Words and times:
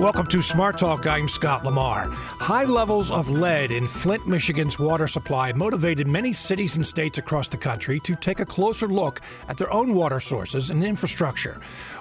Welcome 0.00 0.26
to 0.26 0.42
Smart 0.42 0.76
Talk. 0.76 1.06
I'm 1.06 1.28
Scott 1.28 1.64
Lamar. 1.64 2.06
High 2.08 2.64
levels 2.64 3.12
of 3.12 3.30
lead 3.30 3.70
in 3.70 3.86
Flint, 3.86 4.26
Michigan's 4.26 4.76
water 4.76 5.06
supply 5.06 5.52
motivated 5.52 6.08
many 6.08 6.32
cities 6.32 6.74
and 6.74 6.84
states 6.84 7.18
across 7.18 7.46
the 7.46 7.56
country 7.56 8.00
to 8.00 8.16
take 8.16 8.40
a 8.40 8.44
closer 8.44 8.88
look 8.88 9.20
at 9.48 9.56
their 9.56 9.72
own 9.72 9.94
water 9.94 10.18
sources 10.18 10.70
and 10.70 10.82
infrastructure. 10.82 11.60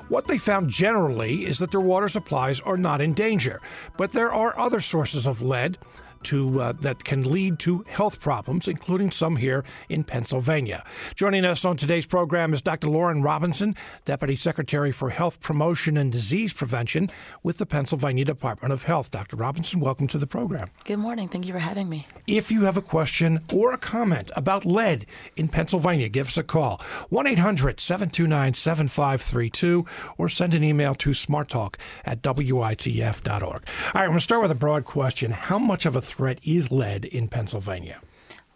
What 0.10 0.26
they 0.26 0.40
found 0.40 0.72
generally 0.72 1.46
is 1.46 1.60
that 1.60 1.70
their 1.70 1.80
water 1.80 2.10
supplies 2.10 2.60
are 2.62 2.78
not 2.78 3.00
in 3.00 3.14
danger, 3.14 3.62
but 3.96 4.12
there 4.12 4.34
are 4.34 4.58
other 4.58 4.82
sources 4.82 5.28
of 5.28 5.44
lead 5.44 5.78
to 6.24 6.62
uh, 6.62 6.74
that 6.74 7.04
can 7.04 7.30
lead 7.30 7.60
to 7.60 7.86
health 7.88 8.20
problems, 8.20 8.68
including 8.68 9.12
some 9.12 9.38
here 9.38 9.64
in 9.90 10.04
Pennsylvania. 10.04 10.84
Joining 11.16 11.46
us 11.46 11.66
on 11.66 11.78
today's 11.78 12.06
program 12.06 12.54
is 12.54 12.62
Dr. 12.62 12.90
Loren 12.90 13.22
Robinson, 13.22 13.76
Deputy 14.06 14.36
Secretary 14.36 14.92
for 14.92 15.10
Health 15.10 15.40
Promotion 15.42 15.98
and 15.98 16.12
Disease 16.12 16.54
Prevention 16.54 17.10
with 17.42 17.58
the 17.58 17.66
Pennsylvania 17.66 18.26
Department 18.26 18.74
of 18.74 18.84
Health. 18.84 19.12
Dr. 19.12 19.36
Robinson, 19.36 19.80
welcome 19.80 20.08
to 20.08 20.18
the 20.18 20.28
program. 20.28 20.70
Good 20.86 20.98
morning. 20.98 21.28
Thank 21.28 21.48
you 21.48 21.54
for 21.54 21.60
having 21.60 21.90
me. 21.90 22.08
If 22.28 22.52
you 22.52 22.64
have 22.64 22.78
a 22.78 22.82
question 22.82 23.42
or 23.54 23.74
a 23.74 23.78
comment 23.78 24.32
about 24.36 24.66
lead 24.66 25.06
in 25.36 25.48
Pennsylvania, 25.48 26.10
give 26.10 26.28
us 26.28 26.38
a 26.38 26.44
call 26.44 26.82
1 27.10 27.28
800 27.28 27.80
729 27.80 28.54
7532 28.54 29.86
or 30.18 30.30
send 30.30 30.54
an 30.54 30.64
email 30.64 30.96
to 30.96 31.10
smarttalk 31.12 31.76
at 32.06 32.22
witf.org. 32.22 33.44
All 33.44 33.52
right, 33.94 34.04
I'm 34.04 34.08
going 34.08 34.18
to 34.18 34.24
start 34.24 34.42
with 34.42 34.52
a 34.52 34.56
broad 34.56 34.86
question. 34.86 35.32
How 35.32 35.60
much 35.60 35.86
of 35.86 35.96
a 35.96 36.02
threat 36.14 36.40
is 36.44 36.72
lead 36.72 37.06
in 37.06 37.28
Pennsylvania? 37.28 38.00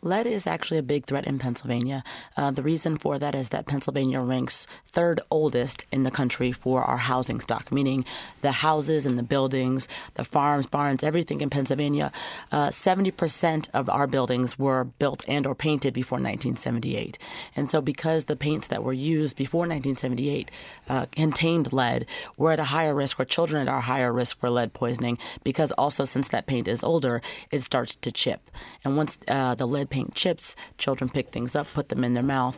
Lead 0.04 0.28
is 0.28 0.46
actually 0.46 0.78
a 0.78 0.84
big 0.84 1.06
threat 1.06 1.26
in 1.26 1.40
Pennsylvania. 1.40 2.04
Uh, 2.36 2.52
the 2.52 2.62
reason 2.62 2.98
for 2.98 3.18
that 3.18 3.34
is 3.34 3.50
that 3.50 3.66
Pennsylvania 3.66 4.20
ranks 4.20 4.68
third 4.86 5.20
oldest 5.32 5.86
in 5.92 6.04
the 6.04 6.12
country 6.12 6.52
for 6.52 6.84
our 6.84 6.98
housing 6.98 7.40
stock, 7.40 7.72
meaning 7.72 8.06
the 8.42 8.52
houses 8.52 9.06
and 9.06 9.18
the 9.18 9.24
buildings, 9.24 9.88
the 10.14 10.24
farms, 10.24 10.68
barns, 10.68 11.04
everything 11.04 11.42
in 11.42 11.50
Pennsylvania. 11.50 12.12
Uh, 12.52 12.68
70% 12.68 13.70
of 13.74 13.90
our 13.90 14.06
buildings 14.06 14.60
were 14.60 14.84
built 14.84 15.26
and 15.28 15.48
or 15.48 15.56
painted 15.56 15.94
before 15.94 16.18
1978. 16.18 17.18
And 17.56 17.72
so 17.72 17.82
because 17.82 18.26
the 18.26 18.36
paints 18.36 18.68
that 18.68 18.84
were 18.84 18.94
used 18.94 19.36
before 19.36 19.62
1978 19.62 20.52
uh, 20.90 21.06
contained 21.12 21.74
lead, 21.74 22.06
we're 22.38 22.52
at 22.52 22.60
a 22.60 22.66
higher 22.66 22.94
risk, 22.94 23.20
or 23.20 23.26
children 23.26 23.68
are 23.68 23.78
at 23.78 23.78
a 23.80 23.82
higher 23.82 24.14
risk 24.14 24.40
for 24.40 24.50
lead 24.50 24.74
poisoning 24.74 25.18
because 25.44 25.72
also 25.72 26.06
since 26.06 26.28
that 26.28 26.46
paint 26.46 26.68
is 26.68 26.84
older, 26.84 27.22
it 27.52 27.62
starts 27.62 27.96
to 27.96 28.12
chip. 28.12 28.52
And 28.84 28.96
once 28.96 29.18
uh, 29.28 29.56
the 29.56 29.68
lead 29.68 29.87
paint 29.90 30.16
chips. 30.16 30.56
Children 30.78 31.10
pick 31.10 31.30
things 31.30 31.56
up, 31.56 31.68
put 31.74 31.90
them 31.90 32.04
in 32.04 32.14
their 32.14 32.24
mouth. 32.24 32.58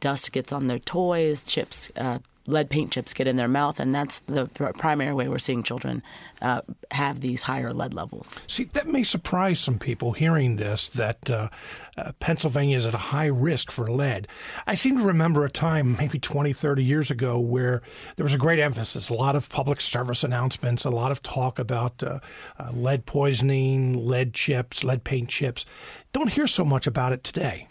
Dust 0.00 0.32
gets 0.32 0.52
on 0.52 0.66
their 0.66 0.78
toys. 0.78 1.44
Chips, 1.44 1.90
uh, 1.96 2.18
lead 2.46 2.70
paint 2.70 2.92
chips 2.92 3.12
get 3.12 3.26
in 3.26 3.36
their 3.36 3.48
mouth, 3.48 3.78
and 3.78 3.94
that's 3.94 4.20
the 4.20 4.46
primary 4.78 5.12
way 5.12 5.28
we're 5.28 5.38
seeing 5.38 5.62
children 5.62 6.02
uh, 6.40 6.62
have 6.90 7.20
these 7.20 7.42
higher 7.42 7.72
lead 7.72 7.94
levels. 7.94 8.34
See, 8.46 8.64
that 8.64 8.86
may 8.86 9.02
surprise 9.02 9.60
some 9.60 9.78
people 9.78 10.12
hearing 10.12 10.56
this 10.56 10.88
that 10.90 11.28
uh, 11.30 11.48
uh, 11.96 12.12
Pennsylvania 12.20 12.76
is 12.76 12.86
at 12.86 12.94
a 12.94 12.98
high 12.98 13.26
risk 13.26 13.70
for 13.70 13.90
lead. 13.90 14.28
I 14.66 14.74
seem 14.74 14.98
to 14.98 15.04
remember 15.04 15.44
a 15.44 15.50
time, 15.50 15.96
maybe 15.98 16.18
20, 16.18 16.52
30 16.52 16.84
years 16.84 17.10
ago, 17.10 17.38
where 17.38 17.82
there 18.16 18.24
was 18.24 18.34
a 18.34 18.38
great 18.38 18.58
emphasis, 18.58 19.08
a 19.08 19.14
lot 19.14 19.34
of 19.34 19.48
public 19.48 19.80
service 19.80 20.22
announcements, 20.22 20.84
a 20.84 20.90
lot 20.90 21.10
of 21.10 21.22
talk 21.22 21.58
about 21.58 22.02
uh, 22.02 22.20
uh, 22.58 22.70
lead 22.72 23.06
poisoning, 23.06 24.06
lead 24.06 24.32
chips, 24.32 24.84
lead 24.84 25.04
paint 25.04 25.28
chips. 25.28 25.66
Don't 26.12 26.32
hear 26.32 26.46
so 26.46 26.64
much 26.64 26.86
about 26.86 27.12
it 27.12 27.24
today. 27.24 27.66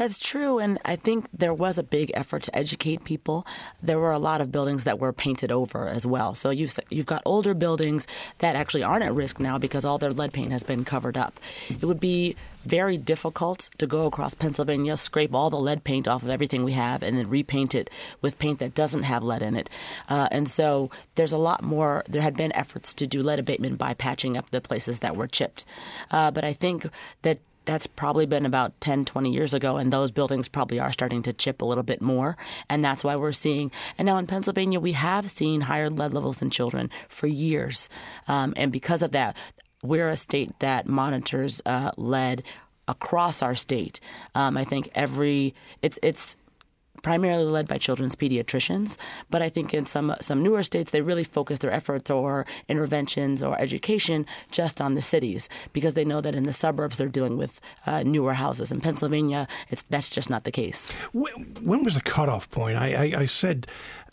That's 0.00 0.18
true. 0.18 0.58
And 0.58 0.78
I 0.84 0.96
think 0.96 1.26
there 1.32 1.52
was 1.52 1.76
a 1.76 1.82
big 1.82 2.10
effort 2.14 2.44
to 2.44 2.56
educate 2.56 3.04
people. 3.04 3.46
There 3.82 3.98
were 3.98 4.12
a 4.12 4.18
lot 4.18 4.40
of 4.40 4.52
buildings 4.52 4.84
that 4.84 4.98
were 4.98 5.12
painted 5.12 5.50
over 5.50 5.88
as 5.88 6.06
well. 6.06 6.34
So 6.34 6.50
you've, 6.50 6.78
you've 6.88 7.06
got 7.06 7.22
older 7.26 7.52
buildings 7.54 8.06
that 8.38 8.56
actually 8.56 8.82
aren't 8.82 9.04
at 9.04 9.14
risk 9.14 9.40
now 9.40 9.58
because 9.58 9.84
all 9.84 9.98
their 9.98 10.12
lead 10.12 10.32
paint 10.32 10.52
has 10.52 10.62
been 10.62 10.84
covered 10.84 11.16
up. 11.16 11.40
It 11.68 11.84
would 11.84 12.00
be 12.00 12.36
very 12.64 12.96
difficult 12.96 13.70
to 13.78 13.86
go 13.86 14.06
across 14.06 14.34
Pennsylvania, 14.34 14.96
scrape 14.96 15.34
all 15.34 15.50
the 15.50 15.58
lead 15.58 15.84
paint 15.84 16.06
off 16.06 16.22
of 16.22 16.28
everything 16.28 16.64
we 16.64 16.72
have, 16.72 17.02
and 17.02 17.16
then 17.16 17.28
repaint 17.28 17.74
it 17.74 17.88
with 18.20 18.38
paint 18.38 18.58
that 18.58 18.74
doesn't 18.74 19.04
have 19.04 19.22
lead 19.22 19.42
in 19.42 19.56
it. 19.56 19.70
Uh, 20.08 20.28
and 20.30 20.48
so 20.48 20.90
there's 21.14 21.32
a 21.32 21.38
lot 21.38 21.62
more. 21.62 22.04
There 22.08 22.22
had 22.22 22.36
been 22.36 22.52
efforts 22.54 22.92
to 22.94 23.06
do 23.06 23.22
lead 23.22 23.38
abatement 23.38 23.78
by 23.78 23.94
patching 23.94 24.36
up 24.36 24.50
the 24.50 24.60
places 24.60 24.98
that 24.98 25.16
were 25.16 25.26
chipped. 25.26 25.64
Uh, 26.10 26.30
but 26.30 26.44
I 26.44 26.52
think 26.52 26.88
that 27.22 27.38
that's 27.70 27.86
probably 27.86 28.26
been 28.26 28.44
about 28.44 28.80
10, 28.80 29.04
20 29.04 29.32
years 29.32 29.54
ago, 29.54 29.76
and 29.76 29.92
those 29.92 30.10
buildings 30.10 30.48
probably 30.48 30.80
are 30.80 30.92
starting 30.92 31.22
to 31.22 31.32
chip 31.32 31.62
a 31.62 31.64
little 31.64 31.84
bit 31.84 32.02
more. 32.02 32.36
And 32.68 32.84
that's 32.84 33.04
why 33.04 33.14
we're 33.14 33.30
seeing, 33.30 33.70
and 33.96 34.06
now 34.06 34.18
in 34.18 34.26
Pennsylvania, 34.26 34.80
we 34.80 34.90
have 34.94 35.30
seen 35.30 35.60
higher 35.60 35.88
lead 35.88 36.12
levels 36.12 36.42
in 36.42 36.50
children 36.50 36.90
for 37.08 37.28
years. 37.28 37.88
Um, 38.26 38.54
and 38.56 38.72
because 38.72 39.02
of 39.02 39.12
that, 39.12 39.36
we're 39.84 40.08
a 40.08 40.16
state 40.16 40.58
that 40.58 40.88
monitors 40.88 41.62
uh, 41.64 41.92
lead 41.96 42.42
across 42.88 43.40
our 43.40 43.54
state. 43.54 44.00
Um, 44.34 44.56
I 44.56 44.64
think 44.64 44.90
every 44.96 45.54
it's 45.80 45.96
it's 46.02 46.34
primarily 47.02 47.44
led 47.44 47.68
by 47.68 47.78
children's 47.78 48.16
pediatricians. 48.16 48.96
But 49.30 49.42
I 49.42 49.48
think 49.48 49.74
in 49.74 49.86
some 49.86 50.14
some 50.20 50.42
newer 50.42 50.62
states, 50.62 50.90
they 50.90 51.00
really 51.00 51.24
focus 51.24 51.58
their 51.58 51.70
efforts 51.70 52.10
or 52.10 52.46
interventions 52.68 53.42
or 53.42 53.60
education 53.60 54.26
just 54.50 54.80
on 54.80 54.94
the 54.94 55.02
cities 55.02 55.48
because 55.72 55.94
they 55.94 56.04
know 56.04 56.20
that 56.20 56.34
in 56.34 56.44
the 56.44 56.52
suburbs 56.52 56.96
they're 56.96 57.08
dealing 57.08 57.36
with 57.36 57.60
uh, 57.86 58.02
newer 58.02 58.34
houses. 58.34 58.72
In 58.72 58.80
Pennsylvania, 58.80 59.46
it's 59.68 59.82
that's 59.90 60.10
just 60.10 60.30
not 60.30 60.44
the 60.44 60.52
case. 60.52 60.90
When, 61.12 61.32
when 61.62 61.84
was 61.84 61.94
the 61.94 62.00
cutoff 62.00 62.50
point? 62.50 62.76
I, 62.76 62.94
I, 62.94 63.20
I, 63.22 63.26
said. 63.26 63.66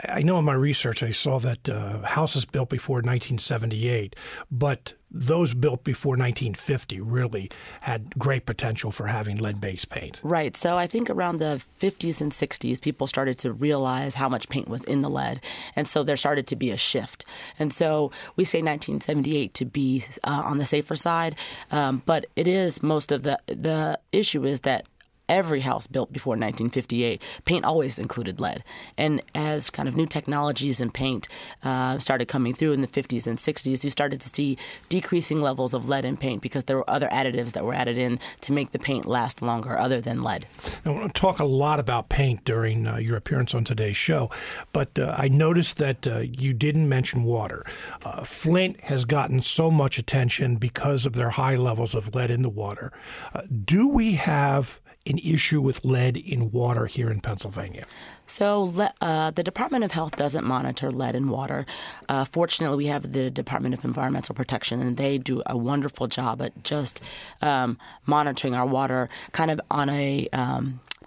I 0.06 0.22
know 0.22 0.38
in 0.38 0.44
my 0.44 0.54
research 0.54 1.02
I 1.02 1.10
saw 1.10 1.38
that 1.40 1.68
uh, 1.68 2.02
houses 2.02 2.44
built 2.44 2.68
before 2.68 2.96
1978, 2.96 4.14
but 4.50 4.94
those 5.10 5.54
built 5.54 5.82
before 5.84 6.12
1950 6.12 7.00
really 7.00 7.50
had 7.80 8.16
great 8.18 8.46
potential 8.46 8.92
for 8.92 9.06
having 9.06 9.36
lead 9.36 9.60
based 9.60 9.88
paint. 9.88 10.20
Right. 10.22 10.56
So 10.56 10.76
I 10.76 10.86
think 10.86 11.10
around 11.10 11.38
the 11.38 11.62
50s 11.80 12.20
and 12.20 12.30
60s, 12.30 12.80
people 12.80 13.06
started 13.06 13.38
to 13.38 13.52
realize 13.52 14.14
how 14.14 14.28
much 14.28 14.48
paint 14.48 14.68
was 14.68 14.84
in 14.84 15.00
the 15.00 15.10
lead. 15.10 15.40
And 15.74 15.88
so 15.88 16.04
there 16.04 16.16
started 16.16 16.46
to 16.48 16.56
be 16.56 16.70
a 16.70 16.76
shift. 16.76 17.24
And 17.58 17.72
so 17.72 18.12
we 18.36 18.44
say 18.44 18.58
1978 18.58 19.54
to 19.54 19.64
be 19.64 20.04
uh, 20.22 20.42
on 20.44 20.58
the 20.58 20.64
safer 20.64 20.96
side. 20.96 21.34
Um, 21.70 22.02
but 22.06 22.26
it 22.36 22.46
is 22.46 22.82
most 22.82 23.10
of 23.10 23.22
the, 23.22 23.38
the 23.46 23.98
issue 24.12 24.44
is 24.44 24.60
that 24.60 24.86
every 25.28 25.60
house 25.60 25.86
built 25.86 26.12
before 26.12 26.32
1958, 26.32 27.22
paint 27.44 27.64
always 27.64 27.98
included 27.98 28.40
lead. 28.40 28.64
And 28.96 29.22
as 29.34 29.70
kind 29.70 29.88
of 29.88 29.96
new 29.96 30.06
technologies 30.06 30.80
in 30.80 30.90
paint 30.90 31.28
uh, 31.62 31.98
started 31.98 32.26
coming 32.28 32.54
through 32.54 32.72
in 32.72 32.80
the 32.80 32.88
50s 32.88 33.26
and 33.26 33.38
60s, 33.38 33.84
you 33.84 33.90
started 33.90 34.20
to 34.20 34.28
see 34.28 34.56
decreasing 34.88 35.40
levels 35.40 35.74
of 35.74 35.88
lead 35.88 36.04
in 36.04 36.16
paint 36.16 36.42
because 36.42 36.64
there 36.64 36.76
were 36.76 36.88
other 36.88 37.08
additives 37.08 37.52
that 37.52 37.64
were 37.64 37.74
added 37.74 37.98
in 37.98 38.18
to 38.40 38.52
make 38.52 38.72
the 38.72 38.78
paint 38.78 39.06
last 39.06 39.42
longer 39.42 39.78
other 39.78 40.00
than 40.00 40.22
lead. 40.22 40.46
I 40.84 40.90
want 40.90 41.14
to 41.14 41.20
talk 41.20 41.38
a 41.38 41.44
lot 41.44 41.80
about 41.80 42.08
paint 42.08 42.44
during 42.44 42.86
uh, 42.86 42.96
your 42.96 43.16
appearance 43.16 43.54
on 43.54 43.64
today's 43.64 43.96
show, 43.96 44.30
but 44.72 44.98
uh, 44.98 45.14
I 45.16 45.28
noticed 45.28 45.76
that 45.78 46.06
uh, 46.06 46.18
you 46.18 46.54
didn't 46.54 46.88
mention 46.88 47.24
water. 47.24 47.64
Uh, 48.04 48.24
Flint 48.24 48.80
has 48.82 49.04
gotten 49.04 49.42
so 49.42 49.70
much 49.70 49.98
attention 49.98 50.56
because 50.56 51.06
of 51.06 51.14
their 51.14 51.30
high 51.30 51.56
levels 51.56 51.94
of 51.94 52.14
lead 52.14 52.30
in 52.30 52.42
the 52.42 52.48
water. 52.48 52.92
Uh, 53.34 53.42
do 53.64 53.88
we 53.88 54.14
have 54.14 54.80
an 55.08 55.18
issue 55.18 55.60
with 55.60 55.84
lead 55.84 56.16
in 56.16 56.50
water 56.50 56.86
here 56.86 57.10
in 57.10 57.20
Pennsylvania? 57.20 57.84
So, 58.26 58.72
uh, 59.00 59.30
the 59.30 59.42
Department 59.42 59.84
of 59.84 59.92
Health 59.92 60.16
doesn't 60.16 60.44
monitor 60.44 60.90
lead 60.90 61.14
in 61.14 61.28
water. 61.28 61.64
Uh, 62.08 62.24
fortunately, 62.24 62.76
we 62.76 62.86
have 62.86 63.12
the 63.12 63.30
Department 63.30 63.74
of 63.74 63.84
Environmental 63.84 64.34
Protection, 64.34 64.80
and 64.80 64.96
they 64.96 65.18
do 65.18 65.42
a 65.46 65.56
wonderful 65.56 66.06
job 66.06 66.42
at 66.42 66.62
just 66.62 67.00
um, 67.40 67.78
monitoring 68.06 68.54
our 68.54 68.66
water 68.66 69.08
kind 69.32 69.50
of 69.50 69.60
on 69.70 69.88
a 69.88 70.28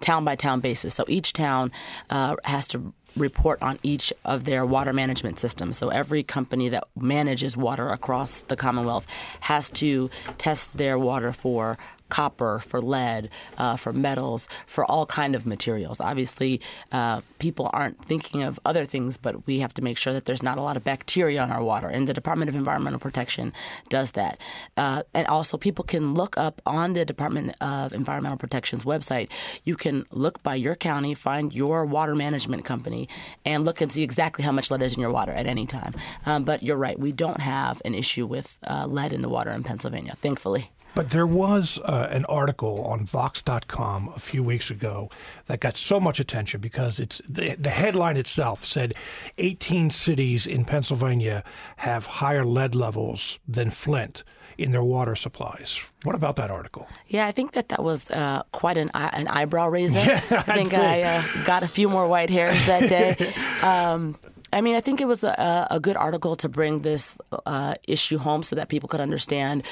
town 0.00 0.24
by 0.24 0.34
town 0.34 0.60
basis. 0.60 0.94
So, 0.94 1.04
each 1.08 1.32
town 1.32 1.70
uh, 2.10 2.36
has 2.44 2.66
to 2.68 2.92
report 3.16 3.62
on 3.62 3.78
each 3.82 4.12
of 4.24 4.44
their 4.44 4.64
water 4.64 4.92
management 4.92 5.38
systems. 5.38 5.76
So 5.76 5.88
every 5.88 6.22
company 6.22 6.68
that 6.70 6.84
manages 6.96 7.56
water 7.56 7.90
across 7.90 8.40
the 8.42 8.56
Commonwealth 8.56 9.06
has 9.40 9.70
to 9.72 10.10
test 10.38 10.76
their 10.76 10.98
water 10.98 11.32
for 11.32 11.78
copper, 12.12 12.58
for 12.58 12.82
lead, 12.82 13.30
uh, 13.56 13.74
for 13.74 13.90
metals, 13.90 14.46
for 14.66 14.84
all 14.84 15.06
kind 15.06 15.34
of 15.34 15.46
materials. 15.46 15.98
Obviously, 15.98 16.60
uh, 16.92 17.22
people 17.38 17.70
aren't 17.72 18.04
thinking 18.04 18.42
of 18.42 18.60
other 18.66 18.84
things, 18.84 19.16
but 19.16 19.46
we 19.46 19.60
have 19.60 19.72
to 19.72 19.82
make 19.82 19.96
sure 19.96 20.12
that 20.12 20.26
there's 20.26 20.42
not 20.42 20.58
a 20.58 20.60
lot 20.60 20.76
of 20.76 20.84
bacteria 20.84 21.42
on 21.42 21.50
our 21.50 21.64
water. 21.64 21.88
And 21.88 22.06
the 22.06 22.12
Department 22.12 22.50
of 22.50 22.54
Environmental 22.54 23.00
Protection 23.00 23.54
does 23.88 24.10
that. 24.10 24.38
Uh, 24.76 25.04
and 25.14 25.26
also, 25.26 25.56
people 25.56 25.84
can 25.84 26.12
look 26.12 26.36
up 26.36 26.60
on 26.66 26.92
the 26.92 27.06
Department 27.06 27.56
of 27.62 27.94
Environmental 27.94 28.36
Protection's 28.36 28.84
website. 28.84 29.30
You 29.64 29.74
can 29.74 30.04
look 30.10 30.42
by 30.42 30.56
your 30.56 30.76
county, 30.76 31.14
find 31.14 31.54
your 31.54 31.86
water 31.86 32.14
management 32.14 32.66
company, 32.66 33.08
and 33.46 33.64
look 33.64 33.80
and 33.80 33.90
see 33.90 34.02
exactly 34.02 34.44
how 34.44 34.52
much 34.52 34.70
lead 34.70 34.82
is 34.82 34.94
in 34.96 35.00
your 35.00 35.10
water 35.10 35.32
at 35.32 35.46
any 35.46 35.64
time. 35.64 35.94
Um, 36.26 36.44
but 36.44 36.62
you're 36.62 36.76
right, 36.76 36.98
we 36.98 37.12
don't 37.12 37.40
have 37.40 37.80
an 37.86 37.94
issue 37.94 38.26
with 38.26 38.58
uh, 38.68 38.86
lead 38.86 39.14
in 39.14 39.22
the 39.22 39.30
water 39.30 39.50
in 39.50 39.62
Pennsylvania, 39.62 40.14
thankfully. 40.20 40.70
But 40.94 41.10
there 41.10 41.26
was 41.26 41.78
uh, 41.78 42.08
an 42.10 42.24
article 42.26 42.84
on 42.84 43.06
Vox.com 43.06 44.12
a 44.14 44.18
few 44.18 44.42
weeks 44.42 44.70
ago 44.70 45.10
that 45.46 45.60
got 45.60 45.76
so 45.76 45.98
much 45.98 46.20
attention 46.20 46.60
because 46.60 47.00
it's 47.00 47.22
the, 47.28 47.54
the 47.54 47.70
headline 47.70 48.16
itself 48.16 48.64
said 48.64 48.94
18 49.38 49.90
cities 49.90 50.46
in 50.46 50.64
Pennsylvania 50.64 51.44
have 51.76 52.06
higher 52.06 52.44
lead 52.44 52.74
levels 52.74 53.38
than 53.48 53.70
Flint 53.70 54.22
in 54.58 54.72
their 54.72 54.82
water 54.82 55.16
supplies. 55.16 55.80
What 56.02 56.14
about 56.14 56.36
that 56.36 56.50
article? 56.50 56.86
Yeah, 57.06 57.26
I 57.26 57.32
think 57.32 57.52
that 57.52 57.70
that 57.70 57.82
was 57.82 58.10
uh, 58.10 58.42
quite 58.52 58.76
an 58.76 58.90
an 58.94 59.28
eyebrow 59.28 59.68
raiser. 59.68 60.00
Yeah, 60.00 60.20
I 60.30 60.54
think 60.54 60.74
I 60.74 61.02
uh, 61.02 61.22
got 61.44 61.62
a 61.62 61.68
few 61.68 61.88
more 61.88 62.06
white 62.06 62.30
hairs 62.30 62.64
that 62.66 62.88
day. 62.88 63.34
Um, 63.62 64.16
I 64.52 64.60
mean, 64.60 64.74
I 64.74 64.80
think 64.80 65.00
it 65.00 65.06
was 65.06 65.22
a, 65.22 65.68
a 65.70 65.78
good 65.78 65.96
article 65.96 66.34
to 66.36 66.48
bring 66.48 66.80
this 66.80 67.16
uh, 67.46 67.74
issue 67.86 68.18
home 68.18 68.42
so 68.42 68.56
that 68.56 68.68
people 68.68 68.88
could 68.88 69.00
understand 69.00 69.62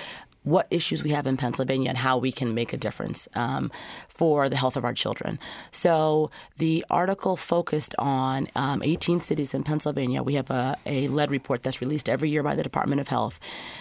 what 0.42 0.66
issues 0.70 1.02
we 1.02 1.10
have 1.10 1.26
in 1.26 1.36
Pennsylvania 1.36 1.88
and 1.90 1.98
how 1.98 2.16
we 2.16 2.32
can 2.32 2.54
make 2.54 2.72
a 2.72 2.76
difference 2.76 3.28
um, 3.34 3.70
for 4.08 4.48
the 4.48 4.56
health 4.56 4.76
of 4.76 4.84
our 4.84 4.94
children. 4.94 5.38
So 5.70 6.30
the 6.56 6.84
article 6.88 7.36
focused 7.36 7.94
on 7.98 8.48
um, 8.56 8.82
18 8.82 9.20
cities 9.20 9.52
in 9.52 9.62
Pennsylvania. 9.64 10.22
We 10.22 10.34
have 10.34 10.50
a, 10.50 10.76
a, 10.86 11.08
lead 11.08 11.30
report 11.30 11.62
that's 11.62 11.80
released 11.80 12.08
every 12.08 12.30
year 12.30 12.42
by 12.42 12.54
the 12.54 12.62
Department 12.62 13.00
of 13.00 13.08
Health 13.08 13.38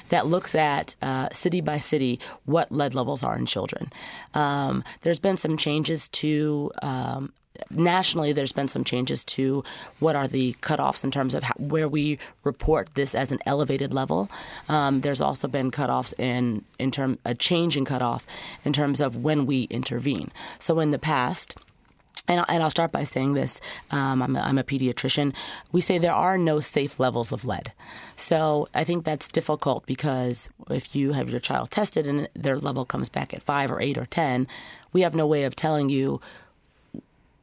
that 0.10 0.28
looks 0.28 0.54
at 0.54 0.96
uh, 1.02 1.30
city 1.32 1.62
by 1.62 1.80
city 1.80 2.20
what 2.46 2.72
lead 2.72 2.94
levels 2.94 3.24
are 3.24 3.38
in 3.38 3.46
children. 3.46 3.92
Um, 4.34 4.84
there's 5.02 5.20
been 5.20 5.38
some 5.38 5.58
changes 5.58 6.10
to 6.10 6.72
um, 6.82 7.34
nationally, 7.70 8.32
there's 8.32 8.52
been 8.52 8.68
some 8.68 8.84
changes 8.84 9.24
to 9.26 9.64
what 10.00 10.16
are 10.16 10.28
the 10.28 10.54
cutoffs 10.62 11.04
in 11.04 11.12
terms 11.12 11.34
of 11.34 11.44
how, 11.44 11.54
where 11.58 11.88
we 11.88 12.20
report 12.44 12.90
this 12.94 13.16
as 13.16 13.32
an 13.32 13.40
elevated 13.46 13.94
level. 13.94 14.30
Um, 14.68 15.02
there's 15.02 15.22
also 15.22 15.48
been 15.48 15.72
cutoffs 15.72 16.14
in 16.20 16.66
in 16.78 16.92
term 16.92 17.20
a 17.26 17.36
change 17.36 17.78
in 17.78 17.86
cutoff 17.86 18.26
in 18.64 18.74
terms 18.74 19.00
of 19.02 19.16
when 19.16 19.46
we 19.46 19.64
intervene. 19.64 20.32
So 20.60 20.80
in 20.80 20.90
the 20.90 21.00
past. 21.00 21.56
And, 22.28 22.46
I'll 22.48 22.70
start 22.70 22.92
by 22.92 23.06
saying 23.06 23.34
this. 23.34 23.60
Um, 23.90 24.22
I'm, 24.22 24.36
a, 24.36 24.42
I'm 24.42 24.60
a 24.60 24.64
pediatrician. 24.64 25.34
We 25.72 25.82
say 25.82 25.98
there 25.98 26.14
are 26.14 26.38
no 26.38 26.60
safe 26.60 27.00
levels 27.00 27.32
of 27.32 27.44
lead. 27.44 27.74
So 28.16 28.68
I 28.72 28.84
think 28.84 29.04
that's 29.04 29.28
difficult 29.28 29.88
because 29.88 30.48
if 30.70 30.96
you 30.96 31.14
have 31.14 31.28
your 31.28 31.40
child 31.40 31.72
tested 31.72 32.06
and 32.06 32.30
their 32.36 32.60
level 32.60 32.86
comes 32.86 33.10
back 33.10 33.34
at 33.34 33.42
five 33.42 33.72
or 33.72 33.82
eight 33.82 33.98
or 33.98 34.06
10, 34.06 34.46
we 34.94 35.02
have 35.02 35.16
no 35.16 35.26
way 35.26 35.44
of 35.44 35.56
telling 35.56 35.90
you 35.90 36.22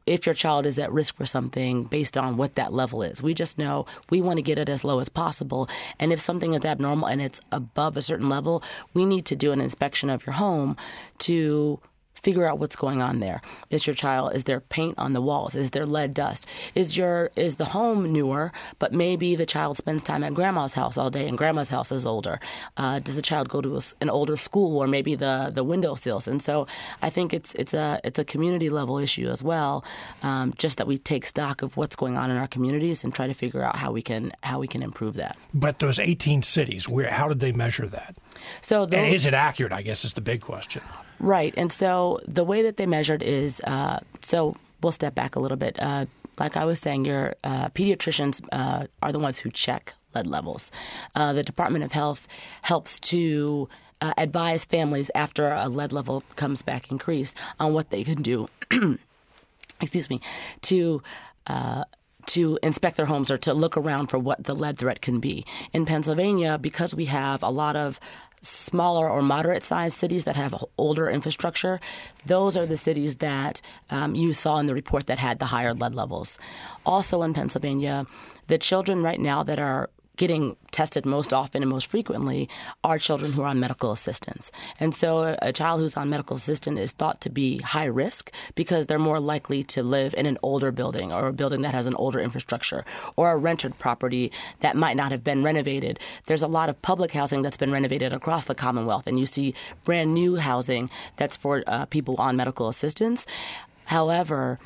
if 0.07 0.25
your 0.25 0.33
child 0.33 0.65
is 0.65 0.79
at 0.79 0.91
risk 0.91 1.15
for 1.15 1.25
something 1.25 1.83
based 1.83 2.17
on 2.17 2.37
what 2.37 2.55
that 2.55 2.73
level 2.73 3.03
is. 3.03 3.21
We 3.21 3.33
just 3.33 3.57
know 3.57 3.85
we 4.09 4.21
want 4.21 4.37
to 4.37 4.41
get 4.41 4.57
it 4.57 4.69
as 4.69 4.83
low 4.83 4.99
as 4.99 5.09
possible. 5.09 5.69
And 5.99 6.11
if 6.11 6.19
something 6.19 6.53
is 6.53 6.65
abnormal 6.65 7.07
and 7.07 7.21
it's 7.21 7.41
above 7.51 7.97
a 7.97 8.01
certain 8.01 8.29
level, 8.29 8.63
we 8.93 9.05
need 9.05 9.25
to 9.25 9.35
do 9.35 9.51
an 9.51 9.61
inspection 9.61 10.09
of 10.09 10.25
your 10.25 10.33
home 10.33 10.77
to 11.19 11.79
figure 12.21 12.47
out 12.47 12.59
what's 12.59 12.75
going 12.75 13.01
on 13.01 13.19
there. 13.19 13.41
Is 13.69 13.87
your 13.87 13.95
child 13.95 14.35
is 14.35 14.45
there 14.45 14.59
paint 14.59 14.95
on 14.97 15.13
the 15.13 15.21
walls? 15.21 15.55
Is 15.55 15.71
there 15.71 15.85
lead 15.85 16.13
dust? 16.13 16.45
Is 16.75 16.97
your 16.97 17.31
is 17.35 17.55
the 17.55 17.65
home 17.65 18.11
newer, 18.11 18.51
but 18.79 18.93
maybe 18.93 19.35
the 19.35 19.45
child 19.45 19.77
spends 19.77 20.03
time 20.03 20.23
at 20.23 20.33
grandma's 20.33 20.73
house 20.73 20.97
all 20.97 21.09
day 21.09 21.27
and 21.27 21.37
grandma's 21.37 21.69
house 21.69 21.91
is 21.91 22.05
older? 22.05 22.39
Uh, 22.75 22.99
does 22.99 23.15
the 23.15 23.21
child 23.21 23.49
go 23.49 23.61
to 23.61 23.77
a, 23.77 23.81
an 24.01 24.09
older 24.09 24.37
school 24.37 24.77
or 24.77 24.87
maybe 24.87 25.15
the 25.15 25.51
the 25.53 25.63
window 25.63 25.95
sills? 25.95 26.27
And 26.27 26.41
so 26.41 26.67
I 27.01 27.09
think 27.09 27.33
it's 27.33 27.53
it's 27.55 27.73
a 27.73 27.99
it's 28.03 28.19
a 28.19 28.25
community 28.25 28.69
level 28.69 28.97
issue 28.97 29.29
as 29.29 29.43
well. 29.43 29.83
Um, 30.23 30.53
just 30.57 30.77
that 30.77 30.87
we 30.87 30.97
take 30.97 31.25
stock 31.25 31.61
of 31.61 31.77
what's 31.77 31.95
going 31.95 32.17
on 32.17 32.31
in 32.31 32.37
our 32.37 32.47
communities 32.47 33.03
and 33.03 33.13
try 33.13 33.27
to 33.27 33.33
figure 33.33 33.63
out 33.63 33.77
how 33.77 33.91
we 33.91 34.01
can 34.01 34.31
how 34.43 34.59
we 34.59 34.67
can 34.67 34.81
improve 34.83 35.15
that. 35.15 35.37
But 35.53 35.79
those 35.79 35.99
18 35.99 36.41
cities, 36.43 36.87
where 36.87 37.09
how 37.09 37.27
did 37.27 37.39
they 37.39 37.51
measure 37.51 37.87
that? 37.87 38.15
So 38.61 38.85
those, 38.85 38.99
and 38.99 39.07
is 39.13 39.25
it 39.25 39.33
accurate? 39.33 39.71
I 39.71 39.81
guess 39.81 40.05
is 40.05 40.13
the 40.13 40.21
big 40.21 40.41
question. 40.41 40.81
Right. 41.19 41.53
And 41.57 41.71
so 41.71 42.19
the 42.27 42.43
way 42.43 42.61
that 42.63 42.77
they 42.77 42.85
measured 42.85 43.23
is 43.23 43.61
uh, 43.61 43.99
so 44.21 44.55
we'll 44.81 44.91
step 44.91 45.15
back 45.15 45.35
a 45.35 45.39
little 45.39 45.57
bit. 45.57 45.81
Uh, 45.81 46.05
like 46.37 46.55
I 46.55 46.65
was 46.65 46.79
saying, 46.79 47.05
your 47.05 47.33
uh, 47.43 47.69
pediatricians 47.69 48.45
uh, 48.51 48.85
are 49.01 49.11
the 49.11 49.19
ones 49.19 49.39
who 49.39 49.49
check 49.49 49.95
lead 50.13 50.27
levels. 50.27 50.71
Uh, 51.15 51.33
the 51.33 51.43
Department 51.43 51.83
of 51.83 51.93
Health 51.93 52.27
helps 52.61 52.99
to 52.99 53.67
uh, 54.01 54.13
advise 54.17 54.63
families 54.63 55.09
after 55.15 55.49
a 55.49 55.67
lead 55.67 55.91
level 55.91 56.23
comes 56.35 56.61
back 56.61 56.91
increased 56.91 57.35
on 57.59 57.73
what 57.73 57.89
they 57.89 58.03
can 58.03 58.21
do. 58.21 58.47
excuse 59.81 60.09
me, 60.09 60.21
to 60.61 61.01
to 62.27 62.59
inspect 62.61 62.97
their 62.97 63.05
homes 63.05 63.31
or 63.31 63.37
to 63.37 63.53
look 63.53 63.77
around 63.77 64.07
for 64.07 64.19
what 64.19 64.43
the 64.43 64.53
lead 64.53 64.77
threat 64.77 65.01
can 65.01 65.19
be. 65.19 65.45
In 65.71 65.85
Pennsylvania, 65.85 66.57
because 66.57 66.93
we 66.93 67.05
have 67.05 67.41
a 67.41 67.49
lot 67.49 67.77
of 67.77 68.01
smaller 68.47 69.09
or 69.09 69.21
moderate 69.21 69.63
sized 69.63 69.97
cities 69.97 70.23
that 70.23 70.35
have 70.35 70.63
older 70.77 71.09
infrastructure, 71.09 71.79
those 72.25 72.55
are 72.57 72.65
the 72.65 72.77
cities 72.77 73.17
that 73.17 73.61
um, 73.89 74.15
you 74.15 74.33
saw 74.33 74.57
in 74.57 74.65
the 74.65 74.73
report 74.73 75.07
that 75.07 75.19
had 75.19 75.39
the 75.39 75.47
higher 75.47 75.73
lead 75.73 75.95
levels. 75.95 76.37
Also 76.85 77.21
in 77.23 77.33
Pennsylvania, 77.33 78.05
the 78.47 78.57
children 78.57 79.03
right 79.03 79.19
now 79.19 79.43
that 79.43 79.59
are 79.59 79.89
getting 80.17 80.57
tested 80.71 81.05
most 81.05 81.31
often 81.31 81.63
and 81.63 81.69
most 81.69 81.87
frequently 81.87 82.49
are 82.83 82.99
children 82.99 83.33
who 83.33 83.41
are 83.43 83.47
on 83.47 83.59
medical 83.59 83.91
assistance. 83.91 84.51
And 84.79 84.93
so 84.93 85.37
a 85.41 85.53
child 85.53 85.79
who's 85.79 85.95
on 85.95 86.09
medical 86.09 86.35
assistance 86.35 86.79
is 86.79 86.91
thought 86.91 87.21
to 87.21 87.29
be 87.29 87.59
high 87.59 87.85
risk 87.85 88.31
because 88.55 88.87
they're 88.87 88.99
more 88.99 89.19
likely 89.19 89.63
to 89.63 89.81
live 89.81 90.13
in 90.15 90.25
an 90.25 90.37
older 90.41 90.71
building 90.71 91.13
or 91.13 91.27
a 91.27 91.33
building 91.33 91.61
that 91.61 91.73
has 91.73 91.87
an 91.87 91.95
older 91.95 92.19
infrastructure 92.19 92.83
or 93.15 93.31
a 93.31 93.37
rented 93.37 93.77
property 93.77 94.31
that 94.59 94.75
might 94.75 94.97
not 94.97 95.11
have 95.11 95.23
been 95.23 95.43
renovated. 95.43 95.99
There's 96.25 96.43
a 96.43 96.47
lot 96.47 96.69
of 96.69 96.81
public 96.81 97.13
housing 97.13 97.41
that's 97.41 97.57
been 97.57 97.71
renovated 97.71 98.11
across 98.11 98.45
the 98.45 98.55
Commonwealth, 98.55 99.07
and 99.07 99.19
you 99.19 99.25
see 99.25 99.53
brand 99.83 100.13
new 100.13 100.37
housing 100.37 100.89
that's 101.15 101.37
for 101.37 101.63
uh, 101.67 101.85
people 101.85 102.15
on 102.17 102.35
medical 102.35 102.67
assistance. 102.67 103.25
However, 103.85 104.59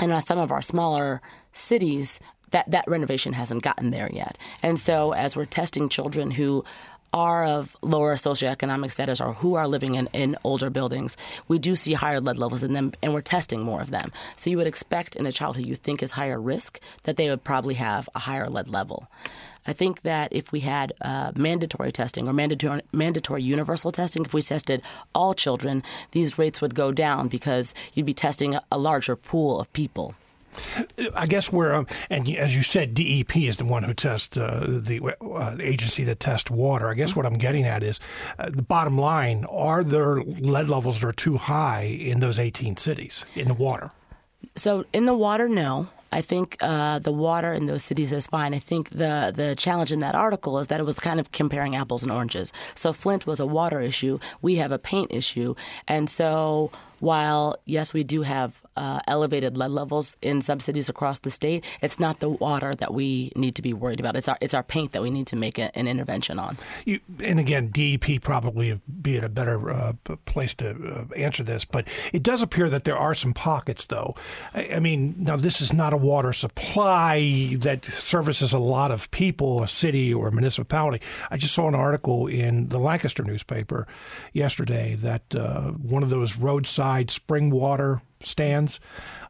in 0.00 0.18
some 0.22 0.38
of 0.38 0.50
our 0.50 0.62
smaller 0.62 1.20
cities, 1.52 2.20
that 2.50 2.70
that 2.70 2.84
renovation 2.86 3.34
hasn't 3.34 3.62
gotten 3.62 3.90
there 3.90 4.10
yet. 4.12 4.38
And 4.62 4.78
so 4.78 5.12
as 5.12 5.36
we're 5.36 5.46
testing 5.46 5.88
children 5.88 6.32
who 6.32 6.64
are 7.12 7.44
of 7.44 7.76
lower 7.82 8.14
socioeconomic 8.14 8.90
status 8.90 9.20
or 9.20 9.34
who 9.34 9.54
are 9.54 9.66
living 9.66 9.94
in, 9.96 10.08
in 10.12 10.36
older 10.44 10.70
buildings, 10.70 11.16
we 11.48 11.58
do 11.58 11.74
see 11.74 11.94
higher 11.94 12.20
lead 12.20 12.38
levels 12.38 12.62
in 12.62 12.72
them, 12.72 12.92
and 13.02 13.12
we're 13.12 13.20
testing 13.20 13.62
more 13.62 13.80
of 13.80 13.90
them. 13.90 14.12
So 14.36 14.50
you 14.50 14.56
would 14.56 14.66
expect 14.66 15.16
in 15.16 15.26
a 15.26 15.32
child 15.32 15.56
who 15.56 15.62
you 15.62 15.76
think 15.76 16.02
is 16.02 16.12
higher 16.12 16.40
risk 16.40 16.80
that 17.02 17.16
they 17.16 17.28
would 17.28 17.42
probably 17.42 17.74
have 17.74 18.08
a 18.14 18.20
higher 18.20 18.48
lead 18.48 18.68
level. 18.68 19.08
I 19.66 19.72
think 19.72 20.02
that 20.02 20.32
if 20.32 20.52
we 20.52 20.60
had 20.60 20.92
uh, 21.02 21.32
mandatory 21.34 21.92
testing 21.92 22.28
or 22.28 22.32
mandatory, 22.32 22.80
mandatory 22.92 23.42
universal 23.42 23.92
testing, 23.92 24.24
if 24.24 24.32
we 24.32 24.40
tested 24.40 24.80
all 25.14 25.34
children, 25.34 25.82
these 26.12 26.38
rates 26.38 26.60
would 26.60 26.74
go 26.74 26.92
down 26.92 27.28
because 27.28 27.74
you'd 27.92 28.06
be 28.06 28.14
testing 28.14 28.54
a, 28.54 28.62
a 28.72 28.78
larger 28.78 29.16
pool 29.16 29.60
of 29.60 29.70
people. 29.72 30.14
I 31.14 31.26
guess 31.26 31.52
we're, 31.52 31.72
um, 31.72 31.86
and 32.08 32.28
as 32.36 32.56
you 32.56 32.62
said, 32.62 32.94
DEP 32.94 33.36
is 33.36 33.56
the 33.56 33.64
one 33.64 33.82
who 33.82 33.94
tests 33.94 34.36
uh, 34.36 34.66
the, 34.68 35.00
uh, 35.20 35.54
the, 35.56 35.64
agency 35.64 36.04
that 36.04 36.20
tests 36.20 36.50
water. 36.50 36.88
I 36.88 36.94
guess 36.94 37.14
what 37.14 37.26
I'm 37.26 37.38
getting 37.38 37.64
at 37.64 37.82
is 37.82 38.00
uh, 38.38 38.50
the 38.50 38.62
bottom 38.62 38.98
line: 38.98 39.44
are 39.46 39.84
there 39.84 40.22
lead 40.22 40.68
levels 40.68 41.00
that 41.00 41.06
are 41.06 41.12
too 41.12 41.36
high 41.36 41.82
in 41.82 42.20
those 42.20 42.38
18 42.38 42.76
cities 42.76 43.24
in 43.34 43.48
the 43.48 43.54
water? 43.54 43.90
So 44.56 44.84
in 44.92 45.06
the 45.06 45.14
water, 45.14 45.48
no. 45.48 45.88
I 46.12 46.22
think 46.22 46.56
uh, 46.60 46.98
the 46.98 47.12
water 47.12 47.52
in 47.52 47.66
those 47.66 47.84
cities 47.84 48.10
is 48.10 48.26
fine. 48.26 48.52
I 48.52 48.58
think 48.58 48.90
the 48.90 49.32
the 49.34 49.54
challenge 49.56 49.92
in 49.92 50.00
that 50.00 50.14
article 50.14 50.58
is 50.58 50.66
that 50.66 50.80
it 50.80 50.82
was 50.82 50.98
kind 50.98 51.20
of 51.20 51.30
comparing 51.30 51.76
apples 51.76 52.02
and 52.02 52.10
oranges. 52.10 52.52
So 52.74 52.92
Flint 52.92 53.26
was 53.26 53.38
a 53.38 53.46
water 53.46 53.80
issue. 53.80 54.18
We 54.42 54.56
have 54.56 54.72
a 54.72 54.78
paint 54.78 55.12
issue, 55.12 55.54
and 55.86 56.10
so 56.10 56.72
while 57.00 57.56
yes, 57.64 57.92
we 57.92 58.04
do 58.04 58.22
have 58.22 58.62
uh, 58.76 59.00
elevated 59.06 59.56
lead 59.56 59.70
levels 59.70 60.16
in 60.22 60.40
some 60.40 60.60
cities 60.60 60.88
across 60.88 61.18
the 61.18 61.30
state, 61.30 61.64
it's 61.82 61.98
not 61.98 62.20
the 62.20 62.28
water 62.28 62.74
that 62.74 62.94
we 62.94 63.32
need 63.34 63.54
to 63.54 63.62
be 63.62 63.72
worried 63.72 64.00
about. 64.00 64.16
It's 64.16 64.28
our 64.28 64.38
it's 64.40 64.54
our 64.54 64.62
paint 64.62 64.92
that 64.92 65.02
we 65.02 65.10
need 65.10 65.26
to 65.28 65.36
make 65.36 65.58
a, 65.58 65.76
an 65.76 65.88
intervention 65.88 66.38
on. 66.38 66.56
You, 66.84 67.00
and 67.22 67.40
again, 67.40 67.70
DEP 67.72 68.22
probably 68.22 68.80
be 69.02 69.16
in 69.16 69.24
a 69.24 69.28
better 69.28 69.70
uh, 69.70 69.92
place 70.24 70.54
to 70.56 70.70
uh, 70.70 71.14
answer 71.14 71.42
this, 71.42 71.64
but 71.64 71.86
it 72.12 72.22
does 72.22 72.42
appear 72.42 72.70
that 72.70 72.84
there 72.84 72.96
are 72.96 73.14
some 73.14 73.34
pockets, 73.34 73.86
though. 73.86 74.14
I, 74.54 74.68
I 74.74 74.80
mean, 74.80 75.14
now 75.18 75.36
this 75.36 75.60
is 75.60 75.72
not 75.72 75.92
a 75.92 75.96
water 75.96 76.32
supply 76.32 77.56
that 77.58 77.84
services 77.84 78.52
a 78.52 78.58
lot 78.58 78.90
of 78.90 79.10
people, 79.10 79.62
a 79.62 79.68
city 79.68 80.12
or 80.14 80.28
a 80.28 80.32
municipality. 80.32 81.02
I 81.30 81.36
just 81.36 81.54
saw 81.54 81.66
an 81.68 81.74
article 81.74 82.26
in 82.26 82.68
the 82.68 82.78
Lancaster 82.78 83.22
newspaper 83.22 83.86
yesterday 84.32 84.94
that 84.96 85.34
uh, 85.34 85.70
one 85.70 86.02
of 86.02 86.10
those 86.10 86.36
roadside 86.36 86.89
spring 87.08 87.50
water 87.50 88.02
stands 88.22 88.80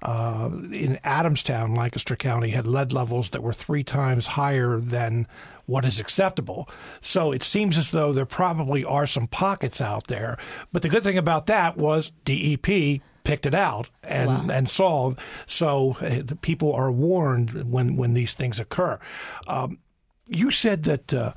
uh, 0.02 0.50
in 0.72 0.98
Adamstown, 1.04 1.76
Lancaster 1.76 2.16
County, 2.16 2.50
had 2.50 2.66
lead 2.66 2.92
levels 2.92 3.30
that 3.30 3.42
were 3.42 3.52
three 3.52 3.84
times 3.84 4.26
higher 4.26 4.78
than 4.78 5.26
what 5.66 5.84
is 5.84 6.00
acceptable. 6.00 6.68
So 7.00 7.32
it 7.32 7.42
seems 7.42 7.76
as 7.76 7.90
though 7.90 8.12
there 8.12 8.26
probably 8.26 8.84
are 8.84 9.06
some 9.06 9.26
pockets 9.26 9.80
out 9.80 10.08
there. 10.08 10.38
But 10.72 10.82
the 10.82 10.88
good 10.88 11.04
thing 11.04 11.18
about 11.18 11.46
that 11.46 11.76
was 11.76 12.12
DEP 12.24 13.00
picked 13.22 13.46
it 13.46 13.54
out 13.54 13.88
and, 14.02 14.28
wow. 14.28 14.46
and 14.54 14.68
saw. 14.68 15.14
So 15.46 15.96
uh, 16.00 16.22
the 16.24 16.36
people 16.36 16.72
are 16.72 16.90
warned 16.90 17.70
when, 17.70 17.96
when 17.96 18.14
these 18.14 18.34
things 18.34 18.58
occur. 18.58 18.98
Um, 19.46 19.78
you 20.26 20.50
said 20.50 20.84
that 20.84 21.12
uh, 21.12 21.34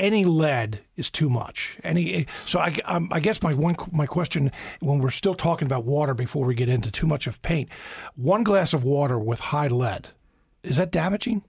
any 0.00 0.24
lead 0.24 0.80
is 0.96 1.10
too 1.10 1.28
much. 1.28 1.78
Any 1.84 2.26
so 2.46 2.58
I, 2.58 2.76
um, 2.86 3.08
I 3.12 3.20
guess 3.20 3.42
my 3.42 3.54
one 3.54 3.76
my 3.92 4.06
question 4.06 4.50
when 4.80 4.98
we're 4.98 5.10
still 5.10 5.34
talking 5.34 5.66
about 5.66 5.84
water 5.84 6.14
before 6.14 6.44
we 6.44 6.54
get 6.54 6.68
into 6.68 6.90
too 6.90 7.06
much 7.06 7.26
of 7.26 7.40
paint, 7.42 7.68
one 8.16 8.42
glass 8.42 8.72
of 8.72 8.82
water 8.82 9.18
with 9.18 9.38
high 9.40 9.68
lead 9.68 10.08
is 10.62 10.76
that 10.76 10.90
damaging? 10.90 11.42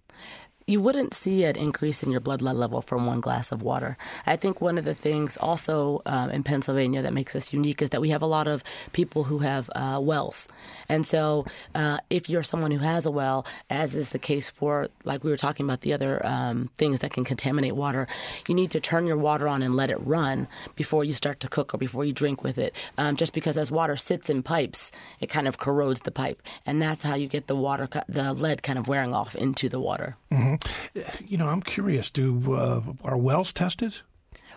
You 0.67 0.79
wouldn't 0.79 1.13
see 1.13 1.43
an 1.43 1.55
increase 1.55 2.03
in 2.03 2.11
your 2.11 2.19
blood 2.19 2.41
lead 2.41 2.55
level 2.55 2.81
from 2.81 3.05
one 3.05 3.19
glass 3.19 3.51
of 3.51 3.61
water. 3.61 3.97
I 4.25 4.35
think 4.35 4.61
one 4.61 4.77
of 4.77 4.85
the 4.85 4.93
things 4.93 5.37
also 5.37 6.01
um, 6.05 6.29
in 6.29 6.43
Pennsylvania 6.43 7.01
that 7.01 7.13
makes 7.13 7.35
us 7.35 7.51
unique 7.53 7.81
is 7.81 7.89
that 7.89 8.01
we 8.01 8.09
have 8.09 8.21
a 8.21 8.27
lot 8.27 8.47
of 8.47 8.63
people 8.91 9.25
who 9.25 9.39
have 9.39 9.69
uh, 9.75 9.99
wells. 10.01 10.47
And 10.87 11.05
so 11.05 11.45
uh, 11.73 11.97
if 12.09 12.29
you're 12.29 12.43
someone 12.43 12.71
who 12.71 12.79
has 12.79 13.05
a 13.05 13.11
well, 13.11 13.45
as 13.69 13.95
is 13.95 14.09
the 14.09 14.19
case 14.19 14.49
for, 14.49 14.89
like 15.03 15.23
we 15.23 15.31
were 15.31 15.37
talking 15.37 15.65
about, 15.65 15.81
the 15.81 15.93
other 15.93 16.25
um, 16.25 16.69
things 16.77 16.99
that 16.99 17.11
can 17.11 17.23
contaminate 17.23 17.75
water, 17.75 18.07
you 18.47 18.55
need 18.55 18.71
to 18.71 18.79
turn 18.79 19.07
your 19.07 19.17
water 19.17 19.47
on 19.47 19.61
and 19.63 19.75
let 19.75 19.89
it 19.89 19.97
run 20.05 20.47
before 20.75 21.03
you 21.03 21.13
start 21.13 21.39
to 21.39 21.47
cook 21.47 21.73
or 21.73 21.77
before 21.77 22.05
you 22.05 22.13
drink 22.13 22.43
with 22.43 22.57
it. 22.57 22.73
Um, 22.97 23.15
just 23.15 23.33
because 23.33 23.57
as 23.57 23.71
water 23.71 23.97
sits 23.97 24.29
in 24.29 24.43
pipes, 24.43 24.91
it 25.19 25.27
kind 25.27 25.47
of 25.47 25.57
corrodes 25.57 26.01
the 26.01 26.11
pipe. 26.11 26.41
And 26.65 26.81
that's 26.81 27.03
how 27.03 27.15
you 27.15 27.27
get 27.27 27.47
the 27.47 27.55
water, 27.55 27.89
the 28.07 28.33
lead 28.33 28.63
kind 28.63 28.77
of 28.77 28.87
wearing 28.87 29.13
off 29.13 29.35
into 29.35 29.69
the 29.69 29.79
water. 29.79 30.17
Mm-hmm. 30.31 30.50
Mm-hmm. 30.59 31.25
You 31.25 31.37
know, 31.37 31.47
I'm 31.47 31.61
curious. 31.61 32.09
Do 32.09 32.53
uh, 32.53 32.81
are 33.03 33.17
wells 33.17 33.53
tested? 33.53 33.95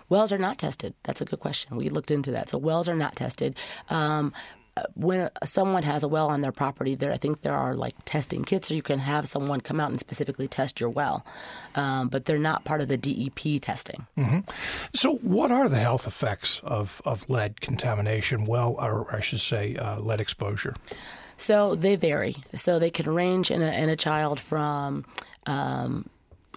Wells 0.09 0.33
are 0.33 0.39
not 0.39 0.59
tested. 0.59 0.95
That's 1.03 1.21
a 1.21 1.25
good 1.25 1.41
question. 1.41 1.77
We 1.77 1.89
looked 1.89 2.11
into 2.11 2.31
that. 2.33 2.51
So 2.51 2.59
wells 2.59 2.89
are 2.89 2.97
not 2.97 3.17
tested. 3.17 3.57
Um, 3.89 4.33
when 4.95 5.31
someone 5.45 5.85
has 5.85 6.03
a 6.03 6.09
well 6.09 6.29
on 6.29 6.41
their 6.41 6.53
property, 6.53 6.95
there 6.95 7.13
I 7.13 7.17
think 7.17 7.43
there 7.43 7.55
are 7.55 7.75
like 7.75 7.95
testing 8.05 8.45
kits, 8.45 8.71
or 8.71 8.75
you 8.75 8.83
can 8.83 8.99
have 8.99 9.29
someone 9.29 9.61
come 9.61 9.81
out 9.81 9.91
and 9.91 10.01
specifically 10.01 10.49
test 10.49 10.81
your 10.81 10.91
well, 10.91 11.25
um, 11.75 12.09
but 12.09 12.25
they're 12.25 12.39
not 12.39 12.65
part 12.65 12.81
of 12.81 12.89
the 12.89 12.97
DEP 12.97 13.63
testing. 13.63 14.07
Mm-hmm. 14.19 14.41
So, 14.93 15.17
what 15.17 15.53
are 15.53 15.69
the 15.69 15.79
health 15.79 16.07
effects 16.07 16.61
of, 16.65 17.01
of 17.05 17.29
lead 17.31 17.61
contamination? 17.61 18.47
Well, 18.47 18.77
or 18.79 19.15
I 19.15 19.21
should 19.21 19.41
say, 19.41 19.77
uh, 19.77 20.01
lead 20.01 20.21
exposure. 20.21 20.75
So 21.37 21.75
they 21.75 21.97
vary. 21.97 22.37
So 22.55 22.79
they 22.79 22.91
can 22.91 23.13
range 23.13 23.51
in 23.51 23.63
a 23.63 23.71
in 23.71 23.89
a 23.89 23.97
child 23.97 24.41
from 24.41 25.05
um, 25.47 26.09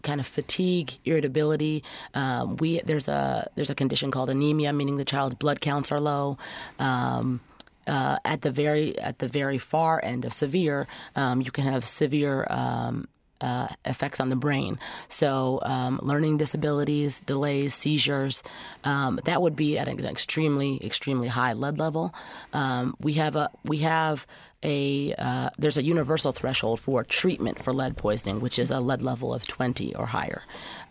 kind 0.03 0.20
of 0.20 0.27
fatigue, 0.27 0.98
irritability. 1.06 1.84
Um, 2.13 2.58
we 2.58 2.79
there's 2.82 3.08
a 3.08 3.50
there's 3.56 3.70
a 3.70 3.75
condition 3.75 4.12
called 4.12 4.29
anemia, 4.29 4.74
meaning 4.74 4.98
the 4.98 5.06
child's 5.06 5.36
blood 5.36 5.62
counts 5.62 5.91
are 5.91 6.00
low. 6.00 6.38
Um, 6.79 7.41
uh, 7.88 8.17
at 8.25 8.41
the 8.41 8.51
very 8.51 8.98
at 9.00 9.20
the 9.20 9.27
very 9.27 9.58
far 9.58 10.03
end 10.03 10.25
of 10.25 10.34
severe, 10.34 10.88
um, 11.15 11.41
you 11.41 11.51
can 11.51 11.63
have 11.63 11.86
severe 11.86 12.46
um, 12.50 13.08
uh, 13.41 13.67
effects 13.86 14.20
on 14.20 14.29
the 14.29 14.36
brain. 14.36 14.79
So, 15.10 15.60
um, 15.63 16.00
learning 16.01 16.38
disabilities, 16.38 17.20
delays, 17.22 17.74
seizures, 17.74 18.44
um, 18.84 19.20
that 19.25 19.41
would 19.41 19.56
be 19.56 19.77
at 19.77 19.88
an 19.88 20.06
extremely, 20.06 20.84
extremely 20.84 21.27
high 21.27 21.53
lead 21.53 21.77
level. 21.77 22.13
Um, 22.53 22.96
we 23.00 23.13
have 23.13 23.36
a 23.36 23.50
we 23.63 23.79
have 23.79 24.25
a 24.63 25.13
uh, 25.17 25.50
there's 25.58 25.77
a 25.77 25.84
universal 25.84 26.32
threshold 26.32 26.79
for 26.79 27.03
treatment 27.03 27.63
for 27.63 27.74
lead 27.74 27.98
poisoning, 27.98 28.39
which 28.39 28.58
is 28.58 28.72
a 28.72 28.79
lead 28.79 29.01
level 29.01 29.34
of 29.34 29.48
20 29.48 29.96
or 29.96 30.08
higher, 30.08 30.41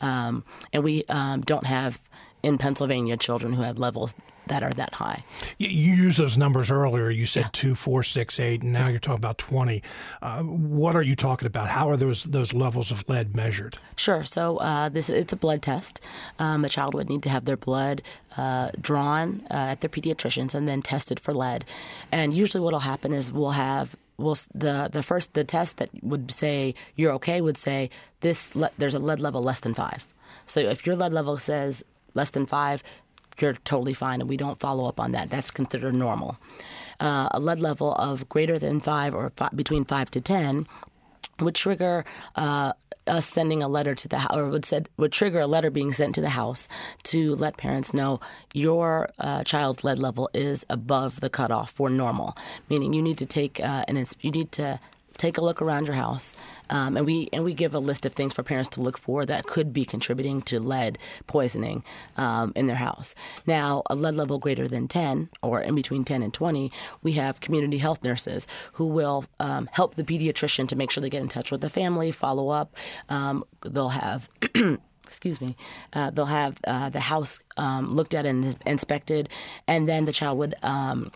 um, 0.00 0.44
and 0.72 0.84
we 0.84 1.04
um, 1.08 1.40
don't 1.40 1.66
have 1.66 2.00
in 2.42 2.58
Pennsylvania 2.58 3.16
children 3.16 3.54
who 3.54 3.62
have 3.62 3.78
levels 3.78 4.14
that 4.46 4.62
are 4.62 4.70
that 4.70 4.94
high. 4.94 5.24
You, 5.58 5.68
used 5.68 6.18
those 6.18 6.36
numbers 6.36 6.70
earlier. 6.70 7.10
You 7.10 7.26
said 7.26 7.44
yeah. 7.44 7.50
two, 7.52 7.74
four, 7.74 8.02
six, 8.02 8.38
eight, 8.40 8.62
and 8.62 8.72
now 8.72 8.88
you're 8.88 9.00
talking 9.00 9.18
about 9.18 9.38
twenty. 9.38 9.82
Uh, 10.22 10.42
what 10.42 10.96
are 10.96 11.02
you 11.02 11.16
talking 11.16 11.46
about? 11.46 11.68
How 11.68 11.88
are 11.90 11.96
those 11.96 12.24
those 12.24 12.52
levels 12.52 12.90
of 12.90 13.08
lead 13.08 13.34
measured? 13.34 13.78
Sure. 13.96 14.24
So 14.24 14.58
uh, 14.58 14.88
this 14.88 15.08
it's 15.08 15.32
a 15.32 15.36
blood 15.36 15.62
test. 15.62 16.00
Um, 16.38 16.64
a 16.64 16.68
child 16.68 16.94
would 16.94 17.08
need 17.08 17.22
to 17.24 17.28
have 17.28 17.44
their 17.44 17.56
blood 17.56 18.02
uh, 18.36 18.70
drawn 18.80 19.42
uh, 19.50 19.72
at 19.72 19.80
their 19.80 19.90
pediatricians 19.90 20.54
and 20.54 20.68
then 20.68 20.82
tested 20.82 21.20
for 21.20 21.32
lead. 21.32 21.64
And 22.12 22.34
usually, 22.34 22.62
what 22.62 22.72
will 22.72 22.80
happen 22.80 23.12
is 23.12 23.32
we'll 23.32 23.52
have 23.52 23.96
well, 24.18 24.36
the 24.54 24.88
the 24.92 25.02
first 25.02 25.34
the 25.34 25.44
test 25.44 25.76
that 25.78 25.90
would 26.02 26.30
say 26.30 26.74
you're 26.94 27.12
okay 27.12 27.40
would 27.40 27.56
say 27.56 27.90
this 28.20 28.54
le- 28.54 28.70
there's 28.78 28.94
a 28.94 28.98
lead 28.98 29.20
level 29.20 29.42
less 29.42 29.60
than 29.60 29.74
five. 29.74 30.06
So 30.46 30.60
if 30.60 30.86
your 30.86 30.96
lead 30.96 31.12
level 31.12 31.36
says 31.38 31.84
less 32.14 32.30
than 32.30 32.46
five, 32.46 32.82
you're 33.40 33.54
totally 33.64 33.94
fine, 33.94 34.20
and 34.20 34.28
we 34.28 34.36
don't 34.36 34.60
follow 34.60 34.86
up 34.86 35.00
on 35.00 35.12
that. 35.12 35.30
That's 35.30 35.50
considered 35.50 35.94
normal. 35.94 36.38
Uh, 36.98 37.28
a 37.30 37.40
lead 37.40 37.60
level 37.60 37.94
of 37.94 38.28
greater 38.28 38.58
than 38.58 38.80
five 38.80 39.14
or 39.14 39.32
five, 39.36 39.54
between 39.54 39.84
five 39.84 40.10
to 40.12 40.20
ten 40.20 40.66
would 41.40 41.54
trigger 41.54 42.04
uh, 42.36 42.72
us 43.06 43.26
sending 43.26 43.62
a 43.62 43.68
letter 43.68 43.94
to 43.94 44.08
the 44.08 44.18
house, 44.18 44.36
or 44.36 44.48
would 44.48 44.64
said 44.64 44.88
would 44.96 45.12
trigger 45.12 45.40
a 45.40 45.46
letter 45.46 45.70
being 45.70 45.92
sent 45.92 46.14
to 46.14 46.20
the 46.20 46.30
house 46.30 46.68
to 47.04 47.34
let 47.36 47.56
parents 47.56 47.92
know 47.92 48.20
your 48.54 49.10
uh, 49.18 49.44
child's 49.44 49.84
lead 49.84 49.98
level 49.98 50.30
is 50.32 50.64
above 50.70 51.20
the 51.20 51.30
cutoff 51.30 51.70
for 51.72 51.90
normal. 51.90 52.36
Meaning, 52.68 52.94
you 52.94 53.02
need 53.02 53.18
to 53.18 53.26
take 53.26 53.60
uh, 53.60 53.84
an 53.86 54.02
you 54.20 54.30
need 54.30 54.50
to 54.52 54.80
take 55.16 55.38
a 55.38 55.40
look 55.40 55.60
around 55.62 55.86
your 55.86 55.96
house, 55.96 56.34
um, 56.70 56.96
and 56.96 57.06
we 57.06 57.28
and 57.32 57.44
we 57.44 57.54
give 57.54 57.74
a 57.74 57.78
list 57.78 58.06
of 58.06 58.12
things 58.12 58.34
for 58.34 58.42
parents 58.42 58.68
to 58.70 58.80
look 58.80 58.98
for 58.98 59.24
that 59.26 59.46
could 59.46 59.72
be 59.72 59.84
contributing 59.84 60.42
to 60.42 60.60
lead 60.60 60.98
poisoning 61.26 61.84
um, 62.16 62.52
in 62.54 62.66
their 62.66 62.76
house. 62.76 63.14
Now, 63.46 63.82
a 63.88 63.94
lead 63.94 64.14
level 64.14 64.38
greater 64.38 64.68
than 64.68 64.88
10 64.88 65.30
or 65.42 65.60
in 65.60 65.74
between 65.74 66.04
10 66.04 66.22
and 66.22 66.32
20, 66.32 66.72
we 67.02 67.12
have 67.12 67.40
community 67.40 67.78
health 67.78 68.02
nurses 68.02 68.46
who 68.74 68.86
will 68.86 69.24
um, 69.40 69.68
help 69.72 69.94
the 69.94 70.04
pediatrician 70.04 70.68
to 70.68 70.76
make 70.76 70.90
sure 70.90 71.00
they 71.00 71.10
get 71.10 71.22
in 71.22 71.28
touch 71.28 71.50
with 71.50 71.60
the 71.60 71.70
family, 71.70 72.10
follow 72.10 72.48
up. 72.48 72.74
Um, 73.08 73.44
they'll 73.64 73.90
have 73.90 74.28
excuse 75.06 75.40
me, 75.40 75.56
uh, 75.92 76.10
they'll 76.10 76.26
have 76.26 76.58
uh, 76.66 76.90
the 76.90 77.00
house 77.00 77.38
um, 77.56 77.94
looked 77.94 78.12
at 78.12 78.26
and 78.26 78.56
inspected, 78.66 79.28
and 79.66 79.88
then 79.88 80.04
the 80.04 80.12
child 80.12 80.36
would 80.38 80.54
um, 80.62 81.12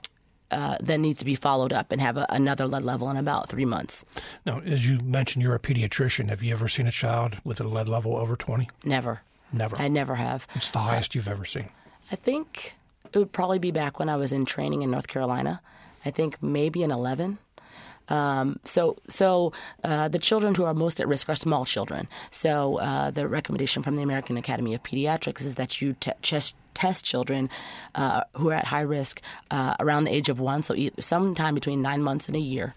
uh, 0.50 0.76
then 0.80 1.02
needs 1.02 1.18
to 1.20 1.24
be 1.24 1.34
followed 1.34 1.72
up 1.72 1.92
and 1.92 2.00
have 2.00 2.16
a, 2.16 2.26
another 2.28 2.66
lead 2.66 2.84
level 2.84 3.10
in 3.10 3.16
about 3.16 3.48
three 3.48 3.64
months. 3.64 4.04
Now, 4.44 4.60
as 4.60 4.86
you 4.86 5.00
mentioned, 5.00 5.42
you're 5.42 5.54
a 5.54 5.60
pediatrician. 5.60 6.28
Have 6.28 6.42
you 6.42 6.52
ever 6.52 6.68
seen 6.68 6.86
a 6.86 6.92
child 6.92 7.36
with 7.44 7.60
a 7.60 7.64
lead 7.68 7.88
level 7.88 8.16
over 8.16 8.36
20? 8.36 8.68
Never. 8.84 9.20
Never. 9.52 9.76
I 9.76 9.88
never 9.88 10.16
have. 10.16 10.46
It's 10.54 10.70
the 10.70 10.78
highest 10.78 11.14
you've 11.14 11.28
ever 11.28 11.44
seen. 11.44 11.70
I 12.12 12.16
think 12.16 12.74
it 13.12 13.18
would 13.18 13.32
probably 13.32 13.58
be 13.58 13.70
back 13.70 13.98
when 13.98 14.08
I 14.08 14.16
was 14.16 14.32
in 14.32 14.44
training 14.44 14.82
in 14.82 14.90
North 14.90 15.08
Carolina. 15.08 15.60
I 16.04 16.10
think 16.10 16.42
maybe 16.42 16.82
an 16.82 16.90
11. 16.90 17.38
Um, 18.08 18.58
so, 18.64 18.96
so 19.08 19.52
uh, 19.84 20.08
the 20.08 20.18
children 20.18 20.54
who 20.54 20.64
are 20.64 20.74
most 20.74 21.00
at 21.00 21.06
risk 21.06 21.28
are 21.28 21.36
small 21.36 21.64
children. 21.64 22.08
So, 22.30 22.78
uh, 22.80 23.10
the 23.12 23.28
recommendation 23.28 23.82
from 23.84 23.94
the 23.96 24.02
American 24.02 24.36
Academy 24.36 24.74
of 24.74 24.82
Pediatrics 24.82 25.44
is 25.44 25.54
that 25.54 25.80
you 25.80 25.94
t- 26.00 26.10
test 26.20 26.54
test 26.74 27.04
children 27.04 27.50
uh, 27.94 28.22
who 28.34 28.50
are 28.50 28.54
at 28.54 28.66
high 28.66 28.80
risk 28.80 29.20
uh, 29.50 29.74
around 29.80 30.04
the 30.04 30.14
age 30.14 30.28
of 30.28 30.40
one, 30.40 30.62
so 30.62 30.74
sometime 30.98 31.54
between 31.54 31.82
nine 31.82 32.02
months 32.02 32.26
and 32.26 32.36
a 32.36 32.40
year, 32.40 32.74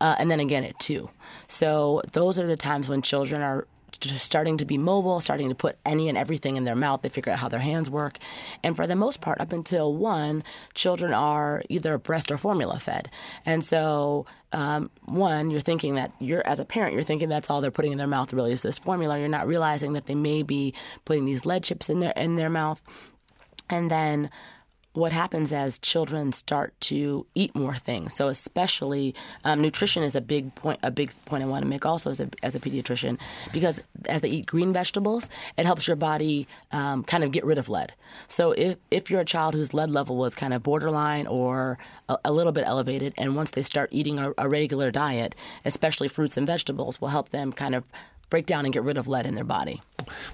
uh, 0.00 0.16
and 0.18 0.30
then 0.30 0.40
again 0.40 0.64
at 0.64 0.78
two. 0.78 1.10
So 1.46 2.02
those 2.12 2.38
are 2.38 2.46
the 2.46 2.56
times 2.56 2.88
when 2.88 3.02
children 3.02 3.42
are 3.42 3.66
starting 4.16 4.56
to 4.58 4.64
be 4.64 4.78
mobile, 4.78 5.20
starting 5.20 5.48
to 5.48 5.54
put 5.54 5.78
any 5.84 6.08
and 6.08 6.18
everything 6.18 6.56
in 6.56 6.64
their 6.64 6.74
mouth. 6.74 7.02
They 7.02 7.08
figure 7.08 7.32
out 7.32 7.38
how 7.38 7.48
their 7.48 7.60
hands 7.60 7.88
work. 7.88 8.18
And 8.62 8.76
for 8.76 8.86
the 8.86 8.96
most 8.96 9.20
part, 9.20 9.40
up 9.40 9.52
until 9.52 9.94
one, 9.94 10.42
children 10.74 11.12
are 11.12 11.62
either 11.68 11.96
breast 11.98 12.30
or 12.30 12.38
formula 12.38 12.78
fed. 12.78 13.10
And 13.46 13.64
so, 13.64 14.26
um, 14.52 14.90
one, 15.04 15.50
you're 15.50 15.60
thinking 15.60 15.94
that 15.96 16.12
you're, 16.20 16.46
as 16.46 16.60
a 16.60 16.64
parent, 16.64 16.94
you're 16.94 17.02
thinking 17.02 17.28
that's 17.28 17.50
all 17.50 17.60
they're 17.60 17.70
putting 17.70 17.92
in 17.92 17.98
their 17.98 18.06
mouth 18.06 18.32
really 18.32 18.52
is 18.52 18.62
this 18.62 18.78
formula. 18.78 19.18
You're 19.18 19.28
not 19.28 19.46
realizing 19.46 19.92
that 19.94 20.06
they 20.06 20.14
may 20.14 20.42
be 20.42 20.74
putting 21.04 21.24
these 21.24 21.44
lead 21.44 21.64
chips 21.64 21.88
in 21.88 22.00
their, 22.00 22.12
in 22.16 22.36
their 22.36 22.50
mouth. 22.50 22.82
And 23.68 23.90
then 23.90 24.30
what 24.94 25.10
happens 25.10 25.52
as 25.52 25.76
children 25.80 26.32
start 26.32 26.72
to 26.80 27.26
eat 27.34 27.52
more 27.54 27.74
things. 27.74 28.14
So 28.14 28.28
especially 28.28 29.12
um, 29.42 29.60
nutrition 29.60 30.04
is 30.04 30.14
a 30.14 30.20
big 30.20 30.54
point. 30.54 30.78
A 30.84 30.90
big 30.90 31.12
point 31.24 31.42
I 31.42 31.46
want 31.46 31.62
to 31.62 31.68
make 31.68 31.84
also 31.84 32.10
as 32.10 32.20
a, 32.20 32.28
as 32.44 32.54
a 32.54 32.60
pediatrician 32.60 33.18
because 33.52 33.80
as 34.08 34.20
they 34.20 34.28
eat 34.28 34.46
green 34.46 34.72
vegetables, 34.72 35.28
it 35.58 35.66
helps 35.66 35.88
your 35.88 35.96
body 35.96 36.46
um, 36.70 37.02
kind 37.02 37.24
of 37.24 37.32
get 37.32 37.44
rid 37.44 37.58
of 37.58 37.68
lead. 37.68 37.92
So 38.28 38.52
if 38.52 38.78
if 38.92 39.10
you're 39.10 39.20
a 39.20 39.24
child 39.24 39.54
whose 39.54 39.74
lead 39.74 39.90
level 39.90 40.16
was 40.16 40.36
kind 40.36 40.54
of 40.54 40.62
borderline 40.62 41.26
or 41.26 41.76
a, 42.08 42.16
a 42.26 42.32
little 42.32 42.52
bit 42.52 42.64
elevated, 42.64 43.14
and 43.18 43.34
once 43.34 43.50
they 43.50 43.62
start 43.62 43.88
eating 43.92 44.20
a, 44.20 44.32
a 44.38 44.48
regular 44.48 44.92
diet, 44.92 45.34
especially 45.64 46.06
fruits 46.06 46.36
and 46.36 46.46
vegetables, 46.46 47.00
will 47.00 47.08
help 47.08 47.30
them 47.30 47.52
kind 47.52 47.74
of 47.74 47.84
break 48.34 48.46
down 48.46 48.64
and 48.64 48.74
get 48.74 48.82
rid 48.82 48.98
of 48.98 49.06
lead 49.06 49.26
in 49.26 49.36
their 49.36 49.44
body. 49.44 49.80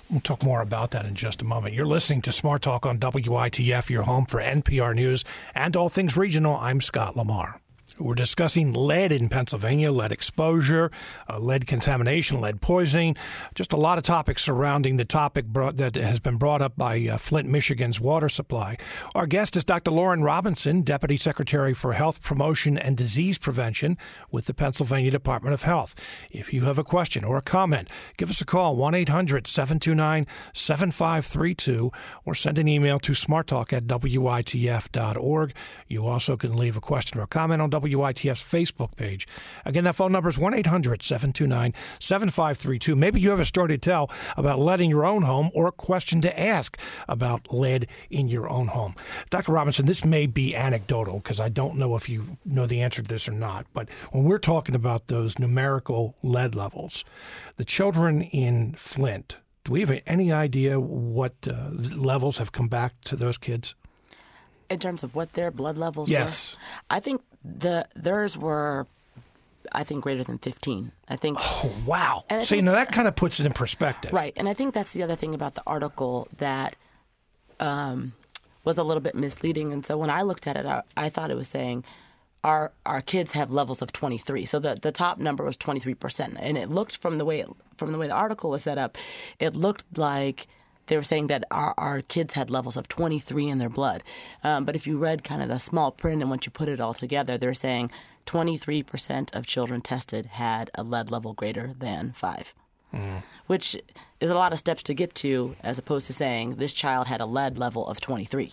We'll 0.08 0.22
talk 0.22 0.42
more 0.42 0.62
about 0.62 0.92
that 0.92 1.04
in 1.04 1.14
just 1.14 1.42
a 1.42 1.44
moment. 1.44 1.74
You're 1.74 1.84
listening 1.84 2.22
to 2.22 2.32
Smart 2.32 2.62
Talk 2.62 2.86
on 2.86 2.98
WITF, 2.98 3.90
your 3.90 4.04
home 4.04 4.24
for 4.24 4.40
NPR 4.40 4.94
News 4.94 5.22
and 5.54 5.76
all 5.76 5.90
things 5.90 6.16
regional. 6.16 6.56
I'm 6.56 6.80
Scott 6.80 7.14
Lamar. 7.14 7.59
We're 8.00 8.14
discussing 8.14 8.72
lead 8.72 9.12
in 9.12 9.28
Pennsylvania, 9.28 9.92
lead 9.92 10.10
exposure, 10.10 10.90
uh, 11.28 11.38
lead 11.38 11.66
contamination, 11.66 12.40
lead 12.40 12.62
poisoning, 12.62 13.14
just 13.54 13.74
a 13.74 13.76
lot 13.76 13.98
of 13.98 14.04
topics 14.04 14.42
surrounding 14.42 14.96
the 14.96 15.04
topic 15.04 15.44
brought, 15.44 15.76
that 15.76 15.96
has 15.96 16.18
been 16.18 16.38
brought 16.38 16.62
up 16.62 16.78
by 16.78 16.98
uh, 17.06 17.18
Flint, 17.18 17.46
Michigan's 17.46 18.00
water 18.00 18.30
supply. 18.30 18.78
Our 19.14 19.26
guest 19.26 19.54
is 19.54 19.64
Dr. 19.64 19.90
Loren 19.90 20.22
Robinson, 20.22 20.80
Deputy 20.80 21.18
Secretary 21.18 21.74
for 21.74 21.92
Health 21.92 22.22
Promotion 22.22 22.78
and 22.78 22.96
Disease 22.96 23.36
Prevention 23.36 23.98
with 24.30 24.46
the 24.46 24.54
Pennsylvania 24.54 25.10
Department 25.10 25.52
of 25.52 25.64
Health. 25.64 25.94
If 26.30 26.54
you 26.54 26.62
have 26.62 26.78
a 26.78 26.84
question 26.84 27.22
or 27.22 27.36
a 27.36 27.42
comment, 27.42 27.90
give 28.16 28.30
us 28.30 28.40
a 28.40 28.46
call 28.46 28.76
1 28.76 28.94
800 28.94 29.46
729 29.46 30.26
7532 30.54 31.92
or 32.24 32.34
send 32.34 32.58
an 32.58 32.66
email 32.66 32.98
to 33.00 33.12
smarttalk 33.12 33.74
at 33.74 33.86
witf.org. 33.86 35.52
You 35.86 36.06
also 36.06 36.36
can 36.38 36.56
leave 36.56 36.78
a 36.78 36.80
question 36.80 37.20
or 37.20 37.24
a 37.24 37.26
comment 37.26 37.60
on 37.60 37.70
WITF 37.70 37.89
WITF's 37.94 38.42
Facebook 38.42 38.96
page. 38.96 39.26
Again, 39.64 39.84
that 39.84 39.96
phone 39.96 40.12
number 40.12 40.28
is 40.28 40.38
1 40.38 40.54
800 40.54 41.02
729 41.02 41.74
7532. 41.98 42.96
Maybe 42.96 43.20
you 43.20 43.30
have 43.30 43.40
a 43.40 43.44
story 43.44 43.68
to 43.68 43.78
tell 43.78 44.10
about 44.36 44.58
lead 44.58 44.80
in 44.80 44.90
your 44.90 45.04
own 45.04 45.22
home 45.22 45.50
or 45.54 45.66
a 45.66 45.72
question 45.72 46.20
to 46.22 46.40
ask 46.40 46.78
about 47.08 47.52
lead 47.52 47.86
in 48.10 48.28
your 48.28 48.48
own 48.48 48.68
home. 48.68 48.94
Dr. 49.30 49.52
Robinson, 49.52 49.86
this 49.86 50.04
may 50.04 50.26
be 50.26 50.54
anecdotal 50.54 51.18
because 51.18 51.40
I 51.40 51.48
don't 51.48 51.76
know 51.76 51.96
if 51.96 52.08
you 52.08 52.38
know 52.44 52.66
the 52.66 52.80
answer 52.80 53.02
to 53.02 53.08
this 53.08 53.28
or 53.28 53.32
not, 53.32 53.66
but 53.72 53.88
when 54.12 54.24
we're 54.24 54.38
talking 54.38 54.74
about 54.74 55.08
those 55.08 55.38
numerical 55.38 56.14
lead 56.22 56.54
levels, 56.54 57.04
the 57.56 57.64
children 57.64 58.22
in 58.22 58.74
Flint, 58.74 59.36
do 59.64 59.72
we 59.72 59.80
have 59.80 60.00
any 60.06 60.32
idea 60.32 60.80
what 60.80 61.34
uh, 61.46 61.70
levels 61.72 62.38
have 62.38 62.52
come 62.52 62.68
back 62.68 63.00
to 63.02 63.16
those 63.16 63.38
kids? 63.38 63.74
In 64.70 64.78
terms 64.78 65.02
of 65.02 65.14
what 65.14 65.32
their 65.34 65.50
blood 65.50 65.76
levels 65.76 66.08
are. 66.10 66.12
yes. 66.12 66.54
were? 66.54 66.96
I 66.96 67.00
think 67.00 67.22
the 67.44 67.86
theirs 67.94 68.36
were 68.36 68.86
I 69.72 69.84
think 69.84 70.02
greater 70.02 70.24
than 70.24 70.38
15. 70.38 70.92
I 71.08 71.16
think. 71.16 71.38
Oh, 71.40 71.72
wow. 71.86 72.24
See, 72.30 72.56
think, 72.56 72.64
now 72.64 72.72
that 72.72 72.92
kind 72.92 73.06
of 73.06 73.16
puts 73.16 73.40
it 73.40 73.46
in 73.46 73.52
perspective. 73.52 74.12
Right. 74.12 74.32
And 74.36 74.48
I 74.48 74.54
think 74.54 74.74
that's 74.74 74.92
the 74.92 75.02
other 75.02 75.16
thing 75.16 75.34
about 75.34 75.54
the 75.54 75.62
article 75.66 76.28
that 76.38 76.76
um, 77.58 78.14
was 78.64 78.78
a 78.78 78.82
little 78.82 79.02
bit 79.02 79.14
misleading. 79.14 79.72
And 79.72 79.84
so 79.84 79.96
when 79.96 80.10
I 80.10 80.22
looked 80.22 80.46
at 80.46 80.56
it, 80.56 80.66
I, 80.66 80.82
I, 80.96 81.08
thought 81.08 81.30
it 81.30 81.36
was 81.36 81.48
saying 81.48 81.84
our 82.42 82.72
our 82.86 83.02
kids 83.02 83.32
have 83.32 83.50
levels 83.50 83.82
of 83.82 83.92
23. 83.92 84.46
So 84.46 84.58
the, 84.58 84.76
the 84.80 84.92
top 84.92 85.18
number 85.18 85.44
was 85.44 85.56
23%. 85.56 86.36
And 86.38 86.56
it 86.56 86.70
looked 86.70 86.96
from 86.96 87.18
the 87.18 87.24
way 87.24 87.40
it, 87.40 87.48
from 87.76 87.92
the 87.92 87.98
way 87.98 88.08
the 88.08 88.14
article 88.14 88.50
was 88.50 88.62
set 88.62 88.78
up, 88.78 88.96
it 89.38 89.54
looked 89.54 89.98
like– 89.98 90.46
they 90.90 90.96
were 90.96 91.04
saying 91.04 91.28
that 91.28 91.44
our, 91.52 91.72
our 91.78 92.02
kids 92.02 92.34
had 92.34 92.50
levels 92.50 92.76
of 92.76 92.88
23 92.88 93.48
in 93.48 93.58
their 93.58 93.68
blood. 93.68 94.02
Um, 94.42 94.64
but 94.64 94.74
if 94.74 94.88
you 94.88 94.98
read 94.98 95.22
kind 95.22 95.40
of 95.40 95.48
the 95.48 95.58
small 95.58 95.92
print 95.92 96.20
and 96.20 96.28
once 96.28 96.44
you 96.44 96.50
put 96.50 96.68
it 96.68 96.80
all 96.80 96.94
together, 96.94 97.38
they're 97.38 97.54
saying 97.54 97.92
23% 98.26 99.34
of 99.34 99.46
children 99.46 99.80
tested 99.80 100.26
had 100.26 100.68
a 100.74 100.82
lead 100.82 101.08
level 101.10 101.32
greater 101.32 101.72
than 101.78 102.12
5. 102.16 102.54
Mm. 102.92 103.22
Which 103.46 103.76
is 104.18 104.32
a 104.32 104.34
lot 104.34 104.52
of 104.52 104.58
steps 104.58 104.82
to 104.82 104.94
get 104.94 105.14
to, 105.16 105.54
as 105.60 105.78
opposed 105.78 106.06
to 106.08 106.12
saying 106.12 106.56
this 106.56 106.72
child 106.72 107.06
had 107.06 107.20
a 107.20 107.26
lead 107.26 107.56
level 107.56 107.86
of 107.86 108.00
23. 108.00 108.52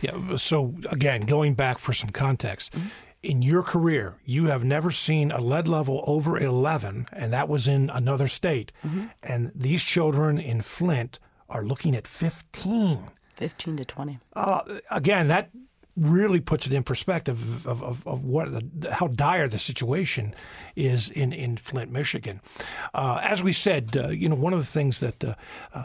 Yeah. 0.00 0.36
So, 0.36 0.74
again, 0.90 1.22
going 1.22 1.54
back 1.54 1.78
for 1.78 1.92
some 1.92 2.10
context, 2.10 2.72
mm-hmm 2.72 2.86
in 3.24 3.40
your 3.40 3.62
career, 3.62 4.16
you 4.26 4.46
have 4.46 4.64
never 4.64 4.90
seen 4.90 5.32
a 5.32 5.40
lead 5.40 5.66
level 5.66 6.04
over 6.06 6.38
11, 6.38 7.08
and 7.10 7.32
that 7.32 7.48
was 7.48 7.66
in 7.66 7.90
another 7.90 8.28
state. 8.28 8.70
Mm-hmm. 8.84 9.06
And 9.22 9.50
these 9.54 9.82
children 9.82 10.38
in 10.38 10.60
Flint 10.60 11.18
are 11.48 11.64
looking 11.64 11.94
at 11.94 12.06
15. 12.06 13.10
15 13.36 13.76
to 13.76 13.84
20. 13.84 14.18
Uh, 14.34 14.60
again, 14.90 15.28
that 15.28 15.50
really 15.96 16.40
puts 16.40 16.66
it 16.66 16.72
in 16.72 16.82
perspective 16.82 17.66
of, 17.66 17.82
of, 17.82 18.06
of 18.06 18.24
what 18.24 18.50
the, 18.50 18.92
how 18.92 19.06
dire 19.06 19.46
the 19.46 19.58
situation 19.58 20.34
is 20.74 21.08
in, 21.08 21.32
in 21.32 21.56
Flint, 21.56 21.90
Michigan. 21.90 22.40
Uh, 22.92 23.20
as 23.22 23.42
we 23.42 23.52
said, 23.52 23.96
uh, 23.96 24.08
you 24.08 24.28
know, 24.28 24.34
one 24.34 24.52
of 24.52 24.58
the 24.58 24.66
things 24.66 24.98
that 24.98 25.24
uh, 25.24 25.34
uh 25.72 25.84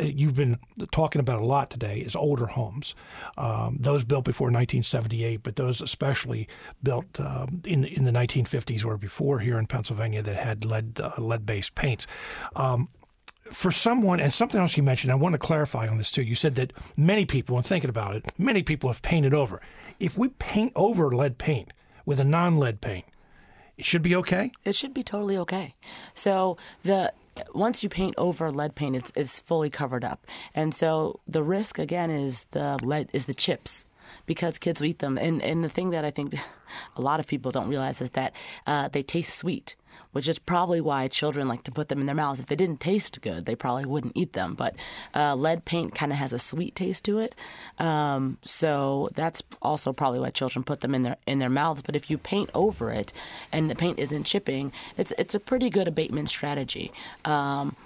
you've 0.00 0.34
been 0.34 0.58
talking 0.90 1.20
about 1.20 1.40
a 1.40 1.44
lot 1.44 1.68
today 1.68 1.98
is 1.98 2.16
older 2.16 2.46
homes, 2.46 2.94
um, 3.36 3.76
those 3.78 4.04
built 4.04 4.24
before 4.24 4.46
1978, 4.46 5.42
but 5.42 5.56
those 5.56 5.82
especially 5.82 6.48
built 6.82 7.20
um, 7.20 7.60
in 7.64 7.84
in 7.84 8.04
the 8.04 8.12
1950s 8.12 8.86
or 8.86 8.96
before 8.96 9.40
here 9.40 9.58
in 9.58 9.66
Pennsylvania 9.66 10.22
that 10.22 10.36
had 10.36 10.64
lead 10.64 10.98
uh, 10.98 11.12
lead 11.18 11.44
based 11.44 11.74
paints. 11.74 12.06
Um, 12.54 12.88
for 13.50 13.70
someone, 13.70 14.20
and 14.20 14.32
something 14.32 14.60
else 14.60 14.76
you 14.76 14.82
mentioned, 14.82 15.12
I 15.12 15.16
want 15.16 15.32
to 15.34 15.38
clarify 15.38 15.88
on 15.88 15.98
this 15.98 16.10
too. 16.10 16.22
You 16.22 16.34
said 16.34 16.54
that 16.56 16.72
many 16.96 17.26
people, 17.26 17.54
when 17.54 17.64
thinking 17.64 17.90
about 17.90 18.16
it, 18.16 18.24
many 18.38 18.62
people 18.62 18.90
have 18.90 19.02
painted 19.02 19.34
over. 19.34 19.60
If 19.98 20.16
we 20.16 20.28
paint 20.28 20.72
over 20.74 21.14
lead 21.14 21.38
paint 21.38 21.72
with 22.04 22.20
a 22.20 22.24
non 22.24 22.58
lead 22.58 22.80
paint, 22.80 23.06
it 23.76 23.84
should 23.84 24.02
be 24.02 24.16
okay? 24.16 24.52
It 24.64 24.74
should 24.74 24.94
be 24.94 25.02
totally 25.02 25.36
okay. 25.38 25.74
So 26.14 26.56
the 26.82 27.12
once 27.54 27.82
you 27.82 27.88
paint 27.88 28.14
over 28.16 28.50
lead 28.50 28.74
paint, 28.74 28.96
it's, 28.96 29.12
it's 29.14 29.40
fully 29.40 29.70
covered 29.70 30.04
up. 30.04 30.26
And 30.54 30.74
so 30.74 31.20
the 31.28 31.42
risk 31.42 31.78
again 31.78 32.10
is 32.10 32.46
the 32.52 32.78
lead 32.82 33.10
is 33.12 33.26
the 33.26 33.34
chips 33.34 33.84
because 34.24 34.58
kids 34.58 34.82
eat 34.82 35.00
them. 35.00 35.18
And 35.18 35.42
and 35.42 35.62
the 35.62 35.68
thing 35.68 35.90
that 35.90 36.04
I 36.04 36.10
think 36.10 36.34
a 36.96 37.00
lot 37.00 37.20
of 37.20 37.26
people 37.26 37.50
don't 37.50 37.68
realize 37.68 38.00
is 38.00 38.10
that 38.10 38.34
uh, 38.66 38.88
they 38.88 39.02
taste 39.02 39.36
sweet 39.36 39.76
which 40.16 40.28
is 40.28 40.38
probably 40.38 40.80
why 40.80 41.08
children 41.08 41.46
like 41.46 41.62
to 41.62 41.70
put 41.70 41.90
them 41.90 42.00
in 42.00 42.06
their 42.06 42.14
mouths. 42.14 42.40
If 42.40 42.46
they 42.46 42.56
didn't 42.56 42.80
taste 42.80 43.20
good, 43.20 43.44
they 43.44 43.54
probably 43.54 43.84
wouldn't 43.84 44.16
eat 44.16 44.32
them. 44.32 44.54
But 44.54 44.74
uh, 45.14 45.34
lead 45.36 45.66
paint 45.66 45.94
kind 45.94 46.10
of 46.10 46.16
has 46.16 46.32
a 46.32 46.38
sweet 46.38 46.74
taste 46.74 47.04
to 47.04 47.18
it, 47.18 47.34
um, 47.78 48.38
so 48.42 49.10
that's 49.14 49.42
also 49.60 49.92
probably 49.92 50.18
why 50.18 50.30
children 50.30 50.64
put 50.64 50.80
them 50.80 50.94
in 50.94 51.02
their 51.02 51.18
in 51.26 51.38
their 51.38 51.50
mouths. 51.50 51.82
But 51.82 51.96
if 51.96 52.08
you 52.08 52.16
paint 52.16 52.48
over 52.54 52.90
it 52.90 53.12
and 53.52 53.68
the 53.68 53.74
paint 53.74 53.98
isn't 53.98 54.24
chipping, 54.24 54.72
it's 54.96 55.12
it's 55.18 55.34
a 55.34 55.40
pretty 55.40 55.68
good 55.68 55.86
abatement 55.86 56.30
strategy. 56.30 56.92
Um, 57.26 57.76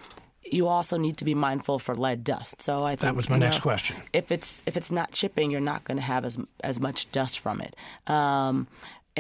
you 0.44 0.68
also 0.68 0.96
need 0.96 1.16
to 1.16 1.24
be 1.24 1.34
mindful 1.34 1.80
for 1.80 1.96
lead 1.96 2.22
dust. 2.22 2.62
So 2.62 2.84
I 2.84 2.90
think 2.90 3.00
that 3.00 3.16
was 3.16 3.28
my 3.28 3.38
next 3.38 3.56
know, 3.56 3.62
question. 3.62 3.96
If 4.12 4.30
it's 4.30 4.62
if 4.66 4.76
it's 4.76 4.92
not 4.92 5.10
chipping, 5.10 5.50
you're 5.50 5.60
not 5.60 5.82
going 5.82 5.96
to 5.96 6.04
have 6.04 6.24
as 6.24 6.38
as 6.62 6.78
much 6.78 7.10
dust 7.10 7.40
from 7.40 7.60
it. 7.60 7.74
Um, 8.06 8.68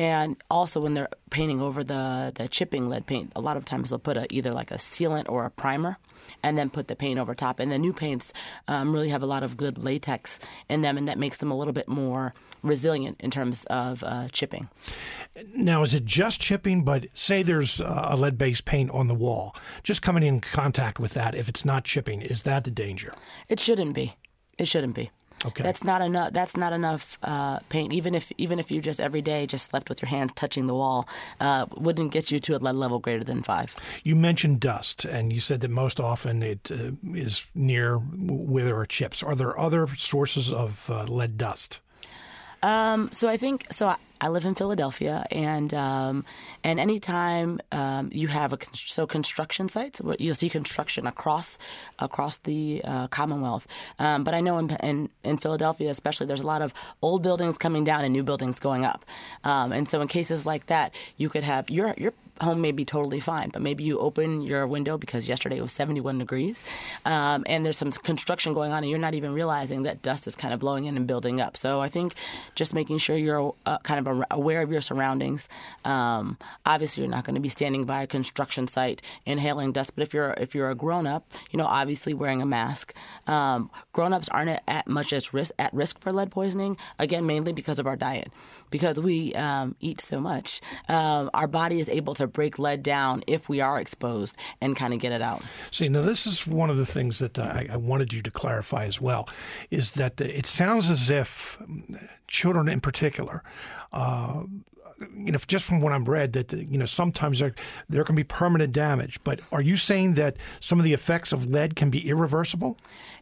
and 0.00 0.42
also, 0.50 0.80
when 0.80 0.94
they're 0.94 1.10
painting 1.28 1.60
over 1.60 1.84
the, 1.84 2.32
the 2.34 2.48
chipping 2.48 2.88
lead 2.88 3.04
paint, 3.04 3.32
a 3.36 3.40
lot 3.42 3.58
of 3.58 3.66
times 3.66 3.90
they'll 3.90 3.98
put 3.98 4.16
a, 4.16 4.26
either 4.34 4.50
like 4.50 4.70
a 4.70 4.76
sealant 4.76 5.28
or 5.28 5.44
a 5.44 5.50
primer 5.50 5.98
and 6.42 6.56
then 6.56 6.70
put 6.70 6.88
the 6.88 6.96
paint 6.96 7.18
over 7.18 7.34
top. 7.34 7.60
And 7.60 7.70
the 7.70 7.76
new 7.76 7.92
paints 7.92 8.32
um, 8.66 8.94
really 8.94 9.10
have 9.10 9.22
a 9.22 9.26
lot 9.26 9.42
of 9.42 9.58
good 9.58 9.76
latex 9.76 10.40
in 10.70 10.80
them, 10.80 10.96
and 10.96 11.06
that 11.06 11.18
makes 11.18 11.36
them 11.36 11.50
a 11.50 11.54
little 11.54 11.74
bit 11.74 11.86
more 11.86 12.32
resilient 12.62 13.20
in 13.20 13.30
terms 13.30 13.64
of 13.66 14.02
uh, 14.02 14.28
chipping. 14.28 14.70
Now, 15.54 15.82
is 15.82 15.92
it 15.92 16.06
just 16.06 16.40
chipping? 16.40 16.82
But 16.82 17.08
say 17.12 17.42
there's 17.42 17.80
a 17.80 18.16
lead 18.16 18.38
based 18.38 18.64
paint 18.64 18.90
on 18.92 19.06
the 19.06 19.14
wall, 19.14 19.54
just 19.82 20.00
coming 20.00 20.22
in 20.22 20.40
contact 20.40 20.98
with 20.98 21.12
that, 21.12 21.34
if 21.34 21.46
it's 21.46 21.66
not 21.66 21.84
chipping, 21.84 22.22
is 22.22 22.44
that 22.44 22.64
the 22.64 22.70
danger? 22.70 23.12
It 23.50 23.60
shouldn't 23.60 23.92
be. 23.92 24.16
It 24.56 24.66
shouldn't 24.66 24.94
be. 24.94 25.10
Okay. 25.44 25.62
That's 25.62 25.84
not 25.84 26.02
enough. 26.02 26.32
That's 26.32 26.56
not 26.56 26.72
enough 26.72 27.18
uh, 27.22 27.60
paint. 27.68 27.92
Even 27.92 28.14
if 28.14 28.30
even 28.36 28.58
if 28.58 28.70
you 28.70 28.80
just 28.80 29.00
every 29.00 29.22
day 29.22 29.46
just 29.46 29.70
slept 29.70 29.88
with 29.88 30.02
your 30.02 30.08
hands 30.08 30.32
touching 30.34 30.66
the 30.66 30.74
wall, 30.74 31.08
uh, 31.40 31.66
wouldn't 31.76 32.12
get 32.12 32.30
you 32.30 32.40
to 32.40 32.56
a 32.56 32.58
lead 32.58 32.74
level 32.74 32.98
greater 32.98 33.24
than 33.24 33.42
five. 33.42 33.74
You 34.04 34.16
mentioned 34.16 34.60
dust, 34.60 35.04
and 35.04 35.32
you 35.32 35.40
said 35.40 35.60
that 35.60 35.70
most 35.70 35.98
often 35.98 36.42
it 36.42 36.70
uh, 36.70 36.92
is 37.14 37.44
near 37.54 37.96
where 37.98 38.64
there 38.64 38.78
are 38.78 38.86
chips. 38.86 39.22
Are 39.22 39.34
there 39.34 39.58
other 39.58 39.88
sources 39.96 40.52
of 40.52 40.90
uh, 40.90 41.04
lead 41.04 41.38
dust? 41.38 41.80
Um, 42.62 43.08
so 43.12 43.28
I 43.28 43.38
think 43.38 43.66
so. 43.70 43.88
I, 43.88 43.96
I 44.20 44.28
live 44.28 44.44
in 44.44 44.54
Philadelphia, 44.54 45.24
and 45.30 45.72
um, 45.72 46.24
and 46.62 46.78
anytime 46.78 47.60
um, 47.72 48.10
you 48.12 48.28
have 48.28 48.52
a 48.52 48.58
so 48.74 49.06
construction 49.06 49.68
sites, 49.68 50.00
you'll 50.18 50.34
see 50.34 50.50
construction 50.50 51.06
across 51.06 51.58
across 51.98 52.36
the 52.38 52.82
uh, 52.84 53.08
Commonwealth. 53.08 53.66
Um, 53.98 54.24
but 54.24 54.34
I 54.34 54.40
know 54.40 54.58
in, 54.58 54.70
in, 54.82 55.08
in 55.24 55.38
Philadelphia, 55.38 55.88
especially, 55.88 56.26
there's 56.26 56.42
a 56.42 56.46
lot 56.46 56.60
of 56.60 56.74
old 57.00 57.22
buildings 57.22 57.56
coming 57.56 57.84
down 57.84 58.04
and 58.04 58.12
new 58.12 58.22
buildings 58.22 58.58
going 58.58 58.84
up. 58.84 59.06
Um, 59.42 59.72
and 59.72 59.88
so 59.88 60.00
in 60.02 60.08
cases 60.08 60.44
like 60.44 60.66
that, 60.66 60.94
you 61.16 61.28
could 61.28 61.44
have 61.44 61.70
your 61.70 61.94
your 61.96 62.12
home 62.40 62.60
may 62.60 62.72
be 62.72 62.84
totally 62.84 63.20
fine, 63.20 63.50
but 63.50 63.62
maybe 63.62 63.84
you 63.84 63.98
open 63.98 64.40
your 64.40 64.66
window 64.66 64.96
because 64.96 65.28
yesterday 65.28 65.58
it 65.58 65.62
was 65.62 65.72
71 65.72 66.18
degrees, 66.18 66.62
um, 67.04 67.44
and 67.46 67.64
there's 67.64 67.76
some 67.76 67.92
construction 67.92 68.54
going 68.54 68.72
on, 68.72 68.82
and 68.82 68.90
you're 68.90 68.98
not 68.98 69.14
even 69.14 69.32
realizing 69.32 69.82
that 69.82 70.02
dust 70.02 70.26
is 70.26 70.34
kind 70.34 70.54
of 70.54 70.60
blowing 70.60 70.84
in 70.84 70.96
and 70.96 71.06
building 71.06 71.40
up. 71.40 71.56
So 71.56 71.80
I 71.80 71.88
think 71.88 72.14
just 72.54 72.74
making 72.74 72.98
sure 72.98 73.16
you're 73.16 73.54
uh, 73.66 73.78
kind 73.78 73.98
of 73.98 74.06
aware 74.30 74.62
of 74.62 74.70
your 74.70 74.80
surroundings. 74.80 75.48
Um, 75.84 76.38
obviously, 76.64 77.02
you're 77.02 77.10
not 77.10 77.24
going 77.24 77.34
to 77.34 77.40
be 77.40 77.48
standing 77.48 77.84
by 77.84 78.02
a 78.02 78.06
construction 78.06 78.66
site 78.68 79.02
inhaling 79.24 79.72
dust, 79.72 79.94
but 79.94 80.02
if 80.02 80.14
you're 80.14 80.34
if 80.38 80.54
you're 80.54 80.70
a 80.70 80.74
grown 80.74 81.06
up, 81.06 81.30
you 81.50 81.56
know, 81.56 81.66
obviously 81.66 82.14
wearing 82.14 82.42
a 82.42 82.46
mask. 82.46 82.94
Um, 83.26 83.70
grown 83.92 84.12
ups 84.12 84.28
aren't 84.28 84.60
at 84.66 84.86
much 84.88 85.12
as 85.12 85.32
risk 85.32 85.52
at 85.58 85.72
risk 85.72 86.00
for 86.00 86.12
lead 86.12 86.30
poisoning. 86.30 86.76
Again, 86.98 87.26
mainly 87.26 87.52
because 87.52 87.78
of 87.78 87.86
our 87.86 87.96
diet, 87.96 88.32
because 88.70 89.00
we 89.00 89.34
um, 89.34 89.76
eat 89.80 90.00
so 90.00 90.20
much. 90.20 90.60
Um, 90.88 91.30
our 91.34 91.46
body 91.46 91.80
is 91.80 91.88
able 91.88 92.14
to 92.14 92.26
break 92.26 92.58
lead 92.58 92.82
down 92.82 93.22
if 93.26 93.48
we 93.48 93.60
are 93.60 93.80
exposed 93.80 94.36
and 94.60 94.76
kind 94.76 94.94
of 94.94 95.00
get 95.00 95.12
it 95.12 95.22
out. 95.22 95.42
See, 95.70 95.88
now 95.88 96.02
this 96.02 96.26
is 96.26 96.46
one 96.46 96.70
of 96.70 96.76
the 96.76 96.86
things 96.86 97.18
that 97.18 97.38
I, 97.38 97.68
I 97.70 97.76
wanted 97.76 98.12
you 98.12 98.22
to 98.22 98.30
clarify 98.30 98.84
as 98.84 99.00
well, 99.00 99.28
is 99.70 99.92
that 99.92 100.20
it 100.20 100.46
sounds 100.46 100.90
as 100.90 101.10
if 101.10 101.58
children 102.30 102.68
in 102.68 102.80
particular 102.80 103.42
uh, 103.92 104.44
you 105.16 105.32
know, 105.32 105.38
just 105.46 105.64
from 105.64 105.80
what 105.80 105.92
I've 105.92 106.08
read, 106.08 106.32
that 106.34 106.52
you 106.52 106.78
know 106.78 106.86
sometimes 106.86 107.38
there 107.38 107.54
there 107.88 108.04
can 108.04 108.14
be 108.14 108.24
permanent 108.24 108.72
damage. 108.72 109.18
But 109.24 109.40
are 109.52 109.60
you 109.60 109.76
saying 109.76 110.14
that 110.14 110.36
some 110.60 110.78
of 110.78 110.84
the 110.84 110.92
effects 110.92 111.32
of 111.32 111.46
lead 111.46 111.76
can 111.76 111.90
be 111.90 112.08
irreversible? 112.08 112.76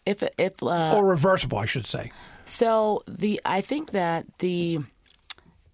If 0.05 0.23
if 0.39 0.63
uh, 0.63 0.97
or 0.97 1.07
reversible, 1.07 1.59
I 1.59 1.67
should 1.67 1.87
say. 1.87 2.11
So 2.45 3.03
the 3.07 3.41
I 3.45 3.61
think 3.61 3.93
that 3.93 4.27
the 4.39 4.81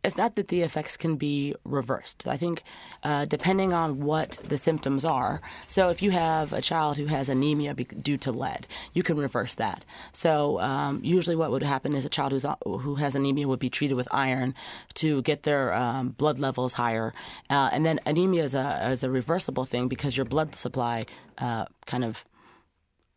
it's 0.04 0.16
not 0.16 0.34
that 0.36 0.48
the 0.48 0.60
effects 0.60 0.96
can 0.96 1.16
be 1.16 1.54
reversed. 1.64 2.26
I 2.28 2.36
think 2.36 2.62
uh, 3.02 3.24
depending 3.24 3.72
on 3.72 4.00
what 4.00 4.38
the 4.46 4.58
symptoms 4.58 5.04
are. 5.04 5.40
So 5.66 5.88
if 5.88 6.02
you 6.02 6.10
have 6.10 6.52
a 6.52 6.60
child 6.60 6.96
who 6.96 7.06
has 7.06 7.28
anemia 7.28 7.74
due 7.74 8.18
to 8.18 8.30
lead, 8.30 8.66
you 8.92 9.02
can 9.02 9.16
reverse 9.16 9.54
that. 9.56 9.84
So 10.12 10.60
um, 10.60 11.00
usually, 11.02 11.36
what 11.36 11.50
would 11.50 11.62
happen 11.62 11.94
is 11.94 12.04
a 12.04 12.08
child 12.08 12.32
who's 12.32 12.46
who 12.64 12.96
has 12.96 13.14
anemia 13.14 13.48
would 13.48 13.58
be 13.58 13.70
treated 13.70 13.94
with 13.94 14.08
iron 14.10 14.54
to 14.94 15.22
get 15.22 15.44
their 15.44 15.72
um, 15.72 16.10
blood 16.10 16.38
levels 16.38 16.74
higher, 16.74 17.12
uh, 17.50 17.70
and 17.72 17.84
then 17.86 18.00
anemia 18.06 18.44
is 18.44 18.54
a 18.54 18.90
is 18.90 19.02
a 19.02 19.10
reversible 19.10 19.64
thing 19.64 19.88
because 19.88 20.16
your 20.16 20.26
blood 20.26 20.54
supply 20.54 21.06
uh, 21.38 21.64
kind 21.86 22.04
of 22.04 22.24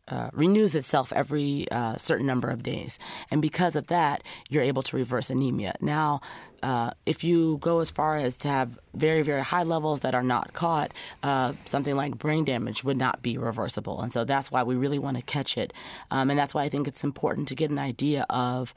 uh, 0.08 0.30
renews 0.32 0.74
itself 0.74 1.12
every 1.12 1.70
uh, 1.70 1.96
certain 1.96 2.26
number 2.26 2.48
of 2.48 2.62
days. 2.62 2.98
And 3.30 3.42
because 3.42 3.76
of 3.76 3.88
that, 3.88 4.22
you're 4.48 4.62
able 4.62 4.82
to 4.84 4.96
reverse 4.96 5.28
anemia. 5.28 5.76
Now, 5.80 6.20
uh, 6.62 6.90
if 7.06 7.24
you 7.24 7.58
go 7.58 7.80
as 7.80 7.90
far 7.90 8.16
as 8.16 8.38
to 8.38 8.48
have 8.48 8.78
very, 8.94 9.22
very 9.22 9.42
high 9.42 9.62
levels 9.62 10.00
that 10.00 10.14
are 10.14 10.22
not 10.22 10.52
caught, 10.52 10.92
uh, 11.22 11.52
something 11.64 11.96
like 11.96 12.18
brain 12.18 12.44
damage 12.44 12.84
would 12.84 12.96
not 12.96 13.22
be 13.22 13.38
reversible. 13.38 14.00
And 14.00 14.12
so 14.12 14.24
that's 14.24 14.50
why 14.50 14.62
we 14.62 14.74
really 14.74 14.98
want 14.98 15.16
to 15.16 15.22
catch 15.22 15.56
it. 15.56 15.72
Um, 16.10 16.30
and 16.30 16.38
that's 16.38 16.54
why 16.54 16.64
I 16.64 16.68
think 16.68 16.88
it's 16.88 17.04
important 17.04 17.48
to 17.48 17.54
get 17.54 17.70
an 17.70 17.78
idea 17.78 18.26
of 18.30 18.74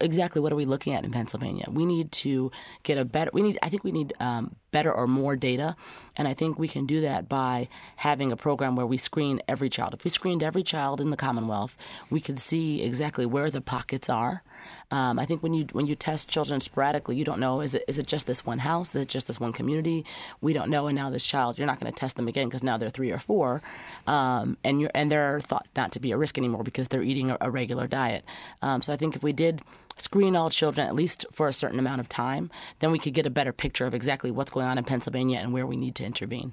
exactly 0.00 0.40
what 0.40 0.52
are 0.52 0.56
we 0.56 0.64
looking 0.64 0.94
at 0.94 1.04
in 1.04 1.10
Pennsylvania? 1.10 1.66
We 1.70 1.86
need 1.86 2.12
to 2.12 2.50
get 2.82 2.98
a 2.98 3.04
better. 3.04 3.30
We 3.32 3.42
need. 3.42 3.58
I 3.62 3.68
think 3.68 3.84
we 3.84 3.92
need 3.92 4.12
um, 4.20 4.56
better 4.70 4.92
or 4.92 5.06
more 5.06 5.36
data, 5.36 5.76
and 6.16 6.28
I 6.28 6.34
think 6.34 6.58
we 6.58 6.68
can 6.68 6.86
do 6.86 7.00
that 7.00 7.28
by 7.28 7.68
having 7.96 8.30
a 8.30 8.36
program 8.36 8.76
where 8.76 8.86
we 8.86 8.96
screen 8.96 9.40
every 9.48 9.70
child. 9.70 9.94
If 9.94 10.04
we 10.04 10.10
screened 10.10 10.42
every 10.42 10.62
child 10.62 11.00
in 11.00 11.10
the 11.10 11.16
Commonwealth, 11.16 11.76
we 12.10 12.20
could 12.20 12.38
see 12.38 12.82
exactly 12.82 13.24
where 13.26 13.50
the 13.50 13.60
pockets 13.60 14.08
are. 14.08 14.42
Um, 14.90 15.18
I 15.18 15.24
think 15.24 15.42
when 15.42 15.54
you 15.54 15.66
when 15.72 15.86
you 15.86 15.94
test 15.94 16.28
children 16.28 16.60
sporadically, 16.60 17.16
you 17.16 17.24
don't 17.24 17.40
know 17.40 17.60
is 17.60 17.74
it 17.74 17.84
is 17.88 17.98
it 17.98 18.06
just 18.06 18.26
this 18.26 18.44
one 18.44 18.58
house? 18.58 18.94
Is 18.94 19.02
it 19.02 19.08
just 19.08 19.26
this 19.26 19.40
one 19.40 19.52
community? 19.52 20.04
We 20.40 20.52
don't 20.52 20.68
know. 20.68 20.86
And 20.88 20.96
now 20.96 21.10
this 21.10 21.24
child, 21.24 21.58
you're 21.58 21.66
not 21.66 21.80
going 21.80 21.90
to 21.90 21.98
test 21.98 22.16
them 22.16 22.28
again 22.28 22.48
because 22.48 22.62
now 22.62 22.76
they're 22.76 22.90
three 22.90 23.10
or 23.10 23.18
four, 23.18 23.62
um, 24.06 24.56
and 24.64 24.80
you're 24.80 24.90
and 24.94 25.10
they're 25.10 25.40
thought 25.40 25.66
not 25.76 25.92
to 25.92 26.00
be 26.00 26.12
a 26.12 26.16
risk 26.16 26.36
anymore 26.36 26.62
because 26.62 26.88
they're 26.88 27.02
eating 27.02 27.30
a, 27.30 27.38
a 27.40 27.50
regular 27.50 27.86
diet. 27.86 28.24
Um, 28.62 28.82
so 28.82 28.92
I 28.92 28.96
think 28.96 29.16
if 29.16 29.22
we 29.22 29.32
did 29.32 29.62
screen 30.00 30.36
all 30.36 30.50
children 30.50 30.86
at 30.86 30.94
least 30.94 31.24
for 31.30 31.48
a 31.48 31.52
certain 31.52 31.78
amount 31.78 32.00
of 32.00 32.08
time, 32.08 32.50
then 32.80 32.90
we 32.90 32.98
could 32.98 33.14
get 33.14 33.26
a 33.26 33.30
better 33.30 33.52
picture 33.52 33.86
of 33.86 33.94
exactly 33.94 34.30
what's 34.30 34.50
going 34.50 34.66
on 34.66 34.78
in 34.78 34.84
Pennsylvania 34.84 35.38
and 35.38 35.52
where 35.52 35.66
we 35.66 35.76
need 35.76 35.94
to 35.96 36.04
intervene. 36.04 36.52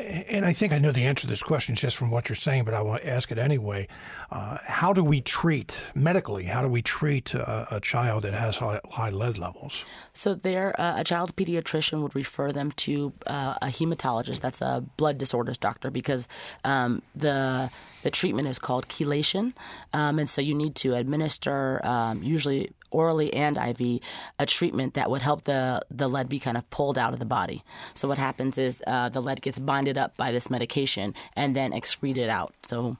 And 0.00 0.46
I 0.46 0.52
think 0.52 0.72
I 0.72 0.78
know 0.78 0.92
the 0.92 1.04
answer 1.04 1.22
to 1.22 1.26
this 1.26 1.42
question 1.42 1.74
just 1.74 1.96
from 1.96 2.10
what 2.10 2.28
you're 2.28 2.36
saying, 2.36 2.64
but 2.64 2.72
I 2.72 2.80
want 2.80 3.02
to 3.02 3.08
ask 3.08 3.30
it 3.30 3.38
anyway. 3.38 3.86
Uh, 4.30 4.58
how 4.62 4.92
do 4.92 5.04
we 5.04 5.20
treat 5.20 5.78
medically? 5.94 6.44
How 6.44 6.62
do 6.62 6.68
we 6.68 6.80
treat 6.80 7.34
uh, 7.34 7.66
a 7.70 7.80
child 7.80 8.22
that 8.24 8.32
has 8.32 8.56
high, 8.56 8.80
high 8.90 9.10
lead 9.10 9.36
levels? 9.36 9.84
So, 10.12 10.34
there, 10.34 10.78
uh, 10.80 11.00
a 11.00 11.04
child's 11.04 11.32
pediatrician 11.32 12.02
would 12.02 12.14
refer 12.14 12.50
them 12.52 12.72
to 12.72 13.12
uh, 13.26 13.54
a 13.60 13.66
hematologist. 13.66 14.40
That's 14.40 14.62
a 14.62 14.84
blood 14.96 15.18
disorders 15.18 15.58
doctor 15.58 15.90
because 15.90 16.28
um, 16.64 17.02
the 17.14 17.70
the 18.02 18.10
treatment 18.10 18.48
is 18.48 18.58
called 18.58 18.88
chelation, 18.88 19.52
um, 19.92 20.18
and 20.18 20.26
so 20.26 20.40
you 20.40 20.54
need 20.54 20.74
to 20.76 20.94
administer 20.94 21.84
um, 21.84 22.22
usually 22.22 22.72
orally 22.90 23.32
and 23.34 23.56
IV 23.56 24.00
a 24.38 24.46
treatment 24.46 24.94
that 24.94 25.10
would 25.10 25.22
help 25.22 25.44
the 25.44 25.82
the 25.90 26.08
lead 26.08 26.28
be 26.28 26.38
kind 26.38 26.56
of 26.56 26.68
pulled 26.70 26.98
out 26.98 27.12
of 27.12 27.18
the 27.18 27.26
body. 27.26 27.64
So 27.94 28.08
what 28.08 28.18
happens 28.18 28.58
is 28.58 28.80
uh, 28.86 29.08
the 29.08 29.20
lead 29.20 29.42
gets 29.42 29.58
binded 29.58 29.96
up 29.98 30.16
by 30.16 30.32
this 30.32 30.50
medication 30.50 31.14
and 31.36 31.54
then 31.54 31.72
excreted 31.72 32.28
out. 32.28 32.54
So. 32.62 32.96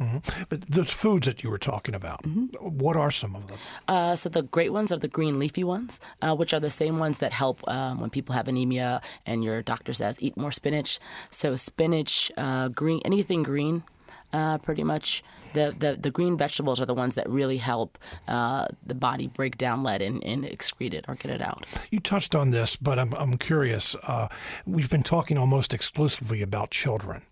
Mm-hmm. 0.00 0.42
But 0.48 0.62
those 0.68 0.90
foods 0.90 1.26
that 1.26 1.44
you 1.44 1.50
were 1.50 1.58
talking 1.58 1.94
about, 1.94 2.24
mm-hmm. 2.24 2.46
what 2.56 2.96
are 2.96 3.12
some 3.12 3.36
of 3.36 3.46
them? 3.46 3.58
Uh, 3.86 4.16
so 4.16 4.28
the 4.28 4.42
great 4.42 4.72
ones 4.72 4.90
are 4.90 4.98
the 4.98 5.08
green 5.08 5.38
leafy 5.38 5.62
ones, 5.62 6.00
uh, 6.20 6.34
which 6.34 6.52
are 6.52 6.58
the 6.58 6.70
same 6.70 6.98
ones 6.98 7.18
that 7.18 7.32
help 7.32 7.66
um, 7.68 8.00
when 8.00 8.10
people 8.10 8.34
have 8.34 8.48
anemia 8.48 9.00
and 9.24 9.44
your 9.44 9.62
doctor 9.62 9.92
says 9.92 10.16
eat 10.20 10.36
more 10.36 10.50
spinach. 10.50 10.98
So 11.30 11.54
spinach, 11.54 12.32
uh, 12.36 12.68
green, 12.68 13.02
anything 13.04 13.44
green, 13.44 13.84
uh, 14.32 14.58
pretty 14.58 14.82
much. 14.82 15.22
The, 15.54 15.96
the, 16.00 16.10
green 16.10 16.36
vegetables 16.36 16.80
are 16.80 16.86
the 16.86 16.94
ones 16.94 17.14
that 17.14 17.28
really 17.28 17.56
help 17.58 17.98
uh, 18.28 18.66
the 18.84 18.94
body 18.94 19.28
break 19.28 19.56
down 19.56 19.82
lead 19.82 20.02
and, 20.02 20.22
and 20.24 20.44
excrete 20.44 20.94
it 20.94 21.04
or 21.08 21.14
get 21.14 21.30
it 21.30 21.40
out. 21.40 21.64
You 21.90 22.00
touched 22.00 22.34
on 22.34 22.50
this, 22.50 22.76
but 22.76 22.98
I'm, 22.98 23.12
I'm 23.14 23.38
curious. 23.38 23.94
Uh, 24.02 24.28
we've 24.66 24.90
been 24.90 25.02
talking 25.02 25.38
almost 25.38 25.74
exclusively 25.74 26.42
about 26.42 26.70
children. 26.70 27.22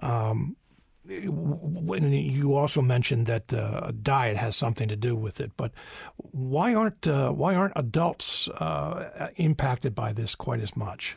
Um, 0.00 0.56
when 1.08 2.12
you 2.12 2.54
also 2.54 2.82
mentioned 2.82 3.26
that 3.26 3.52
uh, 3.52 3.92
diet 4.02 4.36
has 4.36 4.56
something 4.56 4.88
to 4.88 4.96
do 4.96 5.16
with 5.16 5.40
it, 5.40 5.52
but 5.56 5.72
why 6.16 6.74
aren't 6.74 7.06
uh, 7.06 7.30
why 7.30 7.54
aren't 7.54 7.72
adults 7.76 8.46
uh, 8.48 9.30
impacted 9.36 9.94
by 9.94 10.12
this 10.12 10.34
quite 10.34 10.60
as 10.60 10.76
much? 10.76 11.16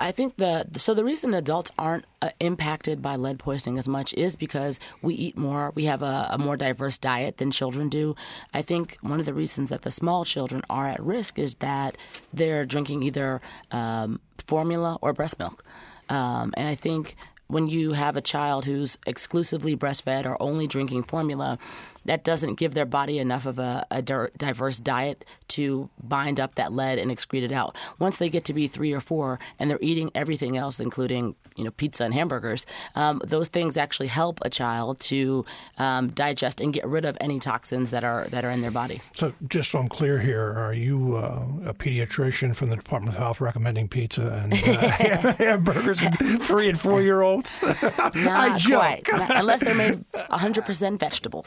I 0.00 0.12
think 0.12 0.38
that 0.38 0.80
so 0.80 0.94
the 0.94 1.04
reason 1.04 1.34
adults 1.34 1.70
aren't 1.78 2.06
uh, 2.22 2.30
impacted 2.40 3.02
by 3.02 3.16
lead 3.16 3.38
poisoning 3.38 3.78
as 3.78 3.86
much 3.86 4.14
is 4.14 4.34
because 4.34 4.80
we 5.02 5.14
eat 5.14 5.36
more. 5.36 5.72
We 5.74 5.84
have 5.84 6.02
a, 6.02 6.28
a, 6.30 6.38
more 6.38 6.56
diverse 6.56 6.96
diet 6.96 7.36
than 7.36 7.50
children 7.50 7.90
do. 7.90 8.16
I 8.54 8.62
think 8.62 8.96
one 9.02 9.20
of 9.20 9.26
the 9.26 9.34
reasons 9.34 9.68
that 9.68 9.82
the 9.82 9.90
small 9.90 10.24
children 10.24 10.62
are 10.70 10.88
at 10.88 11.02
risk 11.02 11.38
is 11.38 11.56
that 11.56 11.98
they're 12.32 12.64
drinking 12.64 13.02
either 13.02 13.42
um, 13.70 14.20
formula 14.46 14.98
or 15.02 15.12
breast 15.12 15.38
milk. 15.38 15.62
Um, 16.08 16.54
and 16.56 16.66
I 16.66 16.74
think 16.74 17.14
when 17.46 17.66
you 17.66 17.92
have 17.92 18.16
a 18.16 18.22
child 18.22 18.64
who's 18.64 18.96
exclusively 19.06 19.76
breastfed 19.76 20.24
or 20.24 20.40
only 20.40 20.66
drinking 20.66 21.02
formula, 21.02 21.58
that 22.04 22.24
doesn't 22.24 22.54
give 22.54 22.74
their 22.74 22.86
body 22.86 23.18
enough 23.18 23.46
of 23.46 23.58
a, 23.58 23.86
a, 23.90 24.02
diverse 24.02 24.78
diet 24.78 25.24
to 25.48 25.90
bind 26.02 26.40
up 26.40 26.54
that 26.54 26.72
lead 26.72 26.98
and 26.98 27.10
excrete 27.10 27.42
it 27.42 27.52
out. 27.52 27.76
Once 27.98 28.18
they 28.18 28.28
get 28.28 28.44
to 28.44 28.54
be 28.54 28.68
three 28.68 28.92
or 28.92 29.00
four 29.00 29.38
and 29.58 29.70
they're 29.70 29.78
eating 29.80 30.10
everything 30.14 30.56
else, 30.56 30.80
including 30.80 31.34
you 31.56 31.64
know 31.64 31.70
pizza 31.70 32.04
and 32.04 32.14
hamburgers, 32.14 32.66
um, 32.94 33.20
those 33.24 33.48
things 33.48 33.76
actually 33.76 34.06
help 34.06 34.40
a 34.42 34.50
child 34.50 35.00
to 35.00 35.44
um, 35.78 36.08
digest 36.10 36.60
and 36.60 36.72
get 36.72 36.86
rid 36.86 37.04
of 37.04 37.16
any 37.20 37.38
toxins 37.38 37.90
that 37.90 38.04
are 38.04 38.26
that 38.28 38.44
are 38.44 38.50
in 38.50 38.60
their 38.60 38.70
body. 38.70 39.00
So, 39.14 39.32
just 39.48 39.70
so 39.70 39.78
I'm 39.78 39.88
clear 39.88 40.18
here, 40.18 40.52
are 40.52 40.72
you 40.72 41.16
uh, 41.16 41.70
a 41.70 41.74
pediatrician 41.74 42.54
from 42.54 42.70
the 42.70 42.76
Department 42.76 43.14
of 43.14 43.20
Health 43.20 43.40
recommending 43.40 43.88
pizza 43.88 44.42
and 44.44 44.52
uh, 44.52 45.32
hamburgers 45.38 46.00
and 46.02 46.18
three 46.42 46.68
and 46.68 46.80
four 46.80 47.02
year 47.02 47.22
olds? 47.22 47.58
Not 48.14 48.62
quite, 48.62 49.02
Not, 49.08 49.36
unless 49.36 49.60
they're 49.60 49.74
made 49.74 50.04
100% 50.12 50.98
vegetables. 50.98 51.46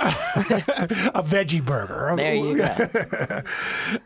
a 1.13 1.23
veggie 1.23 1.63
burger. 1.63 2.13
There 2.15 2.35
you 2.35 2.57
go. 2.57 3.43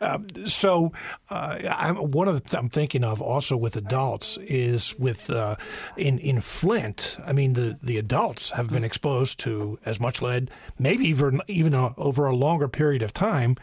um, 0.00 0.26
so, 0.46 0.92
uh, 1.30 1.58
I'm, 1.68 1.96
one 1.96 2.28
of 2.28 2.34
the 2.34 2.40
th- 2.40 2.54
I'm 2.54 2.68
thinking 2.68 3.04
of 3.04 3.20
also 3.20 3.56
with 3.56 3.76
adults 3.76 4.38
is 4.42 4.98
with 4.98 5.30
uh, 5.30 5.56
in 5.96 6.18
in 6.18 6.40
Flint. 6.40 7.18
I 7.24 7.32
mean, 7.32 7.54
the 7.54 7.78
the 7.82 7.98
adults 7.98 8.50
have 8.50 8.68
been 8.68 8.84
exposed 8.84 9.38
to 9.40 9.78
as 9.84 10.00
much 10.00 10.22
lead, 10.22 10.50
maybe 10.78 11.06
even 11.06 11.40
even 11.48 11.74
a, 11.74 11.94
over 11.98 12.26
a 12.26 12.34
longer 12.34 12.68
period 12.68 13.02
of 13.02 13.12
time, 13.12 13.56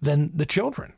than 0.00 0.30
the 0.34 0.46
children 0.46 0.94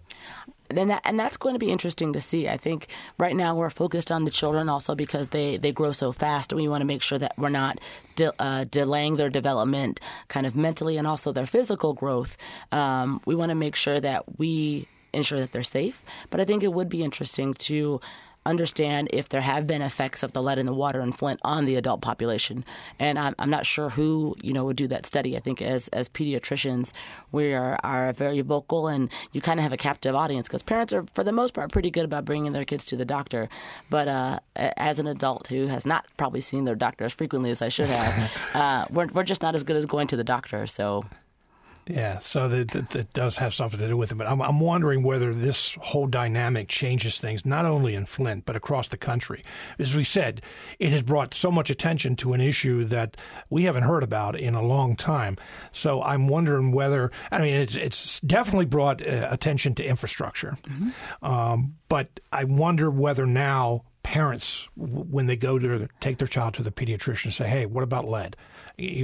and 0.71 0.91
that 0.91 1.03
and 1.05 1.19
that's 1.19 1.37
going 1.37 1.55
to 1.55 1.59
be 1.59 1.71
interesting 1.71 2.13
to 2.13 2.21
see. 2.21 2.49
I 2.49 2.57
think 2.57 2.89
right 3.19 3.37
now 3.37 3.55
we're 3.55 3.71
focused 3.71 4.11
on 4.11 4.25
the 4.25 4.31
children 4.31 4.69
also 4.69 4.95
because 4.95 5.29
they 5.29 5.57
they 5.57 5.73
grow 5.73 5.93
so 5.93 6.13
fast, 6.13 6.53
and 6.53 6.61
we 6.61 6.69
want 6.69 6.81
to 6.81 6.87
make 6.87 7.03
sure 7.03 7.19
that 7.19 7.33
we're 7.37 7.49
not 7.49 7.81
de- 8.17 8.33
uh, 8.43 8.65
delaying 8.65 9.17
their 9.17 9.31
development, 9.31 10.01
kind 10.29 10.47
of 10.47 10.57
mentally 10.57 10.97
and 10.97 11.07
also 11.07 11.33
their 11.33 11.47
physical 11.47 11.93
growth. 11.93 12.37
Um, 12.73 13.21
we 13.27 13.35
want 13.35 13.51
to 13.51 13.55
make 13.55 13.77
sure 13.77 14.01
that 14.01 14.39
we 14.39 14.89
ensure 15.13 15.39
that 15.41 15.53
they're 15.53 15.63
safe. 15.63 16.03
But 16.31 16.41
I 16.41 16.45
think 16.45 16.63
it 16.63 16.73
would 16.73 16.89
be 16.89 17.03
interesting 17.03 17.55
to 17.55 18.01
understand 18.47 19.09
if 19.13 19.29
there 19.29 19.41
have 19.41 19.67
been 19.67 19.83
effects 19.83 20.23
of 20.23 20.33
the 20.33 20.43
lead 20.43 20.59
in 20.59 20.67
the 20.67 20.75
water 20.75 21.01
in 21.01 21.13
Flint 21.13 21.41
on 21.43 21.65
the 21.65 21.77
adult 21.77 22.01
population. 22.01 22.65
And 22.99 23.19
I'm, 23.19 23.35
I'm 23.39 23.51
not 23.51 23.67
sure 23.67 23.91
who 23.91 24.37
you 24.43 24.53
know 24.53 24.65
would 24.65 24.77
do 24.77 24.87
that 24.89 25.07
study. 25.07 25.37
I 25.37 25.41
think 25.41 25.63
as 25.63 25.89
as 25.89 26.09
pediatricians, 26.09 26.93
we 27.33 27.53
are 27.53 27.79
are 27.83 28.13
very 28.13 28.41
vocal, 28.41 28.89
and 28.89 29.11
you 29.33 29.41
kind 29.41 29.59
of 29.59 29.65
have 29.65 29.73
a 29.73 29.77
captive 29.77 30.15
audience 30.15 30.49
because 30.49 30.63
parents 30.63 30.93
are 30.93 31.05
for 31.13 31.25
the 31.25 31.33
most 31.33 31.55
part 31.55 31.73
pretty 31.73 31.91
good 31.91 32.05
about 32.05 32.25
bringing 32.25 32.53
their 32.53 32.65
kids 32.65 32.85
to 32.87 32.97
the 32.97 33.05
doctor. 33.05 33.49
But 33.91 34.09
uh, 34.09 34.41
as 34.57 34.99
an 34.99 35.07
adult 35.07 35.49
who 35.49 35.67
has 35.69 35.87
not 35.87 36.07
probably 36.17 36.41
seen 36.41 36.65
their 36.65 36.75
doctor 36.75 37.05
as 37.05 37.13
frequently 37.13 37.51
as 37.51 37.63
I 37.63 37.69
should 37.69 37.89
have, 37.89 38.31
uh, 38.55 38.87
we're 38.91 39.07
we're 39.09 39.25
just 39.25 39.43
not 39.43 39.55
as 39.55 39.63
good 39.63 39.77
as 39.77 39.87
going 39.87 40.07
to 40.09 40.17
the 40.17 40.25
doctor. 40.25 40.67
So 40.67 41.05
Yeah, 41.87 42.19
so 42.21 42.49
that, 42.49 42.71
that, 42.71 42.91
that, 42.91 43.13
does 43.13 43.37
have 43.37 43.53
something 43.53 43.79
to 43.79 43.89
do 43.89 43.97
with 43.97 44.11
it. 44.11 44.15
But 44.15 44.27
I'm, 44.27 44.41
I'm 44.41 44.59
wondering 44.59 45.03
whether 45.03 45.35
this 45.35 45.77
whole 45.81 46.07
dynamic 46.07 46.69
changes 46.69 47.19
things, 47.19 47.45
not 47.45 47.67
only 47.67 47.95
in 47.95 48.07
Flint, 48.07 48.47
but 48.47 48.57
across 48.57 48.89
the 48.89 48.97
country. 48.97 49.45
As 49.79 49.95
we 49.95 50.03
said, 50.03 50.41
it 50.79 50.93
has 50.93 51.03
brought 51.03 51.35
so 51.35 51.51
much 51.51 51.69
attention 51.69 52.17
to 52.17 52.33
an 52.33 52.41
issue 52.41 52.85
that 52.87 53.19
we 53.51 53.65
haven't 53.65 53.83
heard 53.83 54.03
about 54.03 54.39
in 54.39 54.55
a 54.55 54.63
long 54.63 54.97
time. 54.97 55.37
So 55.73 56.03
I'm 56.03 56.27
wondering 56.27 56.73
whether, 56.73 57.11
I 57.31 57.41
mean, 57.43 57.55
it's, 57.55 57.77
it's 57.77 58.21
definitely 58.21 58.67
brought 58.67 59.07
uh, 59.07 59.29
attention 59.31 59.75
to 59.75 59.85
infrastructure. 59.85 60.57
Mm-hmm. 60.63 61.25
Um, 61.25 61.75
but 61.89 62.21
I 62.33 62.45
wonder 62.45 62.91
whether 62.91 63.27
now 63.27 63.85
parents, 64.03 64.67
when 64.77 65.27
they 65.27 65.37
go 65.37 65.59
to 65.59 65.89
take 66.01 66.17
their 66.17 66.29
child 66.29 66.55
to 66.55 66.63
the 66.63 66.71
pediatrician, 66.71 67.27
and 67.27 67.35
say, 67.35 67.49
hey, 67.49 67.67
what 67.67 67.85
about 67.85 68.09
lead? 68.09 68.37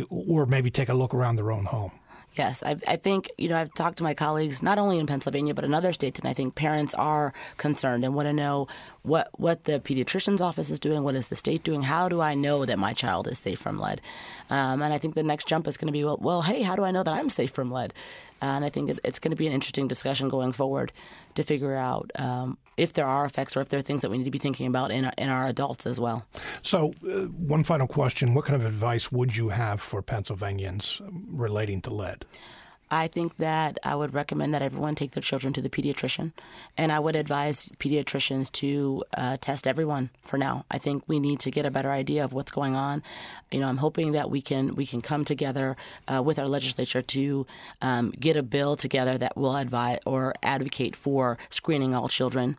Or 0.09 0.47
maybe 0.47 0.71
take 0.71 0.89
a 0.89 0.95
look 0.95 1.13
around 1.13 1.37
their 1.37 1.53
own 1.53 1.67
home. 1.67 1.93
Yes, 2.35 2.63
I, 2.63 2.77
I, 2.87 2.95
think 2.95 3.29
you 3.39 3.49
know 3.49 3.59
I've 3.59 3.75
talked 3.75 3.99
to 3.99 4.05
my 4.05 4.15
colleagues 4.15 4.63
not 4.63 4.79
only 4.79 4.99
in 4.99 5.07
Pennsylvania 5.07 5.53
but 5.53 5.65
in 5.65 5.75
other 5.75 5.93
states, 5.93 6.21
and 6.21 6.29
I 6.29 6.33
think 6.33 6.55
parents 6.55 6.95
are 6.95 7.35
concerned 7.57 8.05
and 8.05 8.15
want 8.15 8.27
to 8.27 8.33
know 8.33 8.69
what 9.03 9.29
what 9.33 9.65
the 9.65 9.81
pediatrician's 9.81 10.41
office 10.41 10.71
is 10.71 10.79
doing, 10.79 11.03
what 11.03 11.17
is 11.17 11.27
the 11.27 11.37
state 11.37 11.65
doing, 11.65 11.83
how 11.83 12.09
do 12.09 12.21
I 12.21 12.35
know 12.35 12.65
that 12.65 12.79
my 12.79 12.93
child 12.93 13.27
is 13.27 13.39
safe 13.39 13.59
from 13.59 13.81
lead? 13.81 14.01
Um, 14.49 14.81
and 14.81 14.95
I 14.95 14.99
think 14.99 15.17
the 15.17 15.25
next 15.25 15.49
jump 15.49 15.67
is 15.67 15.77
going 15.77 15.89
to 15.89 15.93
be 15.93 16.05
well, 16.05 16.19
well, 16.21 16.43
hey, 16.43 16.63
how 16.63 16.77
do 16.77 16.85
I 16.85 16.93
know 16.93 17.03
that 17.03 17.15
I'm 17.15 17.31
safe 17.31 17.51
from 17.51 17.71
lead? 17.71 17.93
And 18.41 18.65
I 18.65 18.71
think 18.71 18.99
it's 19.05 19.19
going 19.19 19.31
to 19.31 19.37
be 19.37 19.47
an 19.47 19.53
interesting 19.53 19.89
discussion 19.89 20.29
going 20.29 20.53
forward 20.53 20.93
to 21.35 21.43
figure 21.43 21.75
out 21.75 22.11
um, 22.17 22.59
if 22.77 22.93
there 22.93 23.07
are 23.07 23.25
effects 23.25 23.57
or 23.57 23.61
if 23.61 23.69
there 23.69 23.79
are 23.79 23.83
things 23.83 24.03
that 24.03 24.11
we 24.11 24.19
need 24.19 24.25
to 24.25 24.31
be 24.31 24.39
thinking 24.39 24.67
about 24.67 24.91
in 24.91 25.05
our, 25.05 25.13
in 25.19 25.29
our 25.29 25.47
adults 25.47 25.87
as 25.87 26.01
well. 26.01 26.27
So, 26.63 26.93
uh, 27.09 27.27
one 27.27 27.65
final 27.65 27.87
question: 27.87 28.35
What 28.35 28.45
kind 28.45 28.61
of 28.61 28.67
advice 28.67 29.13
would 29.13 29.37
you 29.37 29.51
have 29.51 29.81
for 29.81 30.03
Pennsylvanians 30.03 31.01
relating 31.31 31.81
to 31.83 31.91
lead? 31.95 32.25
I 32.91 33.07
think 33.07 33.37
that 33.37 33.79
I 33.85 33.95
would 33.95 34.15
recommend 34.15 34.53
that 34.55 34.63
everyone 34.63 34.95
take 34.95 35.13
their 35.13 35.23
children 35.23 35.53
to 35.53 35.63
the 35.63 35.71
pediatrician, 35.71 36.33
and 36.77 36.91
I 36.91 36.99
would 36.99 37.15
advise 37.15 37.71
pediatricians 37.79 38.51
to 38.53 39.05
uh, 39.15 39.37
test 39.41 39.67
everyone 39.67 40.11
for 40.25 40.37
now. 40.37 40.65
I 40.71 40.79
think 40.79 41.05
we 41.07 41.21
need 41.21 41.39
to 41.41 41.51
get 41.51 41.65
a 41.65 41.71
better 41.71 41.93
idea 41.93 42.25
of 42.25 42.33
what's 42.33 42.51
going 42.51 42.75
on. 42.75 43.03
You 43.53 43.61
know, 43.61 43.69
I'm 43.69 43.79
hoping 43.79 44.13
that 44.13 44.31
we 44.31 44.41
can 44.41 44.75
we 44.75 44.87
can 44.87 45.03
come 45.03 45.25
together 45.25 45.77
uh, 46.13 46.23
with 46.23 46.39
our 46.39 46.49
legislature 46.49 47.03
to 47.03 47.47
um, 47.81 48.11
get 48.19 48.37
a 48.37 48.43
bill 48.43 48.77
together 48.77 49.17
that 49.19 49.37
will 49.37 49.57
advise 49.57 50.01
or 50.05 50.35
advocate 50.43 50.97
for 50.97 51.39
screening 51.49 51.95
all 51.95 52.09
children 52.09 52.59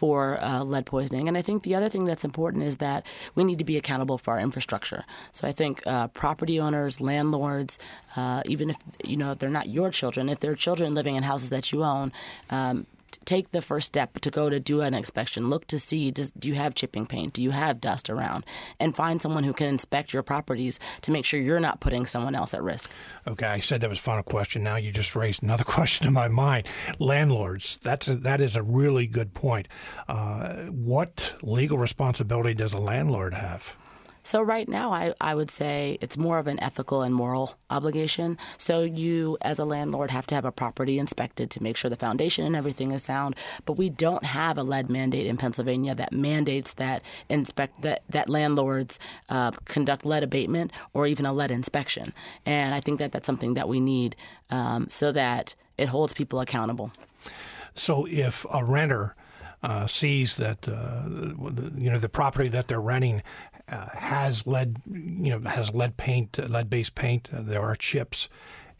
for 0.00 0.42
uh, 0.42 0.62
lead 0.62 0.86
poisoning. 0.86 1.28
And 1.28 1.36
I 1.36 1.42
think 1.42 1.62
the 1.62 1.74
other 1.74 1.90
thing 1.90 2.04
that's 2.04 2.24
important 2.24 2.64
is 2.64 2.78
that 2.78 3.04
we 3.34 3.44
need 3.44 3.58
to 3.58 3.64
be 3.64 3.76
accountable 3.76 4.16
for 4.16 4.30
our 4.32 4.40
infrastructure. 4.40 5.04
So 5.30 5.46
I 5.46 5.52
think 5.52 5.86
uh, 5.86 6.08
property 6.08 6.58
owners, 6.58 7.02
landlords, 7.02 7.78
uh, 8.16 8.42
even 8.46 8.70
if 8.70 8.78
you 9.04 9.18
know 9.18 9.34
they're 9.34 9.50
not 9.50 9.68
your 9.68 9.90
children, 9.90 10.30
if 10.30 10.40
they're 10.40 10.54
children 10.54 10.94
living 10.94 11.16
in 11.16 11.22
houses 11.24 11.50
that 11.50 11.70
you 11.70 11.84
own, 11.84 12.12
um, 12.48 12.86
take 13.24 13.50
the 13.50 13.62
first 13.62 13.86
step 13.88 14.18
to 14.20 14.30
go 14.30 14.48
to 14.50 14.60
do 14.60 14.80
an 14.80 14.94
inspection. 14.94 15.48
Look 15.48 15.66
to 15.68 15.78
see 15.78 16.10
does, 16.10 16.30
do 16.32 16.48
you 16.48 16.54
have 16.54 16.74
chipping 16.74 17.06
paint? 17.06 17.32
Do 17.34 17.42
you 17.42 17.50
have 17.50 17.80
dust 17.80 18.10
around? 18.10 18.44
And 18.78 18.94
find 18.94 19.20
someone 19.20 19.44
who 19.44 19.52
can 19.52 19.68
inspect 19.68 20.12
your 20.12 20.22
properties 20.22 20.78
to 21.02 21.10
make 21.10 21.24
sure 21.24 21.40
you're 21.40 21.60
not 21.60 21.80
putting 21.80 22.06
someone 22.06 22.34
else 22.34 22.54
at 22.54 22.62
risk. 22.62 22.90
Okay, 23.26 23.46
I 23.46 23.60
said 23.60 23.80
that 23.80 23.90
was 23.90 23.98
final 23.98 24.22
question. 24.22 24.62
Now 24.62 24.76
you 24.76 24.92
just 24.92 25.14
raised 25.14 25.42
another 25.42 25.64
question 25.76 26.06
in 26.06 26.12
my 26.12 26.28
mind. 26.28 26.66
Landlords. 26.98 27.78
That's 27.82 28.08
a, 28.08 28.16
that 28.16 28.40
is 28.40 28.56
a 28.56 28.62
really 28.62 29.06
good 29.06 29.34
point. 29.34 29.68
Uh, 30.08 30.64
what 30.66 31.34
legal 31.42 31.78
responsibility 31.78 32.54
does 32.54 32.72
a 32.72 32.78
landlord 32.78 33.34
have? 33.34 33.74
So 34.30 34.40
right 34.40 34.68
now, 34.68 34.92
I, 34.92 35.12
I 35.20 35.34
would 35.34 35.50
say 35.50 35.98
it's 36.00 36.16
more 36.16 36.38
of 36.38 36.46
an 36.46 36.62
ethical 36.62 37.02
and 37.02 37.12
moral 37.12 37.56
obligation. 37.68 38.38
So 38.58 38.82
you, 38.82 39.36
as 39.40 39.58
a 39.58 39.64
landlord, 39.64 40.12
have 40.12 40.24
to 40.28 40.36
have 40.36 40.44
a 40.44 40.52
property 40.52 41.00
inspected 41.00 41.50
to 41.50 41.60
make 41.60 41.76
sure 41.76 41.90
the 41.90 41.96
foundation 41.96 42.44
and 42.44 42.54
everything 42.54 42.92
is 42.92 43.02
sound. 43.02 43.34
But 43.66 43.72
we 43.72 43.90
don't 43.90 44.22
have 44.22 44.56
a 44.56 44.62
lead 44.62 44.88
mandate 44.88 45.26
in 45.26 45.36
Pennsylvania 45.36 45.96
that 45.96 46.12
mandates 46.12 46.74
that 46.74 47.02
inspect 47.28 47.82
that 47.82 48.04
that 48.08 48.28
landlords 48.28 49.00
uh, 49.28 49.50
conduct 49.64 50.06
lead 50.06 50.22
abatement 50.22 50.70
or 50.94 51.08
even 51.08 51.26
a 51.26 51.32
lead 51.32 51.50
inspection. 51.50 52.12
And 52.46 52.72
I 52.72 52.78
think 52.78 53.00
that 53.00 53.10
that's 53.10 53.26
something 53.26 53.54
that 53.54 53.68
we 53.68 53.80
need 53.80 54.14
um, 54.48 54.86
so 54.90 55.10
that 55.10 55.56
it 55.76 55.88
holds 55.88 56.12
people 56.12 56.38
accountable. 56.38 56.92
So 57.74 58.06
if 58.06 58.46
a 58.52 58.64
renter 58.64 59.16
uh, 59.62 59.86
sees 59.86 60.36
that 60.36 60.68
uh, 60.68 61.02
you 61.76 61.90
know 61.90 61.98
the 61.98 62.08
property 62.08 62.48
that 62.48 62.68
they're 62.68 62.80
renting 62.80 63.22
uh, 63.70 63.88
has 63.96 64.46
lead, 64.46 64.80
you 64.86 65.30
know, 65.30 65.48
has 65.48 65.72
lead 65.72 65.96
paint, 65.96 66.38
uh, 66.38 66.46
lead-based 66.46 66.94
paint. 66.94 67.28
Uh, 67.32 67.42
there 67.42 67.62
are 67.62 67.76
chips, 67.76 68.28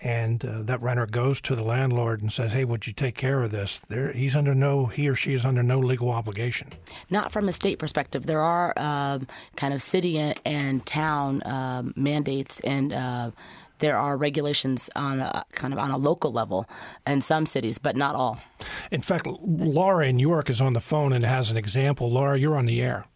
and 0.01 0.45
uh, 0.45 0.63
that 0.63 0.81
renter 0.81 1.07
goes 1.07 1.41
to 1.43 1.55
the 1.55 1.63
landlord 1.63 2.23
and 2.23 2.33
says, 2.33 2.53
"Hey, 2.53 2.65
would 2.65 2.87
you 2.87 2.93
take 2.93 3.15
care 3.15 3.43
of 3.43 3.51
this?" 3.51 3.81
There, 3.89 4.13
he's 4.13 4.35
under 4.35 4.55
no, 4.55 4.87
he 4.87 5.09
or 5.09 5.15
she 5.15 5.35
is 5.35 5.45
under 5.45 5.63
no 5.63 5.79
legal 5.79 6.11
obligation. 6.11 6.73
Not 7.09 7.33
from 7.33 7.49
a 7.49 7.53
state 7.53 7.79
perspective. 7.79 8.27
There 8.27 8.41
are 8.41 8.73
um, 8.77 9.27
kind 9.57 9.75
of 9.75 9.83
city 9.83 10.19
and, 10.19 10.41
and 10.45 10.85
town 10.87 11.43
um, 11.47 11.93
mandates 11.97 12.61
and. 12.61 12.93
Uh, 12.93 13.31
there 13.81 13.97
are 13.97 14.19
regulations 14.19 14.91
on 14.95 15.21
a, 15.21 15.43
kind 15.53 15.73
of 15.73 15.79
on 15.79 15.91
a 15.91 15.97
local 15.97 16.31
level 16.31 16.69
in 17.07 17.23
some 17.23 17.47
cities, 17.47 17.79
but 17.79 17.97
not 17.97 18.15
all. 18.15 18.39
In 18.91 19.01
fact, 19.01 19.27
Laura 19.27 20.07
in 20.07 20.19
York 20.19 20.51
is 20.51 20.61
on 20.61 20.75
the 20.75 20.81
phone 20.81 21.15
and 21.15 21.25
has 21.25 21.51
an 21.51 21.57
example. 21.57 22.11
Laura, 22.11 22.39
you're 22.39 22.59
on 22.59 22.67
the 22.67 22.83
air. 22.83 23.07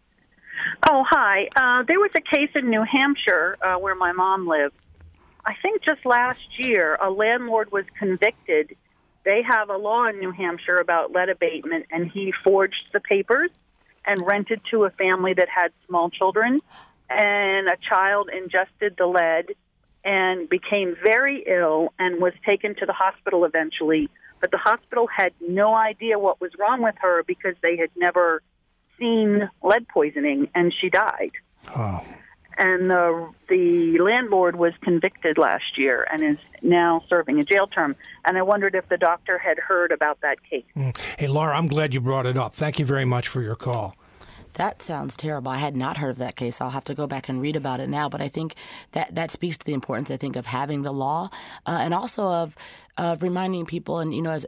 Oh, 0.89 1.03
hi. 1.09 1.47
Uh, 1.55 1.83
there 1.83 1.99
was 1.99 2.11
a 2.15 2.21
case 2.21 2.49
in 2.55 2.69
New 2.69 2.83
Hampshire 2.83 3.57
uh, 3.61 3.75
where 3.75 3.95
my 3.95 4.11
mom 4.11 4.47
lived. 4.47 4.75
I 5.45 5.53
think 5.61 5.83
just 5.83 6.05
last 6.05 6.41
year, 6.57 6.97
a 7.01 7.09
landlord 7.09 7.71
was 7.71 7.85
convicted. 7.97 8.75
They 9.23 9.43
have 9.43 9.69
a 9.69 9.77
law 9.77 10.07
in 10.07 10.19
New 10.19 10.31
Hampshire 10.31 10.77
about 10.77 11.11
lead 11.11 11.29
abatement, 11.29 11.85
and 11.91 12.09
he 12.09 12.33
forged 12.43 12.89
the 12.93 12.99
papers 12.99 13.51
and 14.05 14.25
rented 14.25 14.61
to 14.71 14.85
a 14.85 14.89
family 14.91 15.33
that 15.33 15.49
had 15.49 15.71
small 15.87 16.09
children. 16.09 16.61
And 17.09 17.67
a 17.67 17.77
child 17.87 18.29
ingested 18.35 18.95
the 18.97 19.05
lead 19.05 19.55
and 20.03 20.47
became 20.49 20.95
very 21.03 21.43
ill 21.47 21.93
and 21.97 22.21
was 22.21 22.33
taken 22.45 22.75
to 22.75 22.85
the 22.85 22.93
hospital 22.93 23.45
eventually. 23.45 24.09
But 24.41 24.51
the 24.51 24.57
hospital 24.57 25.07
had 25.07 25.33
no 25.41 25.73
idea 25.73 26.19
what 26.19 26.39
was 26.39 26.51
wrong 26.57 26.81
with 26.81 26.95
her 27.01 27.23
because 27.23 27.55
they 27.61 27.77
had 27.77 27.89
never 27.95 28.41
seen 28.99 29.49
lead 29.63 29.87
poisoning, 29.87 30.49
and 30.55 30.73
she 30.79 30.89
died. 30.89 31.31
Oh. 31.75 32.01
And 32.57 32.89
the 32.89 33.29
the 33.49 33.97
landlord 33.99 34.55
was 34.55 34.71
convicted 34.81 35.37
last 35.37 35.77
year 35.77 36.07
and 36.09 36.23
is 36.23 36.37
now 36.61 37.03
serving 37.09 37.37
a 37.39 37.43
jail 37.43 37.67
term. 37.67 37.95
And 38.25 38.37
I 38.37 38.43
wondered 38.43 38.75
if 38.75 38.87
the 38.87 38.97
doctor 38.97 39.37
had 39.37 39.59
heard 39.59 39.91
about 39.91 40.21
that 40.21 40.37
case. 40.49 40.63
Mm. 40.75 40.97
Hey, 41.17 41.27
Laura, 41.27 41.57
I'm 41.57 41.67
glad 41.67 41.93
you 41.93 41.99
brought 41.99 42.25
it 42.25 42.37
up. 42.37 42.55
Thank 42.55 42.79
you 42.79 42.85
very 42.85 43.03
much 43.03 43.27
for 43.27 43.41
your 43.41 43.55
call. 43.55 43.95
That 44.55 44.81
sounds 44.81 45.17
terrible. 45.17 45.51
I 45.51 45.57
had 45.57 45.75
not 45.75 45.97
heard 45.97 46.11
of 46.11 46.17
that 46.19 46.37
case. 46.37 46.61
I'll 46.61 46.69
have 46.69 46.85
to 46.85 46.95
go 46.95 47.07
back 47.07 47.27
and 47.27 47.41
read 47.41 47.57
about 47.57 47.81
it 47.81 47.89
now. 47.89 48.07
But 48.07 48.21
I 48.21 48.29
think 48.29 48.55
that 48.93 49.13
that 49.13 49.31
speaks 49.31 49.57
to 49.57 49.65
the 49.65 49.73
importance, 49.73 50.09
I 50.09 50.15
think, 50.15 50.37
of 50.37 50.45
having 50.45 50.83
the 50.83 50.93
law 50.93 51.29
uh, 51.65 51.79
and 51.81 51.93
also 51.93 52.23
of 52.27 52.55
of 52.97 53.21
reminding 53.21 53.65
people. 53.65 53.99
And 53.99 54.13
you 54.13 54.21
know, 54.21 54.31
as 54.31 54.45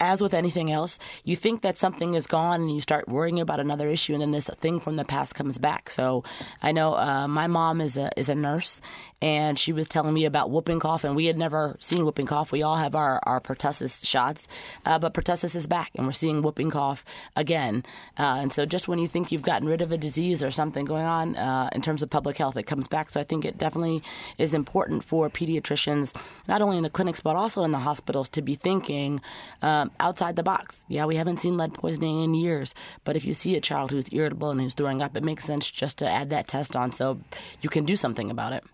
as 0.00 0.22
with 0.22 0.34
anything 0.34 0.70
else, 0.70 0.98
you 1.24 1.36
think 1.36 1.62
that 1.62 1.78
something 1.78 2.14
is 2.14 2.26
gone, 2.26 2.62
and 2.62 2.74
you 2.74 2.80
start 2.80 3.08
worrying 3.08 3.40
about 3.40 3.60
another 3.60 3.88
issue, 3.88 4.12
and 4.12 4.22
then 4.22 4.30
this 4.30 4.46
thing 4.60 4.80
from 4.80 4.96
the 4.96 5.04
past 5.04 5.34
comes 5.34 5.58
back. 5.58 5.90
So 5.90 6.24
I 6.62 6.72
know 6.72 6.94
uh, 6.94 7.28
my 7.28 7.46
mom 7.46 7.80
is 7.80 7.96
a 7.96 8.10
is 8.16 8.28
a 8.28 8.34
nurse, 8.34 8.80
and 9.20 9.58
she 9.58 9.72
was 9.72 9.86
telling 9.86 10.14
me 10.14 10.24
about 10.24 10.50
whooping 10.50 10.80
cough, 10.80 11.04
and 11.04 11.16
we 11.16 11.26
had 11.26 11.38
never 11.38 11.76
seen 11.80 12.04
whooping 12.04 12.26
cough. 12.26 12.52
We 12.52 12.62
all 12.62 12.76
have 12.76 12.94
our 12.94 13.20
our 13.24 13.40
pertussis 13.40 14.04
shots, 14.04 14.46
uh, 14.84 14.98
but 14.98 15.14
pertussis 15.14 15.56
is 15.56 15.66
back, 15.66 15.90
and 15.94 16.06
we're 16.06 16.12
seeing 16.12 16.42
whooping 16.42 16.70
cough 16.70 17.04
again. 17.34 17.84
Uh, 18.18 18.38
and 18.40 18.52
so 18.52 18.66
just 18.66 18.88
when 18.88 18.98
you 18.98 19.08
think 19.08 19.32
you've 19.32 19.42
gotten 19.42 19.68
rid 19.68 19.80
of 19.80 19.92
a 19.92 19.98
disease 19.98 20.42
or 20.42 20.50
something 20.50 20.84
going 20.84 21.04
on 21.04 21.36
uh, 21.36 21.68
in 21.72 21.80
terms 21.80 22.02
of 22.02 22.10
public 22.10 22.36
health, 22.36 22.56
it 22.56 22.64
comes 22.64 22.88
back. 22.88 23.10
So 23.10 23.20
I 23.20 23.24
think 23.24 23.44
it 23.44 23.58
definitely 23.58 24.02
is 24.38 24.54
important 24.54 25.04
for 25.04 25.28
pediatricians, 25.30 26.14
not 26.46 26.62
only 26.62 26.76
in 26.76 26.82
the 26.82 26.90
clinics 26.90 27.20
but 27.20 27.36
also 27.36 27.55
in 27.64 27.72
the 27.72 27.78
hospitals, 27.78 28.28
to 28.30 28.42
be 28.42 28.54
thinking 28.54 29.20
um, 29.62 29.90
outside 30.00 30.36
the 30.36 30.42
box. 30.42 30.84
Yeah, 30.88 31.06
we 31.06 31.16
haven't 31.16 31.40
seen 31.40 31.56
lead 31.56 31.74
poisoning 31.74 32.22
in 32.22 32.34
years, 32.34 32.74
but 33.04 33.16
if 33.16 33.24
you 33.24 33.34
see 33.34 33.56
a 33.56 33.60
child 33.60 33.90
who's 33.90 34.06
irritable 34.12 34.50
and 34.50 34.60
who's 34.60 34.74
throwing 34.74 35.02
up, 35.02 35.16
it 35.16 35.22
makes 35.22 35.44
sense 35.44 35.70
just 35.70 35.98
to 35.98 36.08
add 36.08 36.30
that 36.30 36.48
test 36.48 36.76
on 36.76 36.92
so 36.92 37.20
you 37.60 37.70
can 37.70 37.84
do 37.84 37.96
something 37.96 38.30
about 38.30 38.52
it. 38.52 38.64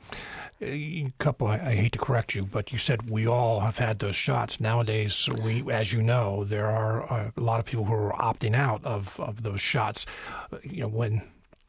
A 0.65 1.13
couple 1.19 1.49
I, 1.49 1.55
I, 1.55 1.75
hate 1.75 1.93
to 1.93 1.99
correct 1.99 2.37
you 2.37 2.45
but 2.45 2.71
you 2.71 2.79
said 2.79 3.11
we 3.11 3.27
all 3.27 3.61
have 3.61 3.79
had 3.79 3.99
those 3.99 4.15
shots. 4.15 4.61
Nowadays 4.61 5.29
we 5.43 5.69
as 5.73 5.93
you 5.93 6.01
know 6.01 6.45
there 6.45 6.71
are 6.71 7.03
uh, 7.13 7.31
a 7.37 7.41
lot 7.41 7.59
of 7.59 7.67
people 7.67 7.85
who 7.85 7.95
are 7.95 8.13
opting 8.13 8.55
out 8.55 8.85
of, 8.85 9.19
of 9.19 9.43
those 9.43 9.61
shots. 9.61 10.07
Uh, 10.53 10.59
you 10.63 10.83
know 10.83 10.89
when 10.89 11.23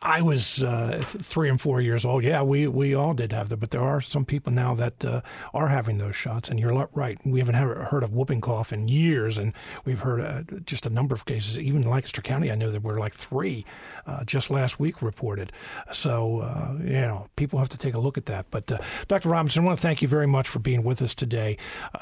I 0.04 0.22
was 0.22 0.62
uh, 0.62 1.02
three 1.08 1.50
and 1.50 1.60
four 1.60 1.80
years 1.80 2.04
old. 2.04 2.26
Yeah, 2.26 2.42
we, 2.42 2.68
we 2.68 2.94
all 2.94 3.14
did 3.14 3.32
have 3.32 3.48
them, 3.48 3.60
but 3.60 3.72
there 3.72 3.82
are 3.82 4.02
some 4.02 4.26
people 4.26 4.52
now 4.52 4.76
that 4.76 5.04
uh, 5.06 5.22
are 5.54 5.70
having 5.70 5.98
those 5.98 6.16
shots. 6.16 6.50
And 6.50 6.60
you're 6.60 6.74
right. 6.94 7.18
We 7.26 7.40
haven't 7.40 7.56
heard 7.56 8.04
of 8.04 8.14
whooping 8.14 8.42
cough 8.42 8.74
in 8.74 8.90
years, 8.90 9.38
and 9.38 9.54
we've 9.86 10.02
heard 10.02 10.20
uh, 10.20 10.60
just 10.66 10.86
a 10.86 10.90
number 10.90 11.16
of 11.16 11.26
cases. 11.26 11.58
Even 11.58 11.84
in 11.84 11.90
Lancaster 11.90 12.22
County, 12.22 12.52
I 12.52 12.56
know 12.56 12.70
there 12.70 12.82
were 12.82 13.00
like 13.00 13.14
three 13.14 13.66
uh, 14.06 14.26
just 14.26 14.50
last 14.50 14.78
week 14.78 15.02
reported. 15.02 15.54
So, 15.94 16.42
uh, 16.42 16.74
you 16.84 16.92
know, 16.92 17.30
people 17.38 17.58
have 17.60 17.70
to 17.70 17.78
take 17.78 17.94
a 17.94 18.00
look 18.00 18.18
at 18.18 18.26
that. 18.26 18.48
But 18.52 18.70
uh, 18.74 18.80
Dr. 19.08 19.30
Robinson, 19.30 19.64
I 19.64 19.68
want 19.68 19.80
to 19.80 19.82
thank 19.82 20.02
you 20.02 20.10
very 20.10 20.28
much 20.28 20.50
for 20.50 20.60
being 20.60 20.84
with 20.84 21.02
us 21.02 21.16
today. 21.16 21.58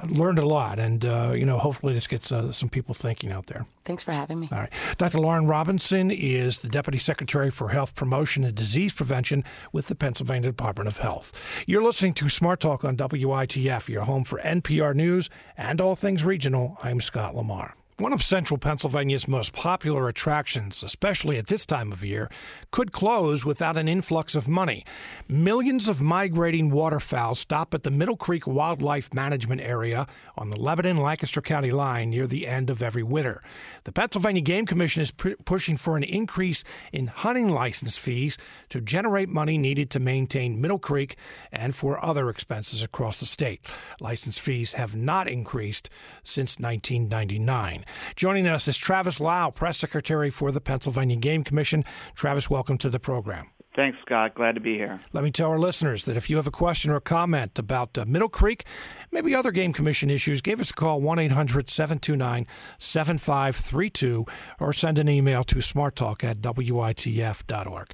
learned 0.09 0.39
a 0.39 0.45
lot, 0.45 0.79
and, 0.79 1.03
you 1.03 1.45
know, 1.45 1.59
hopefully 1.59 1.93
this 1.93 2.07
gets 2.07 2.29
some 2.29 2.69
people 2.69 2.95
thinking 2.95 3.31
out 3.31 3.45
there. 3.45 3.67
Thanks 3.85 4.01
for 4.01 4.11
having 4.11 4.39
me. 4.39 4.49
All 4.51 4.57
right. 4.57 4.71
Dr. 4.97 5.19
Loren 5.19 5.45
Robinson 5.45 6.09
is 6.09 6.59
the 6.59 6.67
Deputy 6.67 6.97
Secretary 6.97 7.51
for 7.51 7.69
Health 7.69 7.90
Promotion 7.95 8.43
and 8.43 8.55
Disease 8.55 8.93
Prevention 8.93 9.43
with 9.71 9.87
the 9.87 9.95
Pennsylvania 9.95 10.49
Department 10.49 10.87
of 10.87 10.97
Health. 10.97 11.31
You're 11.65 11.83
listening 11.83 12.13
to 12.15 12.29
Smart 12.29 12.59
Talk 12.59 12.83
on 12.83 12.97
WITF, 12.97 13.89
your 13.89 14.03
home 14.03 14.23
for 14.23 14.39
NPR 14.39 14.95
News 14.95 15.29
and 15.57 15.79
all 15.81 15.95
things 15.95 16.23
regional. 16.23 16.77
I'm 16.83 17.01
Scott 17.01 17.35
Lamar. 17.35 17.75
One 17.97 18.13
of 18.13 18.23
central 18.23 18.57
Pennsylvania's 18.57 19.27
most 19.27 19.53
popular 19.53 20.07
attractions, 20.07 20.81
especially 20.81 21.37
at 21.37 21.47
this 21.47 21.67
time 21.67 21.91
of 21.91 22.03
year, 22.03 22.31
could 22.71 22.91
close 22.91 23.45
without 23.45 23.77
an 23.77 23.87
influx 23.87 24.33
of 24.33 24.47
money. 24.47 24.83
Millions 25.27 25.87
of 25.87 26.01
migrating 26.01 26.71
waterfowl 26.71 27.35
stop 27.35 27.75
at 27.75 27.83
the 27.83 27.91
Middle 27.91 28.17
Creek 28.17 28.47
Wildlife 28.47 29.13
Management 29.13 29.61
Area 29.61 30.07
on 30.35 30.49
the 30.49 30.57
Lebanon 30.57 30.97
Lancaster 30.97 31.41
County 31.41 31.69
line 31.69 32.09
near 32.09 32.25
the 32.25 32.47
end 32.47 32.71
of 32.71 32.81
every 32.81 33.03
winter. 33.03 33.43
The 33.83 33.91
Pennsylvania 33.91 34.41
Game 34.41 34.65
Commission 34.65 35.03
is 35.03 35.11
p- 35.11 35.35
pushing 35.45 35.77
for 35.77 35.95
an 35.95 36.03
increase 36.03 36.63
in 36.91 37.05
hunting 37.05 37.49
license 37.49 37.99
fees 37.99 38.35
to 38.69 38.81
generate 38.81 39.29
money 39.29 39.59
needed 39.59 39.91
to 39.91 39.99
maintain 39.99 40.59
Middle 40.59 40.79
Creek 40.79 41.17
and 41.51 41.75
for 41.75 42.03
other 42.03 42.29
expenses 42.29 42.81
across 42.81 43.19
the 43.19 43.27
state. 43.27 43.61
License 43.99 44.39
fees 44.39 44.73
have 44.73 44.95
not 44.95 45.27
increased 45.27 45.89
since 46.23 46.57
1999. 46.57 47.80
Joining 48.15 48.47
us 48.47 48.67
is 48.67 48.77
Travis 48.77 49.19
Lau, 49.19 49.49
Press 49.49 49.77
Secretary 49.77 50.29
for 50.29 50.51
the 50.51 50.61
Pennsylvania 50.61 51.17
Game 51.17 51.43
Commission. 51.43 51.83
Travis, 52.15 52.49
welcome 52.49 52.77
to 52.79 52.89
the 52.89 52.99
program. 52.99 53.51
Thanks, 53.73 53.97
Scott. 54.01 54.35
Glad 54.35 54.55
to 54.55 54.61
be 54.61 54.73
here. 54.73 54.99
Let 55.13 55.23
me 55.23 55.31
tell 55.31 55.49
our 55.49 55.59
listeners 55.59 56.03
that 56.03 56.17
if 56.17 56.29
you 56.29 56.35
have 56.35 56.47
a 56.47 56.51
question 56.51 56.91
or 56.91 56.97
a 56.97 57.01
comment 57.01 57.57
about 57.57 57.97
uh, 57.97 58.03
Middle 58.05 58.27
Creek, 58.27 58.65
maybe 59.11 59.33
other 59.33 59.51
Game 59.51 59.71
Commission 59.71 60.09
issues, 60.09 60.41
give 60.41 60.59
us 60.59 60.71
a 60.71 60.73
call 60.73 60.99
1 60.99 61.19
800 61.19 61.69
729 61.69 62.47
7532 62.79 64.25
or 64.59 64.73
send 64.73 64.99
an 64.99 65.07
email 65.07 65.45
to 65.45 65.55
smarttalk 65.55 66.21
at 66.21 66.41
witf.org. 66.41 67.91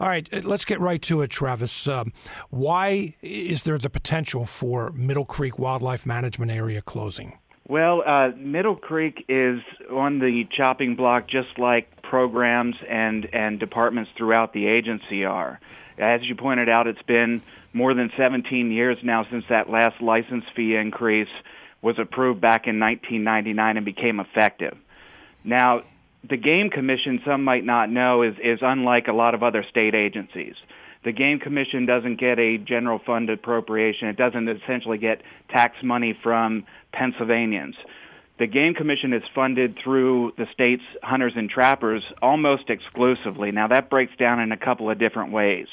All 0.00 0.08
right, 0.08 0.32
uh, 0.32 0.40
let's 0.44 0.64
get 0.64 0.80
right 0.80 1.02
to 1.02 1.20
it, 1.20 1.28
Travis. 1.28 1.86
Um, 1.86 2.14
why 2.48 3.14
is 3.20 3.64
there 3.64 3.76
the 3.76 3.90
potential 3.90 4.46
for 4.46 4.92
Middle 4.92 5.26
Creek 5.26 5.58
Wildlife 5.58 6.06
Management 6.06 6.50
Area 6.50 6.80
closing? 6.80 7.38
Well, 7.68 8.02
uh, 8.04 8.30
Middle 8.34 8.76
Creek 8.76 9.26
is 9.28 9.60
on 9.90 10.20
the 10.20 10.46
chopping 10.56 10.96
block 10.96 11.28
just 11.28 11.58
like 11.58 12.00
programs 12.00 12.76
and, 12.88 13.28
and 13.34 13.60
departments 13.60 14.10
throughout 14.16 14.54
the 14.54 14.66
agency 14.66 15.26
are. 15.26 15.60
As 15.98 16.22
you 16.24 16.34
pointed 16.34 16.70
out, 16.70 16.86
it's 16.86 17.02
been 17.02 17.42
more 17.74 17.92
than 17.92 18.10
17 18.16 18.70
years 18.70 18.96
now 19.02 19.26
since 19.30 19.44
that 19.50 19.68
last 19.68 20.00
license 20.00 20.44
fee 20.56 20.76
increase 20.76 21.28
was 21.82 21.98
approved 21.98 22.40
back 22.40 22.66
in 22.66 22.80
1999 22.80 23.76
and 23.76 23.84
became 23.84 24.18
effective. 24.18 24.76
Now, 25.44 25.82
the 26.26 26.38
Game 26.38 26.70
Commission, 26.70 27.20
some 27.22 27.44
might 27.44 27.64
not 27.64 27.90
know, 27.90 28.22
is, 28.22 28.34
is 28.42 28.60
unlike 28.62 29.08
a 29.08 29.12
lot 29.12 29.34
of 29.34 29.42
other 29.42 29.62
state 29.68 29.94
agencies 29.94 30.54
the 31.08 31.12
game 31.12 31.38
commission 31.38 31.86
doesn't 31.86 32.20
get 32.20 32.38
a 32.38 32.58
general 32.58 33.00
fund 33.06 33.30
appropriation. 33.30 34.08
It 34.08 34.18
doesn't 34.18 34.46
essentially 34.46 34.98
get 34.98 35.22
tax 35.48 35.76
money 35.82 36.14
from 36.22 36.66
Pennsylvanians. 36.92 37.76
The 38.38 38.46
game 38.46 38.74
commission 38.74 39.14
is 39.14 39.22
funded 39.34 39.78
through 39.82 40.32
the 40.36 40.44
state's 40.52 40.82
hunters 41.02 41.32
and 41.34 41.48
trappers 41.48 42.02
almost 42.20 42.68
exclusively. 42.68 43.52
Now 43.52 43.68
that 43.68 43.88
breaks 43.88 44.14
down 44.18 44.38
in 44.38 44.52
a 44.52 44.58
couple 44.58 44.90
of 44.90 44.98
different 44.98 45.32
ways. 45.32 45.66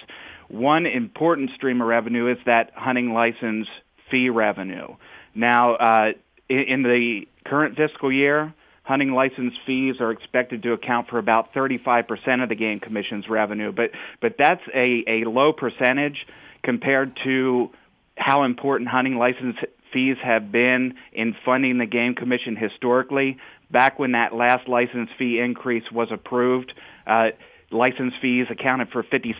One 0.47 0.85
important 0.85 1.49
stream 1.53 1.81
of 1.81 1.87
revenue 1.87 2.31
is 2.31 2.37
that 2.45 2.71
hunting 2.73 3.11
license 3.11 3.67
fee 4.09 4.29
revenue. 4.29 4.95
Now, 5.35 5.75
uh, 5.75 6.11
in 6.47 6.83
the 6.83 7.27
current 7.45 7.75
fiscal 7.75 8.09
year, 8.09 8.53
hunting 8.85 9.11
license 9.13 9.53
fees 9.65 9.95
are 9.99 10.11
expected 10.11 10.61
to 10.63 10.71
account 10.71 11.09
for 11.09 11.17
about 11.17 11.53
35% 11.53 12.43
of 12.43 12.49
the 12.49 12.55
game 12.55 12.79
commission's 12.79 13.27
revenue, 13.27 13.71
but 13.71 13.91
but 14.21 14.35
that's 14.37 14.61
a, 14.73 15.03
a 15.07 15.25
low 15.27 15.51
percentage 15.51 16.25
compared 16.63 17.17
to 17.23 17.71
how 18.15 18.43
important 18.43 18.87
hunting 18.87 19.17
license 19.17 19.57
fees 19.91 20.17
have 20.23 20.51
been 20.51 20.93
in 21.13 21.35
funding 21.43 21.79
the 21.79 21.85
game 21.85 22.13
commission 22.13 22.55
historically. 22.55 23.37
Back 23.71 23.97
when 23.97 24.11
that 24.11 24.33
last 24.35 24.67
license 24.67 25.09
fee 25.17 25.39
increase 25.39 25.91
was 25.91 26.09
approved, 26.11 26.71
uh, 27.07 27.29
license 27.71 28.13
fees 28.21 28.45
accounted 28.51 28.89
for 28.89 29.03
56%. 29.03 29.33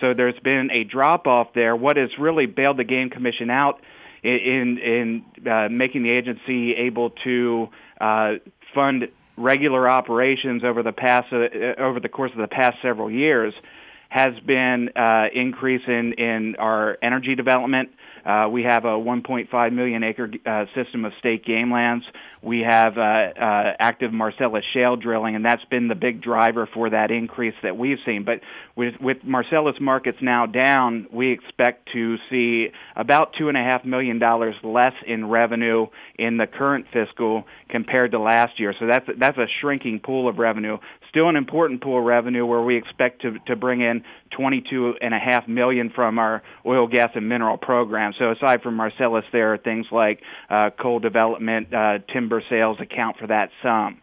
So 0.00 0.14
there's 0.14 0.38
been 0.40 0.70
a 0.72 0.84
drop 0.84 1.26
off 1.26 1.54
there. 1.54 1.76
What 1.76 1.96
has 1.96 2.10
really 2.18 2.46
bailed 2.46 2.76
the 2.76 2.84
game 2.84 3.08
commission 3.08 3.50
out 3.50 3.80
in 4.26 4.78
in, 4.78 5.50
uh, 5.50 5.68
making 5.70 6.02
the 6.02 6.10
agency 6.10 6.74
able 6.74 7.10
to 7.10 7.68
uh, 8.00 8.34
fund 8.74 9.08
regular 9.36 9.88
operations 9.88 10.64
over 10.64 10.82
the 10.82 10.92
past 10.92 11.32
uh, 11.32 11.48
over 11.78 12.00
the 12.00 12.08
course 12.08 12.32
of 12.32 12.38
the 12.38 12.48
past 12.48 12.76
several 12.82 13.10
years 13.10 13.54
has 14.08 14.38
been 14.40 14.90
uh, 14.96 15.26
increase 15.32 15.82
in 15.86 16.12
in 16.14 16.56
our 16.56 16.98
energy 17.02 17.34
development 17.34 17.90
uh, 18.26 18.48
we 18.50 18.64
have 18.64 18.84
a 18.84 18.88
1.5 18.88 19.72
million 19.72 20.02
acre 20.02 20.28
uh, 20.44 20.64
system 20.74 21.04
of 21.04 21.12
state 21.18 21.44
game 21.44 21.72
lands. 21.72 22.04
We 22.42 22.60
have 22.60 22.98
uh, 22.98 23.00
uh, 23.00 23.72
active 23.78 24.12
Marcellus 24.12 24.64
shale 24.74 24.96
drilling, 24.96 25.36
and 25.36 25.44
that's 25.44 25.64
been 25.66 25.88
the 25.88 25.94
big 25.94 26.22
driver 26.22 26.68
for 26.72 26.90
that 26.90 27.10
increase 27.10 27.54
that 27.62 27.76
we've 27.76 27.98
seen. 28.04 28.24
But 28.24 28.40
with, 28.74 28.94
with 29.00 29.18
Marcellus 29.22 29.76
markets 29.80 30.18
now 30.20 30.46
down, 30.46 31.06
we 31.12 31.32
expect 31.32 31.88
to 31.92 32.16
see 32.28 32.68
about 32.96 33.32
two 33.38 33.48
and 33.48 33.56
a 33.56 33.62
half 33.62 33.84
million 33.84 34.18
dollars 34.18 34.56
less 34.64 34.94
in 35.06 35.28
revenue 35.28 35.86
in 36.18 36.36
the 36.36 36.46
current 36.46 36.86
fiscal 36.92 37.44
compared 37.68 38.10
to 38.10 38.18
last 38.18 38.58
year. 38.58 38.74
So 38.78 38.86
that's 38.86 39.06
that's 39.18 39.38
a 39.38 39.46
shrinking 39.60 40.00
pool 40.00 40.28
of 40.28 40.38
revenue 40.38 40.78
still 41.08 41.28
an 41.28 41.36
important 41.36 41.82
pool 41.82 41.98
of 41.98 42.04
revenue 42.04 42.44
where 42.46 42.62
we 42.62 42.76
expect 42.76 43.22
to, 43.22 43.38
to 43.46 43.56
bring 43.56 43.80
in 43.80 44.02
22.5 44.38 45.48
million 45.48 45.90
from 45.94 46.18
our 46.18 46.42
oil, 46.64 46.86
gas, 46.86 47.10
and 47.14 47.28
mineral 47.28 47.56
program. 47.56 48.12
So 48.18 48.32
aside 48.32 48.62
from 48.62 48.74
Marcellus, 48.74 49.24
there 49.32 49.54
are 49.54 49.58
things 49.58 49.86
like 49.90 50.20
uh, 50.50 50.70
coal 50.80 50.98
development, 50.98 51.72
uh, 51.72 51.98
timber 52.12 52.42
sales 52.48 52.78
account 52.80 53.16
for 53.18 53.26
that 53.28 53.50
sum. 53.62 54.00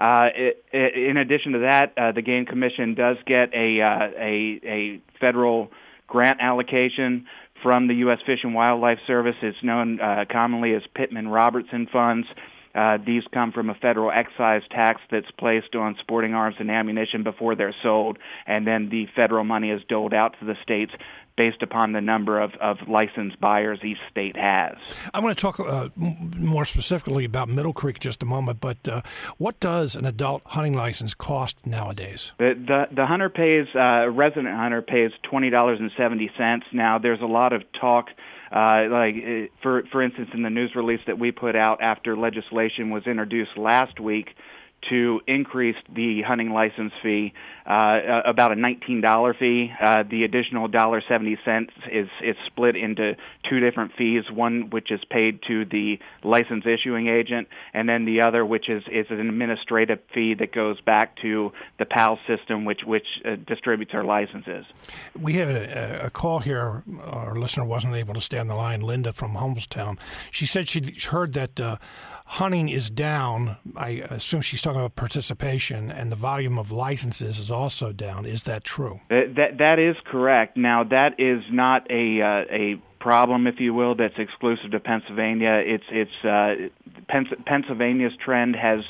Uh, 0.00 0.28
it, 0.34 0.64
it, 0.72 1.10
in 1.10 1.16
addition 1.16 1.52
to 1.52 1.58
that, 1.60 1.92
uh, 1.96 2.12
the 2.12 2.22
Game 2.22 2.46
Commission 2.46 2.94
does 2.94 3.16
get 3.26 3.52
a, 3.54 3.80
uh, 3.80 4.10
a, 4.18 4.60
a 4.64 5.02
federal 5.20 5.70
grant 6.06 6.38
allocation 6.40 7.26
from 7.62 7.88
the 7.88 7.94
U.S. 7.96 8.18
Fish 8.26 8.40
and 8.42 8.54
Wildlife 8.54 8.98
Service. 9.06 9.36
It's 9.42 9.56
known 9.62 10.00
uh, 10.00 10.24
commonly 10.30 10.74
as 10.74 10.82
Pittman 10.94 11.28
Robertson 11.28 11.86
funds. 11.92 12.26
Uh, 12.74 12.98
these 13.04 13.22
come 13.32 13.52
from 13.52 13.70
a 13.70 13.74
federal 13.74 14.10
excise 14.10 14.62
tax 14.70 15.00
that's 15.10 15.30
placed 15.38 15.74
on 15.74 15.96
sporting 16.00 16.34
arms 16.34 16.56
and 16.58 16.70
ammunition 16.70 17.22
before 17.22 17.54
they're 17.54 17.74
sold, 17.82 18.18
and 18.46 18.66
then 18.66 18.88
the 18.90 19.06
federal 19.14 19.44
money 19.44 19.70
is 19.70 19.80
doled 19.88 20.14
out 20.14 20.34
to 20.40 20.44
the 20.44 20.56
states 20.62 20.92
based 21.36 21.62
upon 21.62 21.92
the 21.92 22.00
number 22.00 22.40
of, 22.40 22.52
of 22.60 22.76
licensed 22.88 23.40
buyers 23.40 23.80
each 23.84 23.98
state 24.10 24.36
has. 24.36 24.76
I 25.12 25.20
want 25.20 25.36
to 25.36 25.40
talk 25.40 25.58
uh, 25.58 25.88
more 25.96 26.64
specifically 26.64 27.24
about 27.24 27.48
Middle 27.48 27.72
Creek 27.72 27.98
just 27.98 28.22
a 28.22 28.26
moment, 28.26 28.60
but 28.60 28.86
uh, 28.86 29.02
what 29.38 29.58
does 29.60 29.96
an 29.96 30.04
adult 30.04 30.42
hunting 30.46 30.74
license 30.74 31.14
cost 31.14 31.66
nowadays? 31.66 32.32
The 32.38 32.54
the, 32.54 32.94
the 32.94 33.06
hunter 33.06 33.28
pays 33.28 33.66
uh, 33.74 34.08
resident 34.10 34.54
hunter 34.54 34.82
pays 34.82 35.10
twenty 35.22 35.50
dollars 35.50 35.80
and 35.80 35.90
seventy 35.96 36.30
cents. 36.38 36.66
Now 36.72 36.98
there's 36.98 37.20
a 37.20 37.26
lot 37.26 37.52
of 37.52 37.62
talk 37.80 38.10
uh, 38.54 38.86
like 38.88 39.16
uh, 39.16 39.46
for 39.62 39.82
for 39.90 40.02
instance, 40.02 40.30
in 40.32 40.42
the 40.42 40.50
news 40.50 40.72
release 40.76 41.00
that 41.06 41.18
we 41.18 41.32
put 41.32 41.56
out 41.56 41.82
after 41.82 42.16
legislation 42.16 42.90
was 42.90 43.02
introduced 43.06 43.56
last 43.56 43.98
week 43.98 44.28
to 44.90 45.20
increase 45.26 45.76
the 45.94 46.22
hunting 46.22 46.50
license 46.50 46.92
fee 47.02 47.32
uh, 47.66 48.20
about 48.26 48.52
a 48.52 48.54
$19 48.54 49.38
fee. 49.38 49.72
Uh, 49.80 50.02
the 50.08 50.24
additional 50.24 50.68
$1.70 50.68 51.68
is 51.90 52.08
is 52.22 52.36
split 52.46 52.76
into 52.76 53.16
two 53.48 53.60
different 53.60 53.92
fees. 53.96 54.24
One 54.30 54.70
which 54.70 54.90
is 54.90 55.00
paid 55.10 55.40
to 55.48 55.64
the 55.64 55.98
license 56.22 56.64
issuing 56.66 57.08
agent, 57.08 57.48
and 57.72 57.88
then 57.88 58.04
the 58.04 58.20
other 58.20 58.44
which 58.44 58.68
is 58.68 58.82
is 58.90 59.06
an 59.10 59.20
administrative 59.20 60.00
fee 60.12 60.34
that 60.34 60.52
goes 60.52 60.80
back 60.82 61.16
to 61.22 61.52
the 61.78 61.86
PAL 61.86 62.18
system, 62.26 62.64
which 62.64 62.80
which 62.84 63.06
uh, 63.24 63.36
distributes 63.36 63.92
our 63.94 64.04
licenses. 64.04 64.66
We 65.18 65.34
have 65.34 65.48
a, 65.48 66.06
a, 66.06 66.10
call 66.10 66.40
here. 66.40 66.82
Our 67.02 67.34
listener 67.36 67.64
wasn't 67.64 67.94
able 67.94 68.14
to 68.14 68.20
stay 68.20 68.38
on 68.38 68.48
the 68.48 68.54
line. 68.54 68.80
Linda 68.80 69.12
from 69.12 69.34
Hummelstown. 69.34 69.98
She 70.30 70.46
said 70.46 70.68
she 70.68 70.80
heard 71.08 71.32
that 71.32 71.58
uh, 71.58 71.76
hunting 72.24 72.68
is 72.68 72.90
down. 72.90 73.56
I 73.76 74.02
assume 74.10 74.40
she's 74.40 74.62
talking 74.62 74.80
about 74.80 74.96
participation, 74.96 75.90
and 75.90 76.10
the 76.10 76.16
volume 76.16 76.58
of 76.58 76.70
licenses 76.70 77.38
is 77.38 77.50
also 77.50 77.92
down. 77.92 78.26
Is 78.26 78.44
that 78.44 78.64
true? 78.64 79.00
That 79.10 79.34
that, 79.36 79.58
that 79.58 79.78
is 79.78 79.96
correct. 80.04 80.56
Now 80.56 80.84
that 80.84 81.18
is 81.18 81.42
not 81.50 81.90
a 81.90 82.20
uh, 82.20 82.44
a 82.50 82.82
problem, 83.00 83.46
if 83.46 83.60
you 83.60 83.74
will, 83.74 83.94
that's 83.94 84.14
exclusive 84.16 84.70
to 84.70 84.80
Pennsylvania. 84.80 85.62
It's 85.64 85.84
it's 85.90 86.24
uh, 86.24 86.68
Pennsylvania's 87.46 88.14
trend 88.24 88.56
has 88.56 88.80